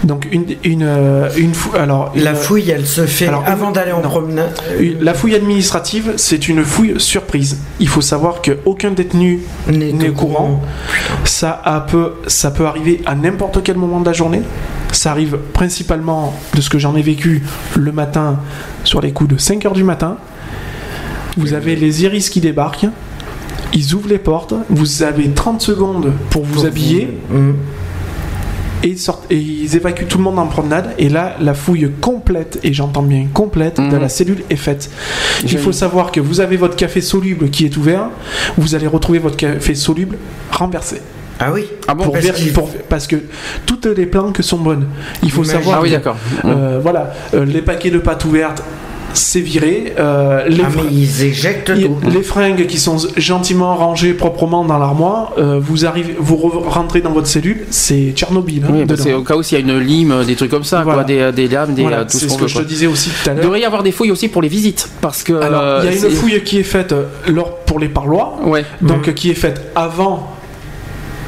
[0.04, 3.90] Donc une, une, euh, une fou- alors La fouille, elle se fait Alors, avant d'aller
[3.90, 4.08] en non.
[4.08, 4.52] promenade.
[5.00, 7.58] la fouille administrative, c'est une fouille surprise.
[7.80, 10.60] Il faut savoir qu'aucun détenu N'est au courant.
[11.24, 14.42] Ça, a peu, ça peut arriver à n'importe quel moment de la journée.
[14.92, 17.42] Ça arrive principalement, de ce que j'en ai vécu,
[17.76, 18.38] le matin,
[18.84, 20.16] sur les coups de 5 heures du matin.
[21.36, 22.86] Vous avez les iris qui débarquent.
[23.72, 24.54] Ils ouvrent les portes.
[24.68, 27.18] Vous avez 30 secondes pour vous habiller.
[27.30, 27.52] Mm.
[28.84, 30.92] et, sortent, et ils évacuent tout le monde en promenade.
[30.98, 34.00] Et là, la fouille complète, et j'entends bien complète, de Mhm.
[34.00, 34.90] la cellule est faite.
[35.44, 38.08] Il faut savoir que vous avez votre café soluble qui est ouvert,
[38.58, 40.18] vous allez retrouver votre café soluble
[40.50, 41.00] renversé.
[41.40, 43.16] Ah oui Ah bon Pour parce pour- parce que
[43.66, 44.86] toutes les planques sont bonnes.
[45.22, 46.16] Il faut savoir Ah oui, d'accord.
[46.44, 48.62] euh, voilà, euh, les paquets de pâtes ouvertes,
[49.14, 49.92] c'est viré.
[49.98, 51.98] euh, les, Ah, mais ils éjectent il- tout.
[52.10, 57.00] les fringues qui sont gentiment rangées proprement dans l'armoire, euh, vous arrivez, vous re- rentrez
[57.02, 58.62] dans votre cellule, c'est Tchernobyl.
[58.64, 60.64] hein, Oui, bah, c'est au cas où s'il y a une lime, des trucs comme
[60.64, 61.00] ça, Voilà.
[61.02, 63.28] quoi, des, des lames, des, Voilà, tout c'est ce que je te disais aussi tout
[63.28, 63.44] à Il l'heure.
[63.44, 65.32] devrait y avoir des fouilles aussi pour les visites, parce que.
[65.34, 66.94] Alors, il y a une fouille qui est faite
[67.28, 68.64] lors, pour les parloirs, Ouais.
[68.80, 70.30] donc euh, qui est faite avant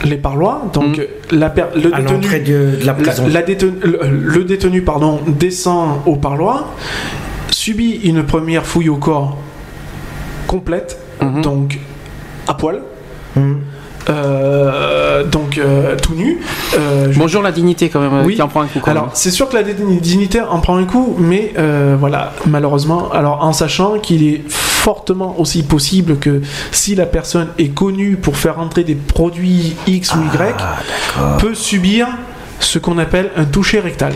[0.05, 0.63] les parloirs.
[0.73, 1.01] Donc,
[1.31, 3.25] la per- le À détenu, l'entrée de, de la la- prison.
[3.29, 6.73] la détenu- le, le détenu pardon, descend au parloir,
[7.51, 9.39] subit une première fouille au corps
[10.47, 11.43] complète, Mhm.
[11.43, 11.79] donc
[12.47, 12.83] à poil,
[13.37, 13.61] Hum.
[14.09, 16.41] Euh, donc euh, tout nu.
[16.77, 18.35] Euh, je- Bonjour la dignité quand même, Oui.
[18.35, 18.81] qui en prend un coup.
[18.81, 21.53] Quand alors, c'est sûr que la dignité en prend un coup, mais
[21.99, 27.69] voilà, malheureusement, alors en sachant qu'il est fortement aussi possible que si la personne est
[27.69, 30.55] connue pour faire entrer des produits X ou Y,
[31.17, 32.07] Ah, peut subir
[32.61, 34.13] ce qu'on appelle un toucher rectal.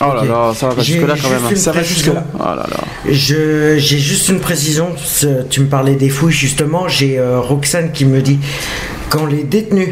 [0.00, 1.40] Oh là là, ça va J'ai jusque là quand même.
[1.50, 2.24] une Ça va jusque-là.
[2.34, 2.76] Oh là là.
[3.08, 4.88] Je- J'ai juste une précision.
[5.50, 6.88] Tu me parlais des fouilles, justement.
[6.88, 8.38] J'ai euh, Roxane qui me dit
[9.10, 9.90] quand les détenus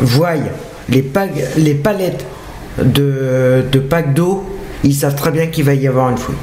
[0.00, 0.34] voient
[0.88, 2.24] les, pag- les palettes
[2.82, 4.44] de, de packs d'eau,
[4.84, 6.36] ils savent très bien qu'il va y avoir une fouille.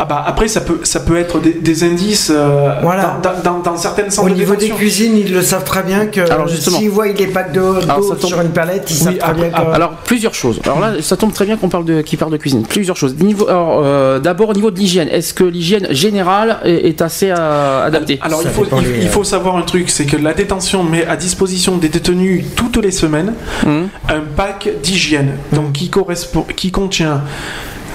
[0.00, 3.18] Ah bah après ça peut ça peut être des, des indices euh, Voilà.
[3.22, 6.06] dans, dans- dans certaines centres Au de niveau des cuisines, ils le savent très bien
[6.06, 6.78] que Alors, justement.
[6.78, 9.58] s'ils voient les packs d'eau tombe- sur une palette, ils Oui, savent très après- bien
[9.64, 9.74] que.
[9.74, 10.60] Alors plusieurs choses.
[10.64, 12.62] Alors là, ça tombe très bien qu'on parle de qui parle de cuisine.
[12.64, 13.16] Plusieurs choses.
[13.18, 15.08] Niveau, alors, euh, d'abord au niveau de l'hygiène.
[15.08, 18.18] Est-ce que l'hygiène générale est, est assez euh, adaptée?
[18.22, 20.84] Alors Ça il faut, il, les, il faut savoir un truc, c'est que la détention
[20.84, 23.32] met à disposition des détenus toutes les semaines
[23.66, 23.88] Hum.
[24.08, 27.22] un pack d'hygiène, donc qui correspond, qui contient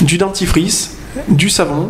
[0.02, 1.90] du dentifrice, du savon,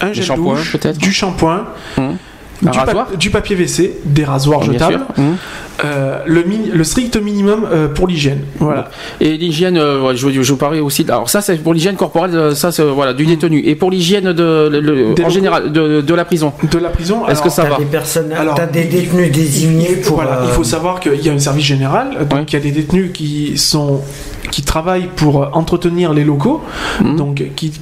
[0.00, 1.64] un gel shampoings, douche, peut-être du shampoing,
[1.98, 2.16] Hum.
[2.62, 5.00] Du, pa- rasoir du papier WC, des rasoirs Bien jetables.
[5.18, 5.36] Hum.
[5.84, 8.38] euh, le, strict minimum euh, pour l'hygiène.
[8.58, 8.88] Voilà.
[9.20, 11.04] Et l'hygiène, euh, je, je vous parlais aussi.
[11.08, 12.54] Alors ça, c'est pour l'hygiène corporelle.
[12.54, 13.58] Ça, c'est voilà du détenu.
[13.66, 16.52] Et pour l'hygiène de, le- le- Des en général de, de la prison.
[16.70, 17.26] De la prison.
[17.26, 20.16] Est-ce alors, que ça T'as va des personnes, Alors, t'as des il- détenus désignés pour.
[20.16, 22.44] voilà, euh, il faut savoir qu'il y a un service général, donc Ouais.
[22.48, 24.00] il y a des détenus qui sont
[24.52, 26.62] qui travaillent pour entretenir les locaux,
[27.02, 27.16] Mhm.
[27.16, 27.72] donc qui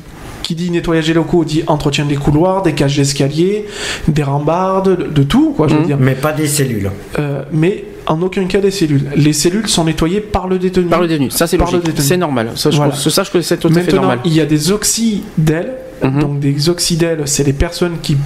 [0.43, 3.67] qui dit nettoyage des locaux dit entretien des couloirs, des cages d'escalier,
[4.09, 5.97] des rambardes, de, de tout, quoi, je veux dire.
[6.01, 6.91] Mais pas des cellules.
[7.19, 9.05] Euh, mais en aucun cas des cellules.
[9.15, 10.87] Les cellules sont nettoyées par le détenu.
[10.87, 11.31] Par le détenu.
[11.31, 11.83] Ça, c'est logique.
[11.97, 12.51] C'est normal.
[12.57, 12.91] Ça, je Voilà.
[12.93, 14.19] pense- sache que c'est tout à fait Maintenant, normal.
[14.25, 15.75] il y a des oxydèles.
[16.03, 16.21] Mhm.
[16.21, 18.17] Donc des oxydèles, c'est les personnes qui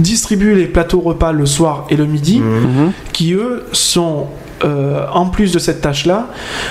[0.00, 2.92] distribuent les plateaux repas le soir et le midi, Mhm.
[3.12, 4.26] qui eux sont
[4.64, 6.28] euh, en plus de cette tâche-là,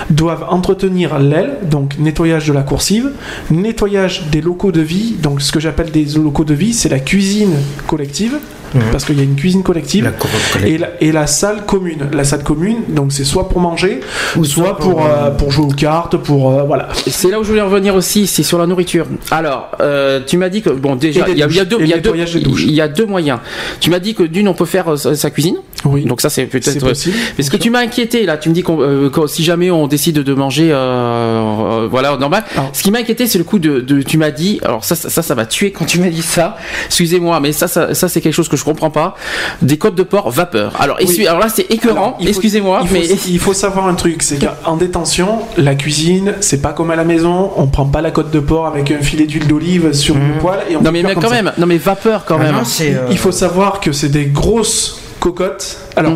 [0.09, 3.11] doivent entretenir l'aile, donc nettoyage de la coursive,
[3.51, 6.99] nettoyage des locaux de vie, donc ce que j'appelle des locaux de vie, c'est la
[6.99, 7.55] cuisine
[7.87, 8.37] collective,
[8.73, 8.81] Mhm.
[8.91, 10.03] parce qu'il y a une cuisine collective.
[10.03, 12.09] La Et la, et la salle commune.
[12.11, 13.99] La salle commune, donc c'est soit pour manger,
[14.35, 16.89] Ou soit soit pour, pour, euh, pour jouer aux cartes, pour euh, voilà.
[17.07, 19.05] C'est là où je voulais revenir aussi, c'est sur la nourriture.
[19.31, 23.05] Alors, euh, tu m'as dit que bon déjà il y, y y y a deux
[23.05, 23.39] moyens.
[23.79, 26.79] Tu m'as dit que d'une on peut faire sa cuisine, Oui, donc ça c'est peut-être.
[26.79, 27.15] possible.
[27.37, 29.69] Mais ce que tu m'as inquiété là, tu me dis qu'on, euh, que si jamais
[29.71, 32.43] on décide de manger, euh, euh, voilà normal.
[32.55, 32.69] Alors.
[32.73, 35.21] Ce qui m'a inquiété c'est le coup de, de- tu m'as dit, alors ça ça
[35.21, 36.55] ça, m'a tué quand tu m'as dit ça.
[36.87, 39.15] Excusez-moi, mais ça ça, ça c'est quelque chose que je comprends pas.
[39.61, 40.73] Des côtes de porc vapeur.
[40.79, 41.27] Alors, Oui.
[41.27, 42.17] alors là c'est écœurant.
[42.21, 46.61] Excusez-moi, il faut, mais il faut savoir un truc, c'est qu'en détention, la cuisine, c'est
[46.61, 49.25] pas comme à la maison, on prend pas la côte de porc avec un filet
[49.25, 51.29] d'huile d'olive sur une poêle et on non fait mais, quand ça.
[51.29, 52.55] même, non mais vapeur quand Ah même.
[52.55, 55.77] non, euh, Il faut savoir que c'est des grosses cocottes.
[55.95, 56.13] Alors,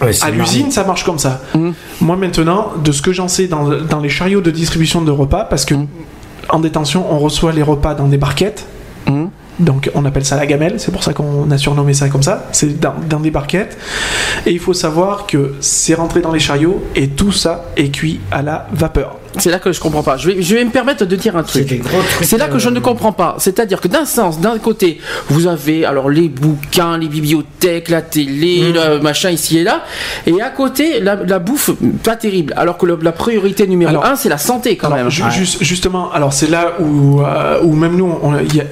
[0.00, 0.04] Mm.
[0.04, 1.40] ouais, à l'usine, ça marche comme ça.
[1.54, 1.74] Mhm.
[2.00, 5.44] Moi, maintenant, de ce que j'en sais dans, dans les chariots de distribution de repas,
[5.44, 5.86] parce que Mhm.
[6.48, 8.64] en détention, on reçoit les repas dans des barquettes.
[9.58, 12.44] Donc on appelle ça la gamelle, c'est pour ça qu'on a surnommé ça comme ça,
[12.52, 13.78] c'est dans, dans des barquettes.
[14.44, 18.20] Et il faut savoir que c'est rentré dans les chariots et tout ça est cuit
[18.30, 19.16] à la vapeur.
[19.38, 20.16] C'est là que je comprends pas.
[20.16, 21.80] Je vais, je vais me permettre de dire un truc.
[22.22, 23.36] C'est là que je euh, ne comprends pas.
[23.38, 24.98] C'est-à-dire que d'un sens, d'un côté,
[25.28, 28.74] vous avez alors les bouquins, les bibliothèques, la télé, Mm.
[28.94, 29.82] le machin ici et là,
[30.26, 31.70] et à côté la, la bouffe
[32.02, 32.54] pas terrible.
[32.56, 35.10] Alors que le- la priorité numéro Alors- un, c'est la santé quand Alors, même.
[35.10, 35.30] ju- Ouais.
[35.30, 38.12] juste- justement, alors c'est là où, euh, où même nous,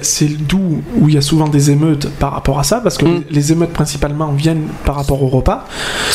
[0.01, 3.05] c'est d'où où il y a souvent des émeutes par rapport à ça, parce que
[3.05, 3.23] Mm.
[3.29, 5.65] les émeutes principalement viennent par rapport au repas.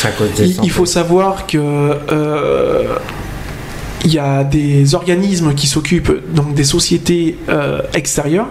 [0.05, 2.85] À des Il, il faut savoir que euh,
[4.05, 8.49] il y a des organismes qui s'occupent, donc des sociétés euh, extérieures,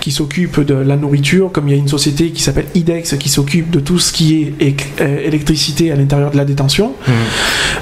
[0.00, 3.28] qui s'occupent de la nourriture, comme il y a une société qui s'appelle IDEX qui
[3.28, 6.92] s'occupe de tout ce qui est euh, électricité à l'intérieur de la détention.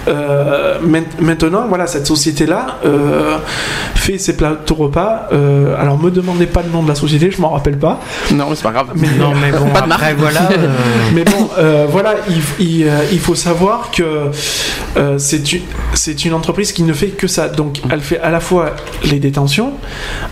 [0.08, 3.36] Euh, main- maintenant, voilà, cette société-là euh,
[3.94, 5.28] fait ses plateaux repas.
[5.32, 8.00] Euh, alors, me demandez pas le nom de la société, je m'en rappelle pas.
[8.32, 8.88] Non, mais c'est pas grave.
[8.94, 10.48] Mais, Non, mais bon, Pas de après, voilà.
[10.52, 10.68] euh,
[11.14, 14.02] mais bon, euh, voilà, il, il, euh, il faut savoir que
[14.96, 15.62] euh, c'est une,
[15.94, 17.48] c'est une entreprise qui ne fait que ça.
[17.48, 19.72] Donc, elle fait à la fois les détentions,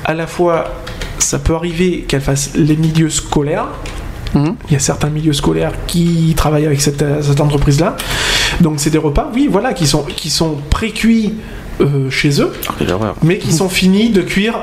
[0.04, 0.72] à la fois,
[1.18, 3.68] ça peut arriver qu'elle fasse les milieux scolaires.
[4.34, 4.56] Mhm.
[4.68, 7.96] Il y a certains milieux scolaires qui travaillent avec cette, euh, cette entreprise-là.
[8.60, 11.34] Donc, c'est des repas, oui, voilà, qui sont, qui sont pré-cuits
[11.80, 12.52] euh, chez eux,
[12.90, 13.14] horreur.
[13.22, 14.58] mais qui sont finis de cuire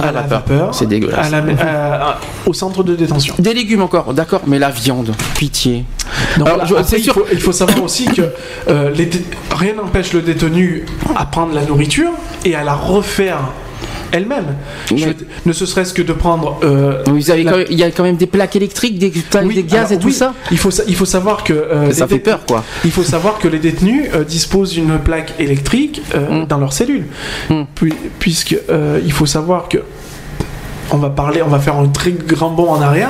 [0.00, 0.38] à, À la vapeur.
[0.58, 1.26] vapeur, C'est dégueulasse.
[1.26, 3.34] à la- à- à- au centre de détention.
[3.38, 5.84] Des légumes encore, d'accord, mais la viande, pitié.
[6.36, 8.22] Alors, voilà, après, il, faut, il faut savoir aussi que
[8.68, 10.84] euh, les dé- rien n'empêche le détenu
[11.16, 12.10] à prendre la nourriture
[12.44, 13.38] et à la refaire
[14.14, 14.56] elle-même.
[15.46, 16.58] Ne ce serait-ce que de prendre.
[16.62, 19.12] euh, Vous avez la- quand même- il y a quand même des plaques électriques, des,
[19.44, 20.34] oui, des gaz alors, et tout oui, ça.
[20.50, 21.52] Il faut, sa- il faut savoir que.
[21.52, 22.64] euh, Ça fait peur, quoi.
[22.84, 26.46] Il faut savoir que les détenus euh, disposent d'une plaque électrique euh, Mm.
[26.46, 27.06] dans leurs cellules.
[27.50, 27.62] Mm.
[27.74, 29.78] Puis- puisque euh, il faut savoir que
[30.90, 33.08] on va parler, on va faire un très grand bond en arrière.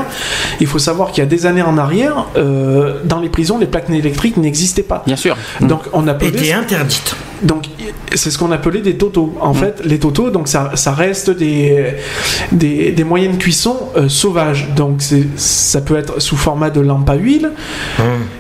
[0.61, 3.67] Il faut savoir qu'il y a des années en arrière, euh, dans les prisons, les
[3.67, 5.03] plaques électriques n'existaient pas.
[5.07, 5.37] Bien sûr.
[5.61, 7.17] Donc on appelait était interdite.
[7.43, 7.67] Donc
[8.15, 9.35] c'est ce qu'on appelait des totos.
[9.41, 11.95] En fait, les totos, donc ça, ça reste des,
[12.53, 14.69] des, des moyennes cuissons euh, sauvages.
[14.77, 15.03] Donc
[15.37, 17.51] ça peut être sous format de lampe à huile.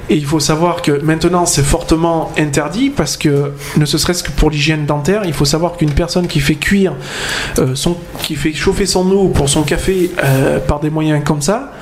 [0.08, 4.30] Et il faut savoir que maintenant c'est fortement interdit parce que ne ce serait-ce que
[4.30, 6.94] pour l'hygiène dentaire, il faut savoir qu'une personne qui fait cuire
[7.58, 11.42] euh, son, qui fait chauffer son eau pour son café euh, par des moyens comme
[11.42, 11.72] ça,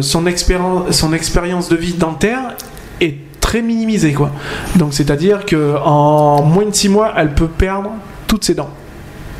[0.00, 2.56] son expérience, son expérience de vie dentaire
[3.00, 3.16] est
[3.52, 4.30] très minimisée quoi.
[4.76, 7.90] Donc c'est-à-dire que en moins de 6 mois, elle peut perdre
[8.26, 8.70] toutes ses dents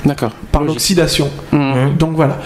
[0.05, 0.33] D'accord.
[0.51, 1.31] par l'oxydation.
[1.51, 1.97] Mhm.
[1.99, 2.39] Donc voilà.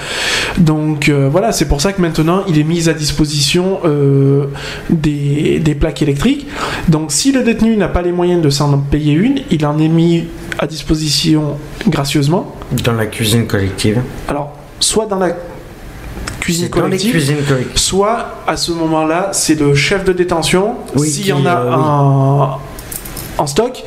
[0.59, 4.47] Donc euh, voilà, c'est pour ça que maintenant il est mis à disposition euh,
[4.91, 6.47] des, des plaques électriques.
[6.87, 9.89] Donc si le détenu n'a pas les moyens de s'en payer une, il en est
[9.89, 10.27] mis
[10.61, 12.55] à disposition gracieusement.
[12.85, 14.03] Dans la cuisine collective.
[14.29, 15.31] Alors, soit dans la
[16.47, 17.77] cuisine C'est dans les collective, cuisines collectives.
[17.77, 21.57] soit à ce moment-là, c'est le chef de détention, Oui, s'il qui, y en a
[21.57, 22.61] euh, oui.
[23.39, 23.83] en, stock,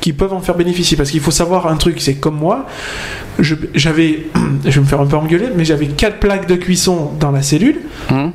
[0.00, 0.96] qui peuvent en faire bénéficier.
[0.96, 2.66] Parce qu'il faut savoir un truc, c'est comme moi,
[3.38, 4.26] je- j'avais,
[4.64, 7.40] je vais me faire un peu engueuler, mais j'avais quatre plaques de cuisson dans la
[7.42, 7.80] cellule.
[8.10, 8.32] Mhm.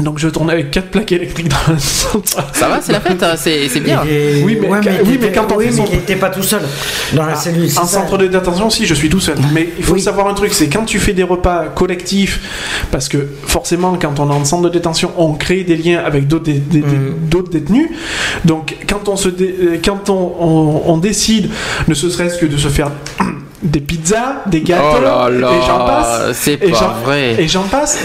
[0.00, 2.44] Donc je tournais avec quatre plaques électriques dans la centrale.
[2.52, 4.02] Ça va, c'est la fête, hein, c'est c'est bien.
[4.04, 6.62] Et- Oui, mais ouais, oui, mais quand on oui, mais son- n'était pas tout seul
[7.14, 7.70] dans la cellule.
[7.70, 8.00] c'est En ça.
[8.00, 9.36] centre de détention, si, je suis tout seul.
[9.52, 10.00] Mais il faut Oui.
[10.00, 12.40] savoir un truc, c'est quand tu fais des repas collectifs,
[12.90, 16.26] parce que forcément, quand on est en centre de détention, on crée des liens avec
[16.26, 17.28] d'autres dé- dé- Mm.
[17.28, 17.88] d'autres détenus.
[18.44, 21.50] Donc, quand on se, dé- quand on, on- on décide,
[21.88, 22.90] ne ce serait-ce que de se faire
[23.62, 27.34] des pizzas, des gâteaux, Oh là là, et j'en passe, c'est et pas j'en- vrai.
[27.42, 27.98] et j'en passe,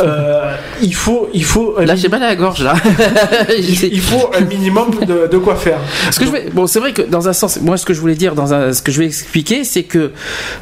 [0.00, 2.74] euh, il faut, il faut, Là, j'ai mal à la gorge, là.
[3.58, 5.78] il faut un minimum de, de quoi faire.
[6.10, 8.00] Ce que je vais- bon, c'est vrai que dans un sens, moi, ce que je
[8.00, 10.12] voulais dire, dans un, ce que je vais expliquer, c'est que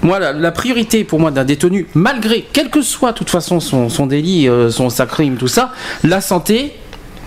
[0.03, 3.61] moi, la, la priorité pour moi d'un détenu, malgré quel que soit, de toute façon,
[3.61, 5.73] son, son délit, euh, son sa crime, tout ça,
[6.05, 6.73] la santé.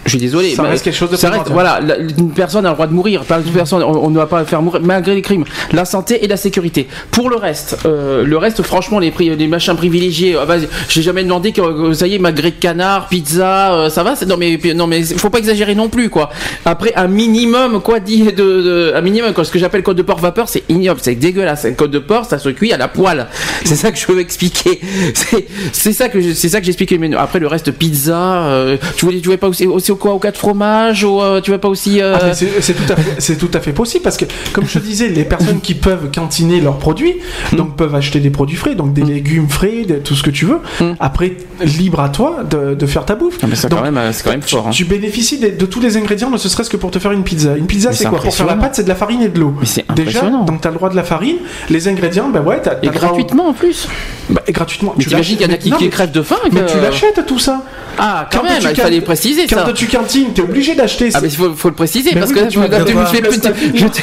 [0.06, 0.54] Je suis désolé.
[0.56, 1.50] Ça reste quelque chose de ça reste-.
[1.50, 3.24] Voilà, la- une personne a le droit de mourir.
[3.30, 5.46] Une personne, on, ne va pas faire mourir malgré les crimes.
[5.74, 6.88] La santé et la sécurité.
[7.12, 10.38] Pour le reste, euh, le reste, franchement, les prix, les machins privilégiés.
[10.40, 14.04] ah, vas-y, j'ai jamais demandé que ça y est, magret de canard, pizza, euh, ça
[14.04, 14.14] va.
[14.28, 16.30] Non mais non mais faut pas exagérer non plus quoi.
[16.66, 19.44] Après un minimum quoi dit de, de- un minimum quoi.
[19.44, 21.66] Ce que j'appelle code de porc vapeur, c'est ignoble, c'est dégueulasse.
[21.66, 23.26] Un code de porc, ça se cuit à la poêle.
[23.66, 24.80] C'est ça que je veux expliquer.
[25.16, 26.98] C'est c'est ça que c'est ça que j'expliquais.
[27.00, 30.14] Mais après le reste pizza, euh, tu voulais tu voulais pas aussi, aussi au quoi
[30.14, 32.92] au cas de fromage ou euh, tu veux pas aussi euh, Ah, c'est c'est tout,
[32.92, 35.62] à fait- c'est tout à fait possible parce que, comme je te disais, les personnes
[35.62, 37.16] qui peuvent cantiner leurs produits,
[37.52, 37.56] Mm.
[37.58, 40.46] donc peuvent acheter des produits frais, donc des légumes frais, de- tout ce que tu
[40.46, 40.60] veux.
[40.82, 40.94] Mm.
[41.00, 43.38] Après, libre à toi de, de faire ta bouffe.
[43.42, 44.68] Ah, mais Donc, quand même, c'est quand même tu, fort.
[44.68, 44.72] hein.
[44.72, 47.56] tu bénéficies de, de tous les ingrédients, ne serait-ce que pour te faire une pizza.
[47.58, 48.20] Une pizza, c'est c'est quoi?
[48.20, 49.54] Pour faire la pâte, c'est de la farine et de l'eau.
[49.60, 51.38] Mais c'est Déjà, donc tu as le droit de la farine,
[51.70, 53.88] les ingrédients, ben ouais, t'as Et t'as le droit au- gratuitement en plus.
[54.30, 54.94] Bah, et gratuitement.
[54.98, 56.80] Mais Tu t'imagines qu'il y en a qui, crèvent de faim et Mais que- tu
[56.82, 57.62] l'achètes tout ça.
[57.98, 59.64] Ah, quand, Quand même, tu il fallait préciser Quand ça.
[59.86, 61.10] Tu cantines, t'es obligé d'acheter.
[61.14, 62.72] Ah, mais il faut, faut le préciser Mais parce oui, que là, tu me tu
[62.86, 64.00] tu fais je te-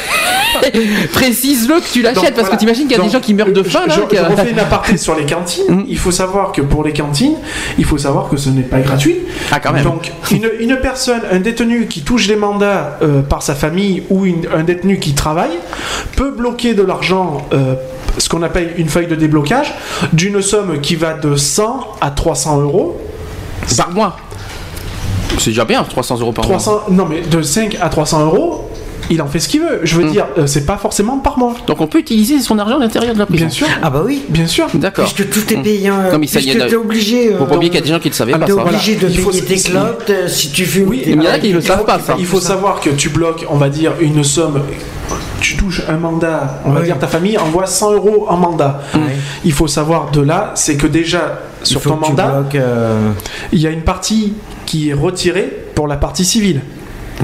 [1.12, 3.62] Précise-le que tu l'achètes parce que t'imagines qu'il y a des gens qui meurent de
[3.62, 3.94] je- faim là.
[3.94, 5.62] Je, je refais une aparté sur les cantines.
[5.72, 5.84] Mm.
[5.88, 7.36] Il faut savoir que pour les cantines,
[7.78, 9.16] il faut savoir que ce n'est pas gratuit.
[9.50, 9.84] Ah, quand même.
[9.84, 14.26] Donc, une, une personne, un détenu qui touche des mandats euh, par sa famille ou
[14.26, 15.58] une- un détenu qui travaille
[16.16, 17.46] peut bloquer de l'argent.
[17.52, 17.74] euh,
[18.18, 19.72] ce qu'on appelle une feuille de déblocage
[20.12, 23.00] d'une somme qui va de 100 à 300 euros.
[23.78, 24.16] Par mois.
[25.38, 26.56] C'est déjà bien, 300 euros par mois.
[26.58, 28.68] 300, non mais de 5 à 300 euros
[29.10, 29.80] il en fait ce qu'il veut.
[29.82, 30.10] Je veux Mm.
[30.12, 31.54] dire, euh, c'est pas forcément par mois.
[31.66, 33.44] Donc on peut utiliser son argent à l'intérieur de la prison.
[33.46, 34.22] Bien sûr, Ah bah oui.
[34.28, 34.68] bien sûr.
[34.74, 35.04] D'accord.
[35.12, 35.88] Puisque tout est payé.
[35.88, 37.34] hein, Non, mais ça, il y t'es obligé.
[37.34, 38.52] euh, Faut pas oublier qu'il y a des gens qui ne savaient Ah, pas T'es
[38.52, 38.62] ça.
[38.62, 40.88] obligé de payer tes c'est- clopes euh, si tu fumes.
[40.88, 42.14] Oui, il y en a qui le il savent pas, ça.
[42.18, 44.62] Il faut savoir que tu bloques, on va dire, une somme.
[45.40, 46.86] Tu touches un mandat, on va Oui.
[46.86, 48.80] dire ta famille envoie 100 euros en mandat.
[48.94, 49.00] Ouais.
[49.44, 53.10] Il faut savoir de là, c'est que déjà sur ton mandat, euh,
[53.52, 54.34] il y a une partie
[54.72, 56.62] qui est retirée pour la partie civile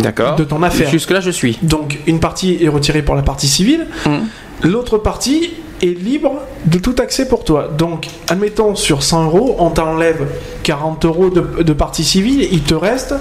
[0.01, 0.37] D'accord.
[0.37, 0.91] de ton affaire.
[0.91, 1.59] Jusque là je suis.
[1.63, 4.69] Donc une partie est retirée pour la partie civile, Mm.
[4.69, 7.71] l'autre partie est libre de tout accès pour toi.
[7.79, 10.27] Donc admettons sur 100 euros, on t'enlève
[10.63, 13.15] 40 euros de, de partie civile, il te reste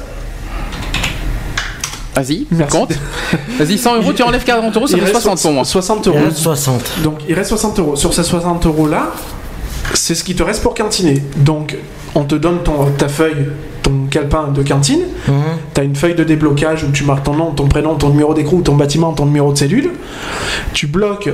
[2.15, 2.77] Vas-y, Merci.
[2.77, 2.91] compte.
[3.59, 5.63] Vas-y, 100 euros, tu enlèves 40 euros, ça il fait reste 60 pour moi.
[5.63, 6.19] 60 il euros.
[6.25, 6.81] reste 60.
[7.03, 7.95] Donc il reste 60 euros.
[7.95, 9.13] Sur ces 60 euros là,
[9.93, 11.23] c'est ce qui te reste pour cantiner.
[11.37, 11.77] Donc
[12.15, 13.45] on te donne ton, ta feuille,
[13.87, 15.01] ton calepin de cantine.
[15.27, 15.33] Mhm.
[15.73, 18.33] Tu as une feuille de déblocage où tu marques ton nom, ton prénom, ton numéro
[18.33, 19.91] d'écrou, ton bâtiment, ton numéro de cellule.
[20.73, 21.29] Tu bloques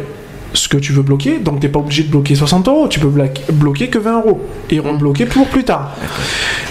[0.53, 3.11] ce que tu veux bloquer, donc t'es pas obligé de bloquer 60 euros, tu peux
[3.51, 5.95] bloquer que 20 euros et rebloquer pour plus tard.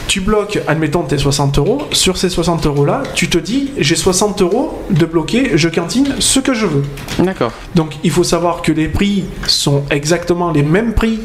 [0.07, 1.83] Tu bloques, admettons, tes 60 euros.
[1.91, 6.15] Sur ces 60 euros là, tu te dis j'ai 60 euros de bloquer, je cantine
[6.21, 6.85] ce que je veux.
[7.19, 7.51] D'accord.
[7.75, 11.19] Donc il faut savoir que les prix sont exactement les mêmes prix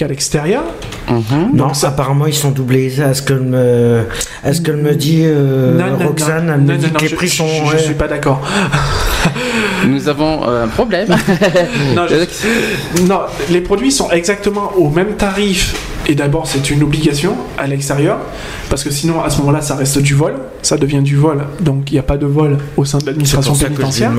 [0.00, 0.62] qu'à l'extérieur.
[1.10, 1.50] Mhm.
[1.52, 3.00] Non, apparemment ils sont doublés.
[3.02, 4.06] À ce que me,
[4.42, 6.92] à ce que me dit euh, Non, non, Roxane, non, elle me non, dit non,
[6.94, 7.46] que les je- prix je, sont.
[7.70, 8.40] je suis pas d'accord.
[9.86, 11.08] Nous avons euh, un problème.
[11.94, 13.20] Non, je- non,
[13.50, 15.74] les produits sont exactement au même tarif.
[16.08, 18.18] Et d'abord, c'est une obligation à l'extérieur,
[18.68, 20.34] parce que sinon, à ce moment-là, ça reste du vol.
[20.62, 21.44] Ça devient du vol.
[21.60, 24.10] Donc, il n'y a pas de vol au sein de l'administration pénitentiaire.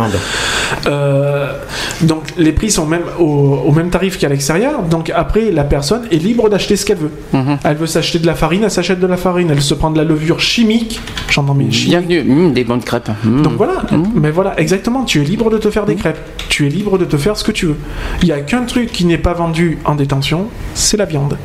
[0.87, 1.53] Euh,
[2.01, 3.23] donc, les prix sont même au,
[3.65, 4.83] au même tarif qu'à l'extérieur.
[4.83, 7.11] Donc, après, la personne est libre d'acheter ce qu'elle veut.
[7.33, 7.57] Mhm.
[7.63, 9.49] Elle veut s'acheter de la farine, elle s'achète de la farine.
[9.51, 10.99] Elle se prend de la levure chimique.
[11.29, 12.07] J'entends bien chimique.
[12.07, 12.23] Bienvenue.
[12.23, 13.09] Mmh, des bonnes crêpes.
[13.23, 13.41] Mmh.
[13.41, 14.03] Donc voilà, Mmh.
[14.15, 16.17] mais voilà, exactement, tu es libre de te faire des crêpes,
[16.49, 17.75] tu es libre de te faire ce que tu veux.
[18.21, 21.37] Il n'y a qu'un truc qui n'est pas vendu en détention, c'est la viande.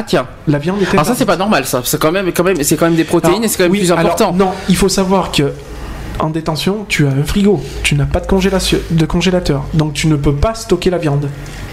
[0.00, 0.28] Ah tiens.
[0.46, 1.80] La viande est Alors ça c'est pas normal ça.
[1.84, 3.72] C'est quand même, quand même, c'est quand même des protéines Alors, et c'est quand même
[3.72, 4.32] oui, plus alors, important.
[4.32, 5.52] non, il faut savoir que
[6.20, 10.06] en détention, tu as un frigo, tu n'as pas de, congélation, de congélateur, donc tu
[10.06, 11.28] ne peux pas stocker la viande.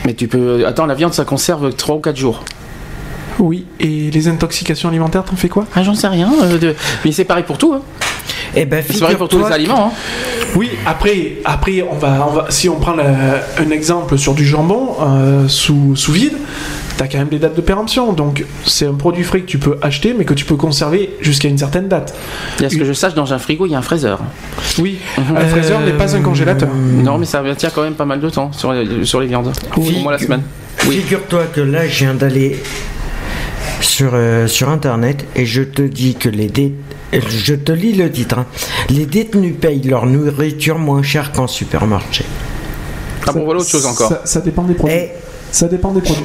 [0.06, 0.66] Mais tu peux.
[0.66, 2.44] Attends, la viande ça conserve 3 ou 4 jours.
[3.38, 5.66] Oui, et les intoxications alimentaires, t'en fais quoi?
[5.76, 6.32] Ah j'en sais rien.
[6.42, 7.74] euh, de- Mais c'est pareil pour tout.
[7.76, 7.82] Hein.
[8.56, 9.92] Eh ben, C'est pareil pour tous les aliments.
[9.92, 10.46] Hein.
[10.56, 14.46] Oui, après, après on va, on va, si on prend la- un exemple sur du
[14.46, 16.34] jambon euh, sous, sous vide,
[16.98, 18.14] t'as quand même des dates de péremption.
[18.14, 21.48] Donc c'est un produit frais que tu peux acheter, mais que tu peux conserver jusqu'à
[21.50, 22.16] une certaine date.
[22.62, 24.20] Et à ce que je sache, dans un frigo il y a un fraiseur.
[24.80, 26.70] Oui, un fraiseur n'est pas un congélateur.
[26.74, 29.52] Non, mais ça tient quand même pas mal de temps sur les, sur les viandes.
[29.78, 29.98] Oui.
[30.00, 30.42] Au moins la semaine.
[30.88, 30.98] Oui.
[30.98, 32.58] Figure-toi que là, je viens d'aller
[33.82, 36.74] sur, euh, sur internet et je te dis que les dé-
[37.14, 38.40] je te lis le titre.
[38.40, 38.46] hein.
[38.90, 42.26] Les détenus payent leur nourriture moins cher qu'en supermarché.
[43.28, 44.10] Ah bon, voilà autre chose encore.
[44.10, 44.96] Ça, ça dépend des produits.
[44.96, 45.10] Et
[45.56, 46.24] Ça dépend des produits.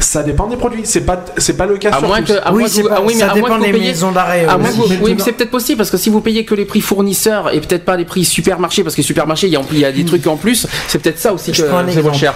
[0.00, 0.80] Ça dépend des produits.
[0.82, 2.32] C'est pas, c'est pas le cas À sur moins tous.
[2.32, 3.48] que, à oui, moins que c'est vous- pas- ah oui, mais ça à moins dépend
[3.54, 4.46] que vous des payiez- maisons d'arrêt.
[4.48, 4.56] Euh,
[5.00, 7.60] oui, mais c'est peut-être possible parce que si vous payez que les prix fournisseurs et
[7.60, 9.92] peut-être pas les prix supermarchés, parce que les supermarchés, il y a, il y a
[9.92, 12.34] des trucs en plus, c'est peut-être ça aussi que Je c'est moins cher.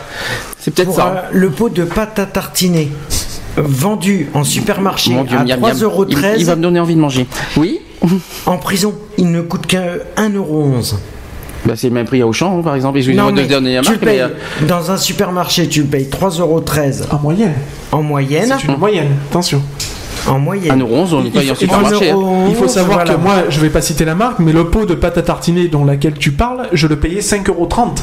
[0.60, 1.06] C'est peut-être ça.
[1.09, 2.89] euh, le pot de pâte à tartiner
[3.56, 5.70] vendu en supermarché Mon Dieu, à miam, miam.
[5.73, 6.06] 3,13€,
[6.36, 7.27] Il, il va me donner envie de manger.
[7.56, 7.81] Oui
[8.47, 9.82] en prison, il ne coûte qu'un
[10.16, 10.94] 1,11€.
[11.67, 12.99] Bah, C'est le même prix à Auchan, hein, par exemple.
[12.99, 14.13] Excusez-moi de donner la tu marque, mais.
[14.13, 14.29] payes euh,
[14.67, 17.53] dans un supermarché, tu le payes 3,13€ En moyenne.
[17.93, 18.55] en moyenne.
[18.61, 19.09] C'est une moyenne.
[19.31, 19.63] Attention.
[20.27, 20.81] En moyenne.
[20.83, 22.13] 1,11€, on paye en Il faut- supermarché.
[22.13, 23.15] 1,11€, Il faut savoir voilà.
[23.15, 25.69] que moi, je vais pas citer la marque, mais le pot de pâte à tartiner
[25.69, 28.03] dont laquelle tu parles, je le payais 5,30€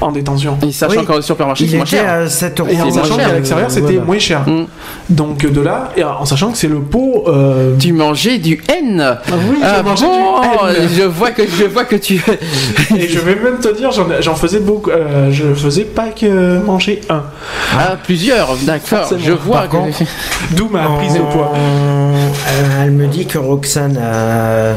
[0.00, 0.58] en détention.
[0.66, 1.06] Et sachant Oui.
[1.06, 2.08] qu'en supermarché, il c'est moins cher.
[2.08, 4.04] à 7 Et en sachant qu'à l'extérieur, c'était Voilà.
[4.04, 4.40] moins cher.
[4.46, 4.64] Mm.
[5.10, 7.24] Donc de là, et en sachant que c'est le pot.
[7.28, 10.88] euh, Tu mangeais du N oui, je Ah mangeais bon, du N.
[10.96, 12.14] Je vois que je vois que tu.
[12.96, 14.90] Et je vais même te dire, j'en, faisais beaucoup.
[14.90, 17.22] euh, je faisais pas que manger un.
[17.76, 19.08] Ah, plusieurs, d'accord.
[19.18, 19.64] Je vois
[20.56, 21.52] D'où ma prise de poids.
[21.56, 24.74] Euh, Elle me dit que Roxane, à,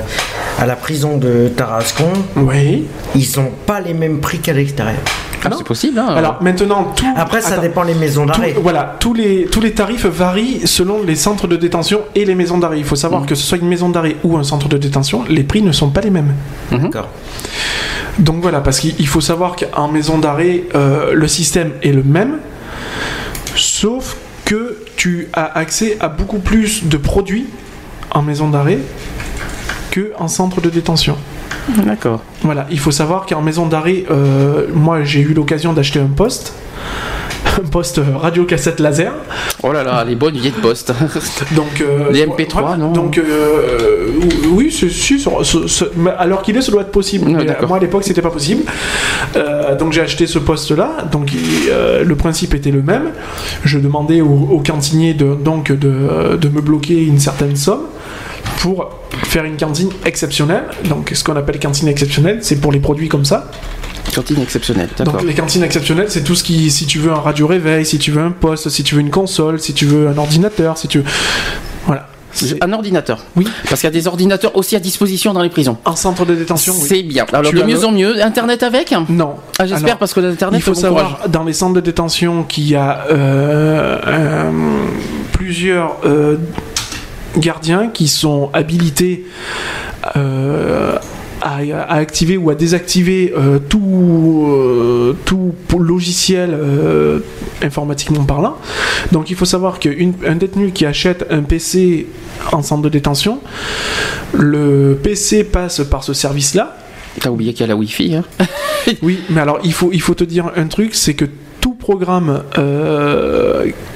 [0.60, 2.86] à la prison de Tarascon, Oui.
[3.16, 5.00] ils ont pas les mêmes prix qu'à l'extérieur.
[5.46, 6.08] Ah, c'est possible, hein.
[6.16, 7.06] Alors maintenant, tout.
[7.18, 7.62] Après, ça Attends.
[7.64, 8.56] dépend les maisons d'arrêt.
[8.62, 12.58] voilà, tous les, tous les tarifs varient selon les centres de détention et les maisons
[12.60, 12.78] d'arrêt.
[12.80, 15.44] Il faut savoir que ce soit une maison d'arrêt ou un centre de détention, les
[15.44, 16.34] prix ne sont pas les mêmes.
[16.72, 17.10] D'accord.
[18.20, 22.04] Donc voilà, parce qu'il il faut savoir qu'en maison d'arrêt, euh, le système est le
[22.04, 22.38] même,
[23.56, 24.16] sauf
[24.46, 27.48] que tu as accès à beaucoup plus de produits
[28.12, 28.78] en maison d'arrêt
[29.94, 31.16] que en centre de détention.
[31.86, 32.22] D'accord.
[32.42, 36.54] Voilà, il faut savoir qu'en maison d'arrêt, euh, moi j'ai eu l'occasion d'acheter un poste
[37.56, 39.14] un poste radio cassette laser.
[39.62, 40.92] Oh là là, les bonnes vieilles postes.
[41.56, 44.08] Donc, euh, Les MP3, non Donc, euh,
[44.52, 44.90] oui, c'est-
[45.96, 47.32] mais alors qu'il est, ça doit être possible.
[47.46, 47.68] D'accord.
[47.68, 48.64] moi, à l'époque, c'était pas possible.
[49.36, 51.06] Euh, donc, j'ai acheté ce poste-là.
[51.12, 51.32] Donc,
[51.70, 53.12] euh, le principe était le même.
[53.64, 57.84] Je demandais au, au cantinier de, donc de, de me bloquer une certaine somme
[58.64, 58.90] pour
[59.24, 60.64] faire une cantine exceptionnelle.
[60.86, 63.52] Donc, ce qu'on appelle cantine exceptionnelle, c'est pour les produits comme ça.
[64.16, 65.16] Cantine exceptionnelle, d'accord.
[65.16, 67.98] Donc les cantines exceptionnelles, c'est tout ce qui, si tu veux un radio réveil, si
[68.00, 70.88] tu veux un poste, si tu veux une console, si tu veux un ordinateur, si
[70.88, 71.06] tu veux...
[71.88, 72.08] Voilà.
[72.62, 73.20] Un ordinateur.
[73.36, 73.46] Oui.
[73.70, 75.78] Parce qu'il y a des ordinateurs aussi à disposition dans les prisons.
[75.86, 76.86] En centre de détention, oui.
[76.88, 77.26] C'est bien.
[77.34, 78.24] Alors Tu de mieux le- en mieux.
[78.24, 78.94] Internet avec?
[79.10, 79.36] Non.
[79.60, 81.32] Ah, J'espère parce que l'internet, Il faut savoir courage.
[81.32, 84.52] dans les centres de détention qu'il y a euh, euh,
[85.32, 86.38] plusieurs euh,
[87.38, 89.26] gardiens qui sont habilités
[90.16, 90.98] euh,
[91.42, 96.56] à, à activer ou à désactiver euh, tout, euh, tout logiciel
[97.62, 98.58] informatiquement parlant.
[99.12, 102.08] Donc il faut savoir qu'un détenu qui achète un PC
[102.52, 103.40] en centre de détention,
[104.34, 106.78] le PC passe par ce service-là.
[107.20, 108.16] T'as oublié qu'il y a la Wi-Fi.
[108.16, 108.24] Hein
[109.02, 111.26] Oui, mais alors il faut, il faut te dire un truc, c'est que
[111.60, 112.44] tout programme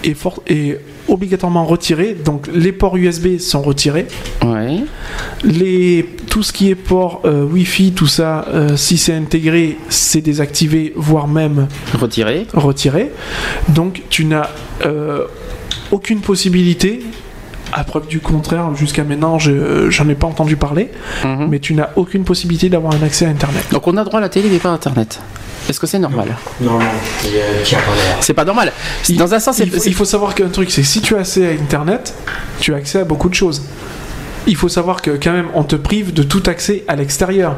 [0.03, 4.07] est, fort, est obligatoirement retiré, donc les ports USB sont retirés,
[4.45, 4.81] ouais.
[5.43, 10.21] les, tout ce qui est port euh, Wi-Fi, tout ça, euh, si c'est intégré, c'est
[10.21, 12.47] désactivé, voire même Retiré.
[12.53, 13.11] retiré.
[13.69, 14.49] Donc tu n'as
[14.85, 15.23] euh,
[15.91, 17.01] aucune possibilité,
[17.73, 20.89] à preuve du contraire, jusqu'à maintenant, je j'en ai pas entendu parler,
[21.23, 21.47] Mhm.
[21.49, 23.65] mais tu n'as aucune possibilité d'avoir un accès à Internet.
[23.71, 25.21] Donc on a droit à la télé mais pas à Internet.
[25.69, 26.85] Est-ce que c'est normal Non, non.
[28.21, 28.71] C'est pas normal.
[29.09, 31.19] Dans un sens, il, faut, il faut savoir qu'un truc, c'est que si tu as
[31.19, 32.13] accès à Internet,
[32.59, 33.61] tu as accès à beaucoup de choses.
[34.47, 37.55] Il faut savoir que quand même, on te prive de tout accès à l'extérieur.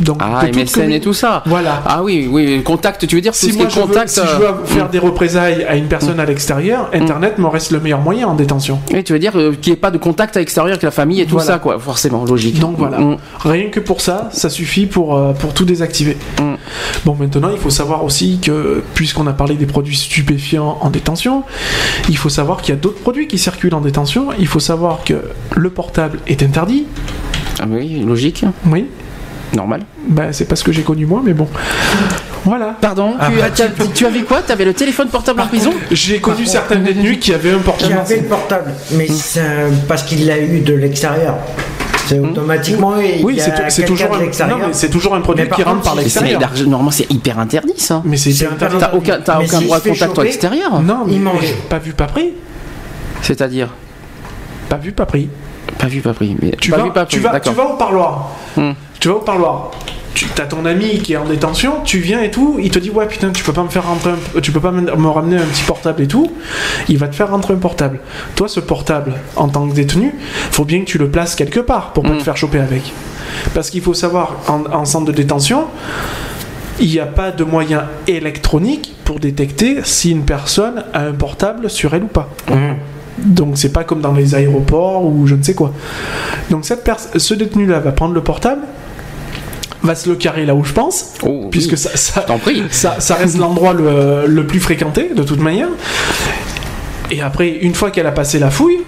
[0.00, 1.42] Donc, Ah, MSN et commu- tout ça.
[1.46, 1.82] Voilà.
[1.86, 4.08] Ah oui, oui, contact, tu veux dire tout Si ce moi je veux, contact.
[4.08, 7.80] si je veux faire des représailles à une personne à l'extérieur, Internet me reste le
[7.80, 8.80] meilleur moyen en détention.
[8.92, 10.90] Oui, tu veux dire euh, qu'il n'y ait pas de contact à l'extérieur avec la
[10.90, 11.46] famille et tout Voilà.
[11.52, 11.78] ça, quoi.
[11.78, 12.58] Forcément, logique.
[12.58, 12.98] Donc voilà.
[12.98, 13.16] Mm.
[13.44, 16.16] Rien que pour ça, ça suffit pour, euh, pour tout désactiver.
[16.40, 16.54] Mm.
[17.04, 21.44] Bon, maintenant, il faut savoir aussi que, puisqu'on a parlé des produits stupéfiants en détention,
[22.08, 24.28] il faut savoir qu'il y a d'autres produits qui circulent en détention.
[24.38, 25.14] Il faut savoir que
[25.54, 26.86] le portable est interdit.
[27.60, 28.86] Ah oui, logique, Oui,
[29.54, 29.82] normal.
[30.08, 31.48] ben, c'est pas ce que j'ai connu moi, mais bon.
[32.44, 32.76] Voilà.
[32.80, 34.42] Pardon, Ah tu, bah, as- tu as- tu avais quoi?
[34.44, 35.70] Tu avais le téléphone portable en prison?
[35.92, 37.92] J'ai connu certains détenus qui avaient un Qui portable.
[37.94, 41.36] avait le portable, mais c'est un- parce qu'il l'a eu de l'extérieur.
[42.06, 42.94] C'est automatiquement.
[42.98, 44.58] il Oui, y a c'est c'est toujours, de un, l'extérieur.
[44.58, 46.40] non, mais c'est toujours un produit Mais par qui rentre par c'est l'extérieur.
[46.66, 48.02] normalement, c'est hyper interdit ça.
[48.04, 48.76] Mais c'est C'est hyper interdit.
[48.80, 49.18] T'as aucun,
[49.60, 51.54] droit de contact à l'extérieur Non, mais Il mange.
[51.68, 52.30] pas vu, pas pris.
[53.22, 53.68] C'est-à-dire?
[54.68, 55.28] Pas vu, pas pris.
[55.78, 56.36] Pas vu, pas pris.
[56.40, 57.54] Mais Tu pas vas, vu, pas tu, vas, tu D'accord.
[57.54, 58.30] vas au parloir.
[58.56, 58.72] Hmm.
[59.00, 59.70] Tu vas au parloir.
[60.14, 62.90] Tu as ton ami qui est en détention, tu viens et tout, il te dit
[62.90, 65.36] ouais putain tu peux pas me faire rentrer un- tu peux pas me me ramener
[65.36, 66.30] un petit portable et tout,
[66.88, 67.98] il va te faire rentrer un portable.
[68.36, 70.14] Toi ce portable en tant que détenu,
[70.52, 72.18] faut bien que tu le places quelque part pour pas Mm.
[72.18, 72.92] te faire choper avec.
[73.54, 75.64] Parce qu'il faut savoir en, en centre de détention,
[76.78, 81.68] il n'y a pas de moyen électronique pour détecter si une personne a un portable
[81.70, 82.28] sur elle ou pas.
[82.50, 82.76] Hum.
[83.18, 85.72] Donc c'est pas comme dans les aéroports ou je ne sais quoi.
[86.50, 88.62] Donc cette ce détenu là va prendre le portable,
[89.82, 91.76] va se le carrer là où je pense, Oh, puisque oui.
[91.78, 92.62] ça, ça, T'en prie.
[92.70, 95.68] ça, ça reste l'endroit le, le plus fréquenté de toute manière.
[97.10, 98.78] Et après, une fois qu'elle a passé la fouille,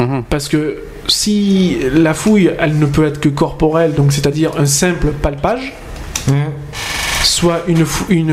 [0.00, 0.22] Mhm.
[0.30, 0.78] parce que
[1.08, 5.72] si la fouille, elle ne peut être que corporelle, donc c'est-à-dire un simple palpage,
[6.28, 6.34] Hum.
[7.22, 8.30] soit une, fou- une,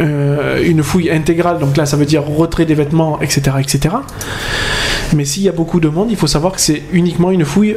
[0.00, 3.56] euh, une fouille intégrale, donc là ça veut dire retrait des vêtements, etc.
[3.60, 3.94] etc.
[5.14, 7.76] Mais s'il y a beaucoup de monde, il faut savoir que c'est uniquement une fouille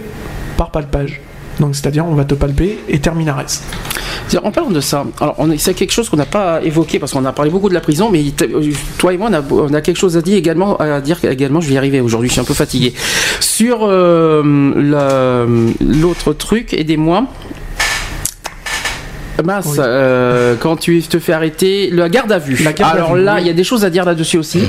[0.58, 1.22] par palpage.
[1.60, 3.44] Donc c'est-à-dire on va te palper et terminares.
[4.44, 7.34] En parlant de ça, alors c'est quelque chose qu'on n'a pas évoqué parce qu'on a
[7.34, 9.98] parlé beaucoup de la prison, mais euh, toi et moi on a, on a quelque
[9.98, 11.60] chose à dire également, à dire également.
[11.60, 12.94] Je vais y arriver aujourd'hui, je suis un peu fatigué.
[13.42, 15.46] Sur euh, la-
[15.86, 17.26] l'autre truc, aidez-moi.
[19.44, 19.78] Mince, Oui.
[19.80, 22.58] euh, quand tu te fais arrêter, la garde à vue.
[22.82, 23.42] À Alors vue, là, oui.
[23.42, 24.62] il y a des choses à dire là-dessus aussi,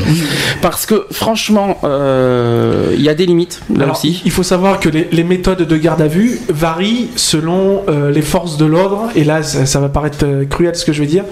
[0.60, 4.22] parce que franchement, euh, il y a des limites là Alors, aussi.
[4.24, 8.22] il faut savoir que les, les méthodes de garde à vue varient selon euh, les
[8.22, 11.06] forces de l'ordre, et là ça, ça va paraître euh, cruel ce que je vais
[11.08, 11.24] dire,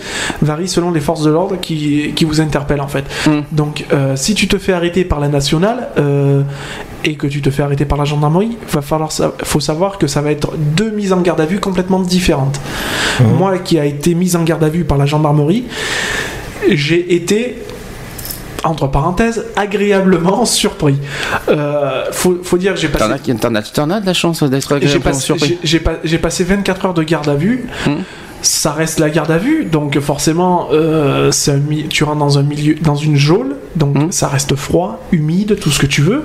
[0.42, 3.04] varient selon les forces de l'ordre qui, qui vous interpellent en fait.
[3.26, 3.40] Mm.
[3.52, 3.84] Donc
[4.16, 5.88] si tu te fais arrêter par la nationale
[7.04, 9.10] et que tu te fais arrêter par la gendarmerie, va falloir
[9.44, 12.60] faut savoir que ça va être deux mises en garde à vue complètement différentes.
[13.20, 15.64] Moi qui a été mise en garde à vue par la gendarmerie,
[16.70, 17.58] j'ai été
[18.62, 20.96] entre parenthèses, agréablement surpris.
[21.48, 23.04] Euh, faut, faut dire que j'ai passé,
[23.40, 23.50] T'en
[23.90, 25.48] as, as, de la chance d'être agréablement passé, surpris.
[25.48, 27.64] j'ai- j'ai pas- j'ai passé 24 heures de garde à vue.
[27.86, 28.00] Hmm.
[28.42, 32.74] Ça reste la garde à vue, donc forcément, euh, un tu rentres dans un milieu,
[32.80, 34.12] dans une geôle, donc Mhm.
[34.12, 36.24] ça reste froid, humide, tout ce que tu veux.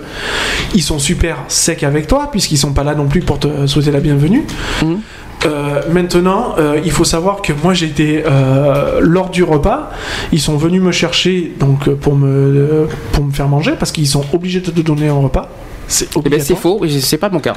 [0.73, 3.91] Ils sont super secs avec toi, puisqu'ils sont pas là non plus pour te souhaiter
[3.91, 4.45] la bienvenue.
[4.81, 4.99] Mhm.
[5.45, 9.91] Euh, maintenant, euh, il faut savoir que moi j'ai été euh, lors du repas,
[10.31, 14.23] ils sont venus me chercher donc pour me pour me faire manger parce qu'ils sont
[14.33, 15.49] obligés de te donner un repas.
[15.87, 17.53] C'est Eh ben, c'est faux, c'est pas mon cas.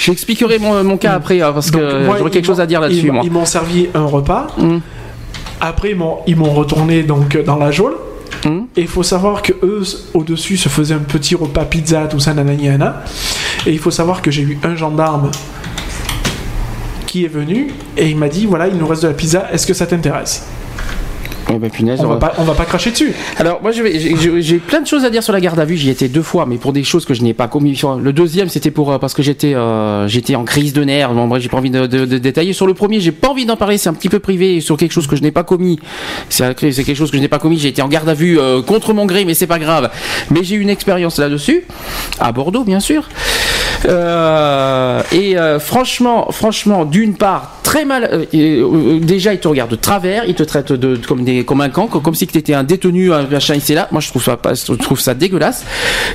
[0.00, 3.10] J'expliquerai mon, mon cas après, hein, parce Donc, que ils quelque chose à dire là-dessus.
[3.22, 4.48] Ils m'ont servi un repas.
[4.58, 4.78] Mm.
[5.60, 5.96] Après,
[6.26, 7.96] ils m'ont, retourné donc dans la geôle.
[8.44, 8.60] Mm.
[8.76, 9.82] Et il faut savoir que eux,
[10.14, 13.02] au-dessus, se faisaient un petit repas pizza, tout ça, nanani, nanana.
[13.66, 15.30] Et il faut savoir que j'ai eu un gendarme
[17.06, 19.66] qui est venu et il m'a dit voilà, il nous reste de la pizza, est-ce
[19.66, 20.44] que ça t'intéresse?
[21.48, 23.12] Eh ben, punaise, on, va pas, on va pas cracher dessus.
[23.38, 25.76] Alors moi j'ai- plein de choses à dire sur la garde à vue.
[25.76, 27.76] J'y étais deux fois, mais pour des choses que je n'ai pas commis.
[27.76, 31.12] Sur- Le deuxième c'était pour euh, parce que j'étais euh, j'étais en crise de nerfs.
[31.14, 32.52] Bon bref j'ai pas envie de, de- de détailler.
[32.52, 33.78] Sur le premier j'ai pas envie d'en parler.
[33.78, 35.78] C'est un petit peu privé sur quelque chose que je n'ai pas commis.
[36.30, 37.58] C'est quelque chose que je n'ai pas commis.
[37.58, 39.90] J'ai été en garde à vue euh, contre mon gré, mais c'est pas grave.
[40.30, 41.64] Mais j'ai eu une expérience là-dessus
[42.18, 43.08] à Bordeaux bien sûr.
[45.12, 48.26] Et franchement, franchement, d'une part, très mal.
[48.32, 51.86] déjà, ils te regardent de travers, ils te traitent de, comme, des, comme un camp,
[51.86, 53.88] comme si tu étais un détenu, un machin ici et là.
[53.92, 55.64] Moi, je trouve ça, pas, je trouve ça dégueulasse.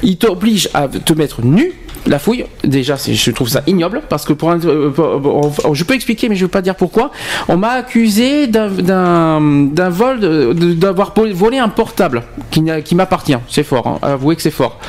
[0.04, 1.74] Ils t'obligent à te mettre nu.
[2.08, 5.84] La fouille, déjà, c'est- je trouve ça ignoble parce que pour un, euh, pour- je
[5.84, 7.12] peux expliquer, mais je ne veux pas dire pourquoi.
[7.48, 8.70] On m'a accusé d'un-
[9.90, 13.36] vol, d'avoir volé un portable qui, qui m'appartient.
[13.50, 14.80] C'est fort, hein, avouez que c'est fort.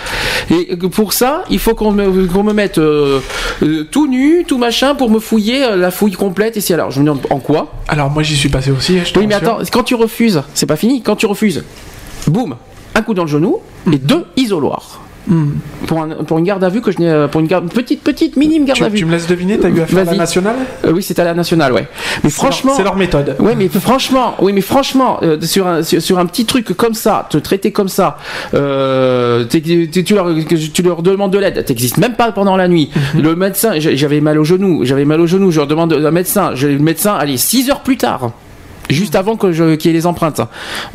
[0.50, 3.20] Et pour ça, il faut qu'on me, me mette euh,
[3.62, 6.56] euh, tout nu, tout machin, pour me fouiller la fouille complète.
[6.56, 8.98] Et si alors, je me demande en quoi Alors moi j'y suis passé aussi.
[8.98, 10.21] hein, je Oui, mais attends, quand tu refuses,
[10.54, 11.02] c'est pas fini.
[11.02, 11.64] Quand tu refuses,
[12.26, 12.56] boum,
[12.94, 13.58] un coup dans le genou
[13.92, 15.00] et deux isoloirs.
[15.28, 15.50] Hmm.
[15.86, 18.02] Pour, un- pour une garde à vue que je n'ai, euh, pour une garde, petite,
[18.02, 18.98] petite, minime garde à vue.
[18.98, 20.56] tu me laisses deviner, t'as eu affaire à la nationale?
[20.84, 21.86] Euh, oui, c'est à la nationale, ouais.
[22.24, 23.36] Mais franchement, c'est leur méthode.
[23.38, 26.94] oui, mais franchement, oui, mais franchement, euh, sur, un, sur, sur un petit truc comme
[26.94, 28.18] ça, te traiter comme ça,
[28.54, 30.26] euh, tu, leur,
[30.74, 32.90] tu leur demandes de l'aide, t'existes même pas pendant la nuit.
[33.14, 33.22] Mhm.
[33.22, 36.52] Le médecin, j'avais mal au genou, j'avais mal au genou, je leur demande un médecin,
[36.60, 38.32] le médecin, allez, 6 heures plus tard.
[38.92, 40.40] Juste avant que je qu'il y ait les empreintes.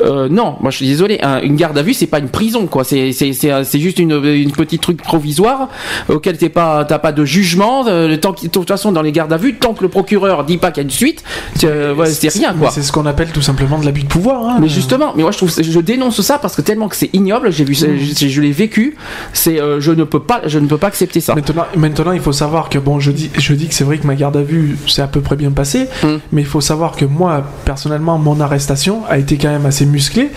[0.00, 1.18] Euh, non, moi je suis désolé.
[1.22, 2.84] un- une garde à vue, c'est pas une prison, quoi.
[2.84, 5.68] C'est c'est c'est c'est juste une, une petite truc provisoire
[6.08, 7.86] auquel t'es pas t'as pas de jugement.
[7.88, 10.70] euh, de toute façon dans les gardes à vue, tant que le procureur dit pas
[10.70, 11.22] qu'il y a une suite,
[11.64, 12.70] euh, ouais, c'est rien, quoi.
[12.70, 14.46] C'est ce qu'on appelle tout simplement de l'abus de pouvoir.
[14.48, 14.58] hein.
[14.60, 17.50] Mais justement, mais moi je trouve, je dénonce ça parce que tellement que c'est ignoble,
[17.52, 18.96] j'ai vu, ça- je, je l'ai vécu,
[19.32, 21.34] c'est, euh, je ne peux pas, je ne peux pas accepter ça.
[21.34, 24.06] Maintenant, maintenant, il faut savoir que bon, je dis, je dis que c'est vrai que
[24.06, 26.06] ma garde à vue s'est à peu près bien passée, Mm.
[26.32, 30.30] mais il faut savoir que moi, personnellement, mon arrestation a été quand même assez musclée.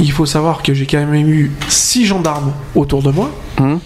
[0.00, 3.30] Il faut savoir que j'ai quand même eu six gendarmes autour de moi.
[3.58, 3.76] Mm.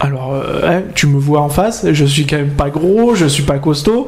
[0.00, 3.26] Alors, euh, hein, tu me vois en face, je suis quand même pas gros, je
[3.26, 4.06] suis pas costaud.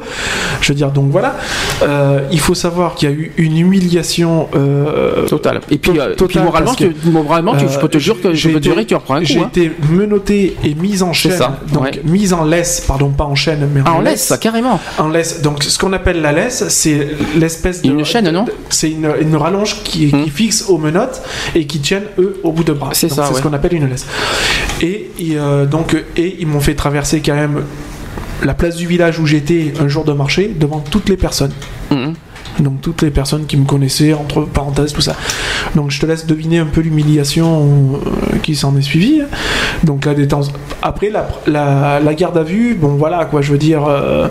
[0.61, 1.35] Je veux dire, donc voilà.
[1.83, 4.47] Euh, il faut savoir qu'il y a eu une humiliation.
[4.55, 5.59] euh, Total.
[5.69, 8.29] Et puis, euh, et puis moralement, que, tu, moralement, tu- je peux te dire que
[8.33, 9.25] je j'ai peux tu reprends un coup.
[9.25, 9.49] J'ai hein.
[9.53, 11.33] été menotté et mis en chaîne.
[11.33, 12.01] ça, donc ouais.
[12.05, 14.79] mise en laisse, pardon, pas en chaîne, mais Ah, on laisse ça carrément.
[14.97, 15.41] en laisse.
[15.41, 17.07] Donc, ce qu'on appelle la laisse, c'est
[17.37, 17.89] l'espèce de.
[17.89, 20.27] Une chaîne, non C'est une, une rallonge qui, qui Hmm.
[20.27, 21.21] fixe aux menottes
[21.55, 22.89] et qui tiennent, eux, au bout de bras.
[22.93, 23.37] C'est Donc, ça, C'est ouais.
[23.39, 24.05] ce qu'on appelle une laisse.
[24.81, 27.63] Et, et, euh, donc, et ils m'ont fait traverser quand même
[28.43, 31.53] la place du village où j'étais un jour de marché devant toutes les personnes.
[31.89, 32.13] Mhm.
[32.59, 35.15] Donc toutes les personnes qui me connaissaient, entre parenthèses, tout ça.
[35.73, 37.63] Donc je te laisse deviner un peu l'humiliation
[37.95, 39.21] euh, qui s'en est suivie.
[39.83, 40.53] Donc la détente.
[40.83, 44.27] Après la, la, la garde à vue, bon voilà quoi, je veux dire, euh,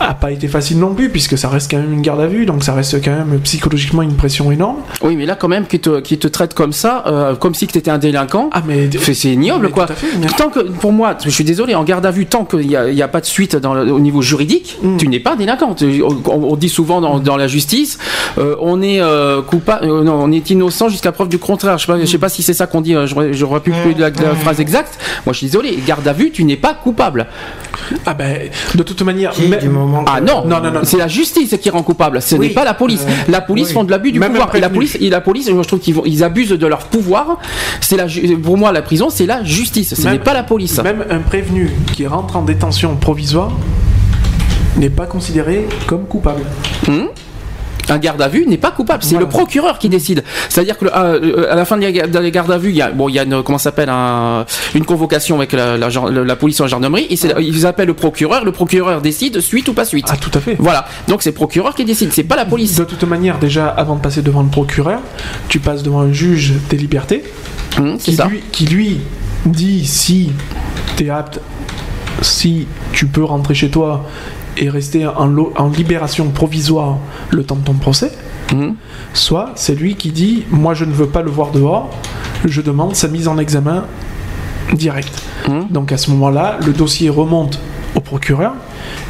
[0.00, 2.46] a pas été facile non plus puisque ça reste quand même une garde à vue,
[2.46, 4.78] donc ça reste quand même psychologiquement une pression énorme.
[5.02, 7.66] Oui, mais là, quand même, qui te, qui te traite comme ça, euh, comme si
[7.66, 8.50] tu étais un délinquant.
[8.52, 9.86] Ah mais C'est c'est ignoble mais quoi.
[9.86, 12.26] tout à fait, mais- Tant que pour moi, je suis désolé, en garde à vue,
[12.26, 14.78] tant qu'il n'y a, il y a pas de suite dans le- au niveau juridique,
[14.82, 14.96] Mm.
[14.96, 15.74] tu n'es pas délinquant.
[15.80, 17.98] On, on dit souvent dans, dans la justice,
[18.38, 21.78] euh, on est euh, coupable, euh, non, on est innocent jusqu'à preuve du contraire.
[21.78, 22.94] Je sais pas, je sais pas si c'est ça qu'on dit.
[23.06, 24.98] Je j'aurais plus plus de la, de la phrase exacte.
[25.26, 25.78] Moi, je suis désolé.
[25.86, 27.26] Garde à vue, tu n'es pas coupable.
[28.06, 29.58] Ah ben de toute manière, mais-
[30.06, 30.80] Ah non, Non, non, non.
[30.84, 32.20] c'est la justice qui rend coupable.
[32.22, 32.48] Ce Oui.
[32.48, 33.04] n'est pas la police.
[33.08, 33.74] Euh, la police oui.
[33.74, 34.54] font de l'abus du Même pouvoir.
[34.54, 37.38] Et la police, et la police, moi, je trouve qu'ils ils abusent de leur pouvoir.
[37.80, 38.06] C'est la,
[38.42, 39.94] pour moi, la prison, c'est la justice.
[39.94, 40.78] Ce n'est pas la police.
[40.82, 43.50] même un prévenu qui rentre en détention provisoire
[44.76, 46.42] n'est pas considéré comme coupable.
[46.88, 47.04] Hmm?
[47.90, 49.26] Un garde à vue n'est pas coupable, c'est Voilà.
[49.26, 50.22] le procureur qui décide.
[50.48, 52.82] C'est-à-dire que euh, à la fin de la de la garde à vue, il y
[52.82, 56.08] a bon, il y a une comment s'appelle un- une convocation avec la, la, gen-
[56.10, 59.84] la police en gendarmerie et ils appellent le procureur, le procureur décide suite ou pas
[59.84, 60.06] suite.
[60.10, 60.56] Ah tout à fait.
[60.58, 62.76] Voilà, donc c'est le procureur qui décide, c'est pas la police.
[62.76, 65.00] De toute manière, déjà, avant de passer devant le procureur,
[65.48, 67.22] tu passes devant un juge des libertés
[67.98, 68.26] c'est qui ça.
[68.26, 69.00] lui, qui lui
[69.46, 70.30] dit si
[70.96, 71.40] tu es apte,
[72.22, 74.04] si tu peux rentrer chez toi
[74.56, 76.98] et rester en, libération provisoire
[77.30, 78.12] le temps de ton procès,
[78.52, 78.74] Mhm.
[79.14, 81.90] soit c'est lui qui dit moi je ne veux pas le voir dehors,
[82.44, 83.84] je demande sa mise en examen
[84.72, 85.22] direct.
[85.48, 85.68] Mhm.
[85.70, 87.58] Donc à ce moment-là, le dossier remonte
[87.94, 88.52] au procureur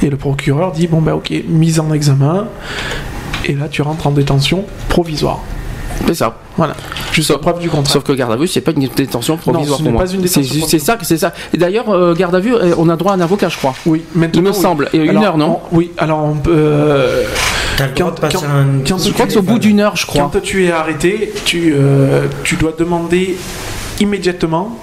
[0.02, 2.46] et le procureur dit bon ben ok, mise en examen
[3.44, 5.40] et là tu rentres en détention provisoire.
[6.06, 6.36] C'est ça.
[6.56, 6.74] Voilà.
[7.12, 7.92] Jusqu'à Sauf- preuve du contraire.
[7.92, 10.04] Sauf que garde à vue, c'est pas une détention provisoire ce pour n'est moi.
[10.04, 11.32] pas une C'est détention juste- c'est ça, c'est ça.
[11.52, 13.74] Et d'ailleurs, euh, garde à vue, euh, on a droit à un avocat, je crois.
[13.86, 14.56] Oui, maintenant, Il me oui.
[14.60, 14.88] semble.
[14.92, 16.52] Et une Alors, heure, non on- Oui, alors on peut.
[16.54, 17.22] euh,
[17.76, 18.66] T'as le droit de Quand- passer quand- un.
[18.86, 20.30] quand Je crois que c'est au bout d'une heure, je crois.
[20.32, 23.36] Quand tu es arrêté, tu, euh, tu dois demander
[24.00, 24.78] immédiatement,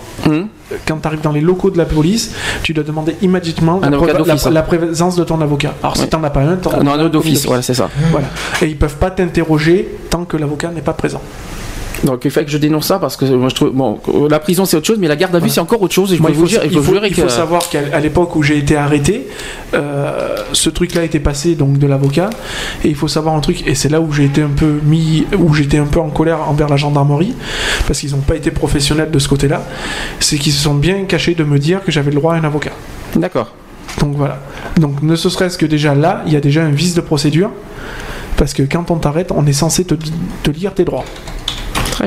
[0.88, 2.34] quand tu arrives dans les locaux de la police,
[2.64, 5.74] tu dois demander immédiatement la, présence de ton avocat.
[5.82, 6.10] Alors si Oui.
[6.10, 7.46] tu n'en as pas un, t'en Non, un d'office, d'office.
[7.46, 7.90] voilà, c'est ça.
[8.12, 8.28] Voilà.
[8.62, 11.22] Et ils peuvent pas t'interroger tant que l'avocat n'est pas présent.
[12.04, 14.00] Donc il fait que je dénonce ça parce que moi je trouve bon
[14.30, 15.54] la prison c'est autre chose mais la garde à vue Voilà.
[15.54, 17.22] c'est encore autre chose et je Moi, il vous faut, dire il faut il faut
[17.24, 19.28] que savoir qu'à l'époque où j'ai été arrêté,
[19.74, 22.30] euh, ce truc-là était passé donc de l'avocat.
[22.84, 25.26] Et il faut savoir un truc, et c'est là où j'ai été un peu mis,
[25.38, 27.36] où j'étais un peu en colère envers la gendarmerie,
[27.88, 29.64] parce qu'ils n'ont pas été professionnels de ce côté-là.
[30.20, 32.44] C'est qu'ils se sont bien cachés de me dire que j'avais le droit à un
[32.44, 32.72] avocat.
[33.16, 33.54] d'accord.
[34.00, 34.40] Donc voilà.
[34.78, 37.52] Donc ne serait-ce que déjà là, il y a déjà un vice de procédure.
[38.38, 39.94] Parce que quand on t'arrête, on est censé te,
[40.44, 41.04] te lire tes droits.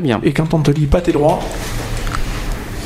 [0.03, 0.21] Bien.
[0.23, 1.41] Et quand on te lit pas tes droits,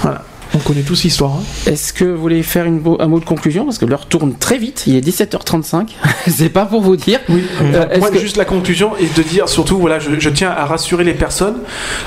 [0.02, 0.24] voilà.
[0.54, 1.32] On connaît tous l'histoire.
[1.32, 1.42] hein.
[1.70, 3.64] Est-ce que vous voulez faire une, un mot de conclusion?
[3.64, 5.88] Parce que l'heure tourne très vite, il est 17h35.
[6.28, 7.20] c'est pas pour vous dire.
[7.28, 10.30] Oui, Euh, est-ce moi, que- juste la conclusion est de dire surtout, voilà, je, je
[10.30, 11.58] tiens à rassurer les personnes.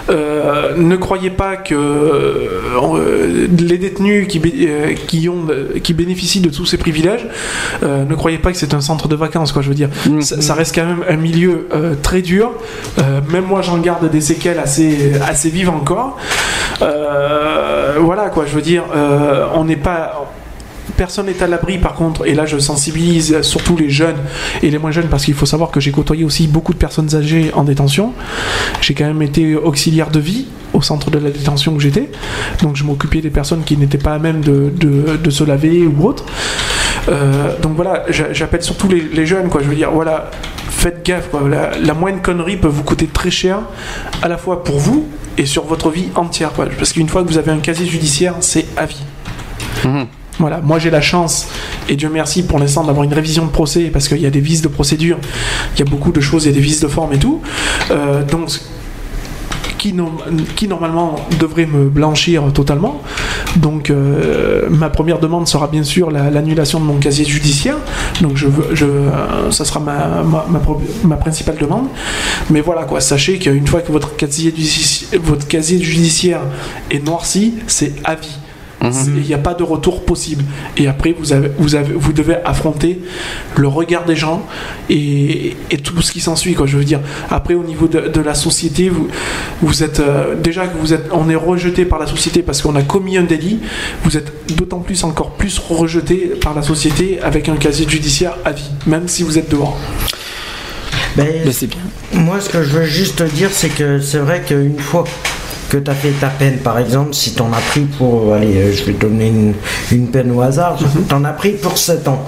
[0.09, 4.93] euh, ne croyez pas que euh, les détenus qui, euh,
[5.29, 5.47] ont,
[5.83, 7.27] qui bénéficient de tous ces privilèges,
[7.83, 9.61] euh, ne croyez pas que c'est un centre de vacances, quoi.
[9.61, 10.21] Je veux dire, Mm.
[10.21, 12.51] ça, ça reste quand même un milieu euh, très dur.
[12.99, 16.17] Euh, même moi, j'en garde des séquelles assez, assez vives encore.
[16.81, 20.27] Euh, voilà, Je veux dire, euh, on n'est pas
[20.97, 24.17] personne n'est à l'abri par contre, et là je sensibilise surtout les jeunes
[24.61, 27.15] et les moins jeunes parce qu'il faut savoir que j'ai côtoyé aussi beaucoup de personnes
[27.15, 28.13] âgées en détention.
[28.81, 32.09] J'ai quand même été auxiliaire de vie au centre de la détention où j'étais,
[32.61, 36.25] donc je m'occupais des personnes qui n'étaient pas à même de se laver ou autre.
[37.09, 39.61] Euh, donc voilà, j'a- j'appelle surtout les, les jeunes, quoi.
[39.63, 40.29] Je veux dire, voilà,
[40.69, 41.41] faites gaffe, quoi.
[41.49, 43.59] La, la moindre connerie peut vous coûter très cher,
[44.21, 45.07] à la fois pour vous
[45.37, 46.67] et sur votre vie entière, quoi.
[46.77, 49.01] Parce qu'une fois que vous avez un casier judiciaire, c'est à vie.
[49.85, 50.05] Mhm.
[50.39, 51.47] Voilà, moi j'ai la chance,
[51.87, 54.39] et Dieu merci pour l'instant d'avoir une révision de procès, parce qu'il y a des
[54.39, 55.17] vices de procédure,
[55.75, 57.41] il y a beaucoup de choses, il y a des vices de forme et tout.
[57.91, 58.49] Euh, donc,
[59.81, 63.01] qui, normalement devrait me blanchir totalement.
[63.55, 67.77] Donc, euh, ma première demande sera bien sûr la- l'annulation de mon casier judiciaire.
[68.21, 68.45] Donc, je,
[68.85, 70.23] euh, ça sera ma,
[71.03, 71.87] ma, principale demande.
[72.51, 74.53] Mais voilà quoi, sachez qu'une fois que votre casier,
[75.23, 76.41] votre casier judiciaire
[76.91, 78.37] est noirci, c'est à vie.
[78.83, 80.43] Il n'y a pas de retour possible.
[80.77, 82.99] Et après, vous, avez, vous, avez, vous devez affronter
[83.55, 84.45] le regard des gens
[84.89, 86.55] et, et tout ce qui s'ensuit.
[86.55, 86.99] Quoi, je veux dire.
[87.29, 89.07] Après, au niveau de, de la société, vous,
[89.61, 92.75] vous êtes euh, déjà que vous êtes, on est rejeté par la société parce qu'on
[92.75, 93.59] a commis un délit.
[94.03, 98.51] Vous êtes d'autant plus, encore plus rejeté par la société avec un casier judiciaire à
[98.51, 99.77] vie, même si vous êtes dehors.
[101.17, 101.81] Mais c'est bien.
[102.13, 105.03] moi, ce que je veux juste te dire, c'est que c'est vrai qu'une fois
[105.71, 108.33] que tu as fait ta peine, par exemple, si tu en as pris pour.
[108.33, 109.53] Allez, euh, je vais te donner une,
[109.91, 112.21] une peine au hasard, tu en as pris pour 7 ans.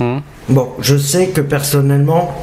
[0.00, 0.20] Mhm.
[0.48, 2.34] Bon, je sais que personnellement.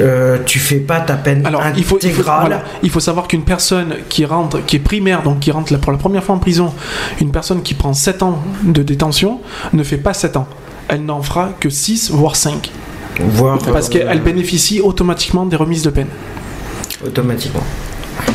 [0.00, 2.40] euh, tu fais pas ta peine Alors, il faut, il faut- intégrale.
[2.40, 5.92] voilà, il faut savoir qu'une personne qui rentre, qui est primaire, donc qui rentre pour
[5.92, 6.72] la première fois en prison,
[7.20, 9.40] une personne qui prend 7 ans de détention,
[9.74, 10.46] ne fait pas 7 ans.
[10.88, 12.70] Elle n'en fera que 6, voire 5.
[13.20, 16.08] voire, Parce euh, qu'elle bénéficie automatiquement des remises de peine.
[17.06, 17.60] automatiquement.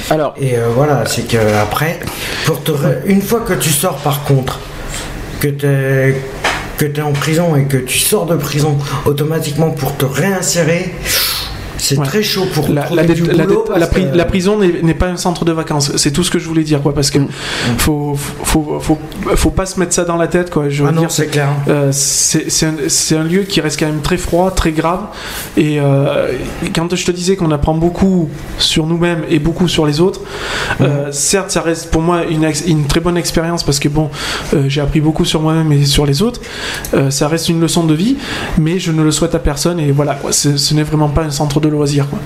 [0.09, 1.99] Alors, Et euh, voilà, c'est que après,
[2.45, 2.61] pour
[3.05, 4.59] une fois que tu sors par contre,
[5.39, 6.15] que tu
[6.77, 10.93] que es en prison et que tu sors de prison automatiquement pour te réinsérer,
[11.87, 12.05] c'est Ouais.
[12.05, 14.25] très chaud pour La, la, du dé- la boulot dé- parce la pri- que- la
[14.25, 15.91] prison n'est pas un centre de vacances.
[15.95, 16.93] C'est tout ce que je voulais dire, quoi.
[16.93, 17.19] Parce que
[17.77, 18.97] faut, faut, faut,
[19.35, 20.67] faut pas se mettre ça dans la tête, quoi.
[20.69, 21.49] Je veux Ah non, c'est clair.
[21.69, 25.01] Euh, c'est un, lieu qui reste quand même très froid, très grave.
[25.55, 26.33] Et euh,
[26.75, 30.21] quand je te disais qu'on apprend beaucoup sur nous-mêmes et beaucoup sur les autres,
[30.81, 34.09] euh, certes, ça reste pour moi une, très bonne expérience parce que bon,
[34.53, 36.41] euh, j'ai appris beaucoup sur moi-même et sur les autres.
[37.09, 38.17] Ça reste une leçon de vie,
[38.57, 39.79] mais je ne le souhaite à personne.
[39.79, 40.31] Et voilà, quoi.
[40.33, 41.69] Ce n'est vraiment pas un centre de
[42.09, 42.19] quoi.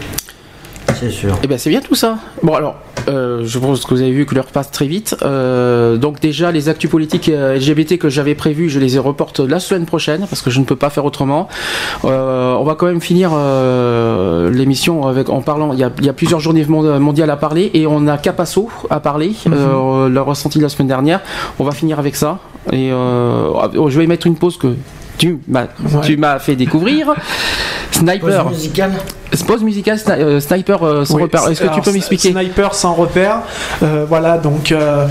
[0.99, 1.36] C'est sûr.
[1.44, 2.18] Eh ben c'est bien tout ça.
[2.44, 2.76] Bon alors,
[3.10, 5.15] euh, je pense que vous avez vu que l'heure passe très vite.
[5.23, 9.40] Euh, donc déjà les actus politiques euh, LGBT que j'avais prévus, je les ai reporte
[9.40, 11.48] la semaine prochaine parce que je ne peux pas faire autrement.
[12.06, 15.73] Euh, on va quand même finir euh, l'émission avec en parlant.
[15.73, 18.19] Il y, a, il y a plusieurs journées mon- mondiales à parler et on a
[18.19, 19.34] Capasso à parler.
[19.48, 21.22] euh, le ressenti de la semaine dernière.
[21.57, 22.38] On va finir avec ça
[22.72, 24.76] et euh, je vais mettre une pause que
[25.18, 25.65] tu m'as
[26.03, 27.15] tu m'as fait découvrir.
[27.91, 28.44] Sniper.
[28.44, 28.91] Pause musicale
[29.47, 31.47] Pause musicale, sni- euh, Sniper euh, sans Oui, repère.
[31.49, 33.39] Est-ce que tu peux m'expliquer Sniper sans repère.
[33.83, 35.07] Euh, voilà, donc euh,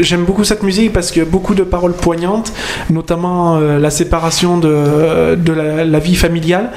[0.00, 2.52] j'aime beaucoup cette musique parce qu'il y a beaucoup de paroles poignantes,
[2.90, 6.70] notamment la séparation de, de la, la vie familiale.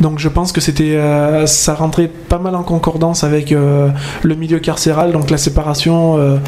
[0.00, 0.98] Donc je pense que c'était,
[1.46, 6.38] ça rentrait pas mal en concordance avec le milieu carcéral, donc la séparation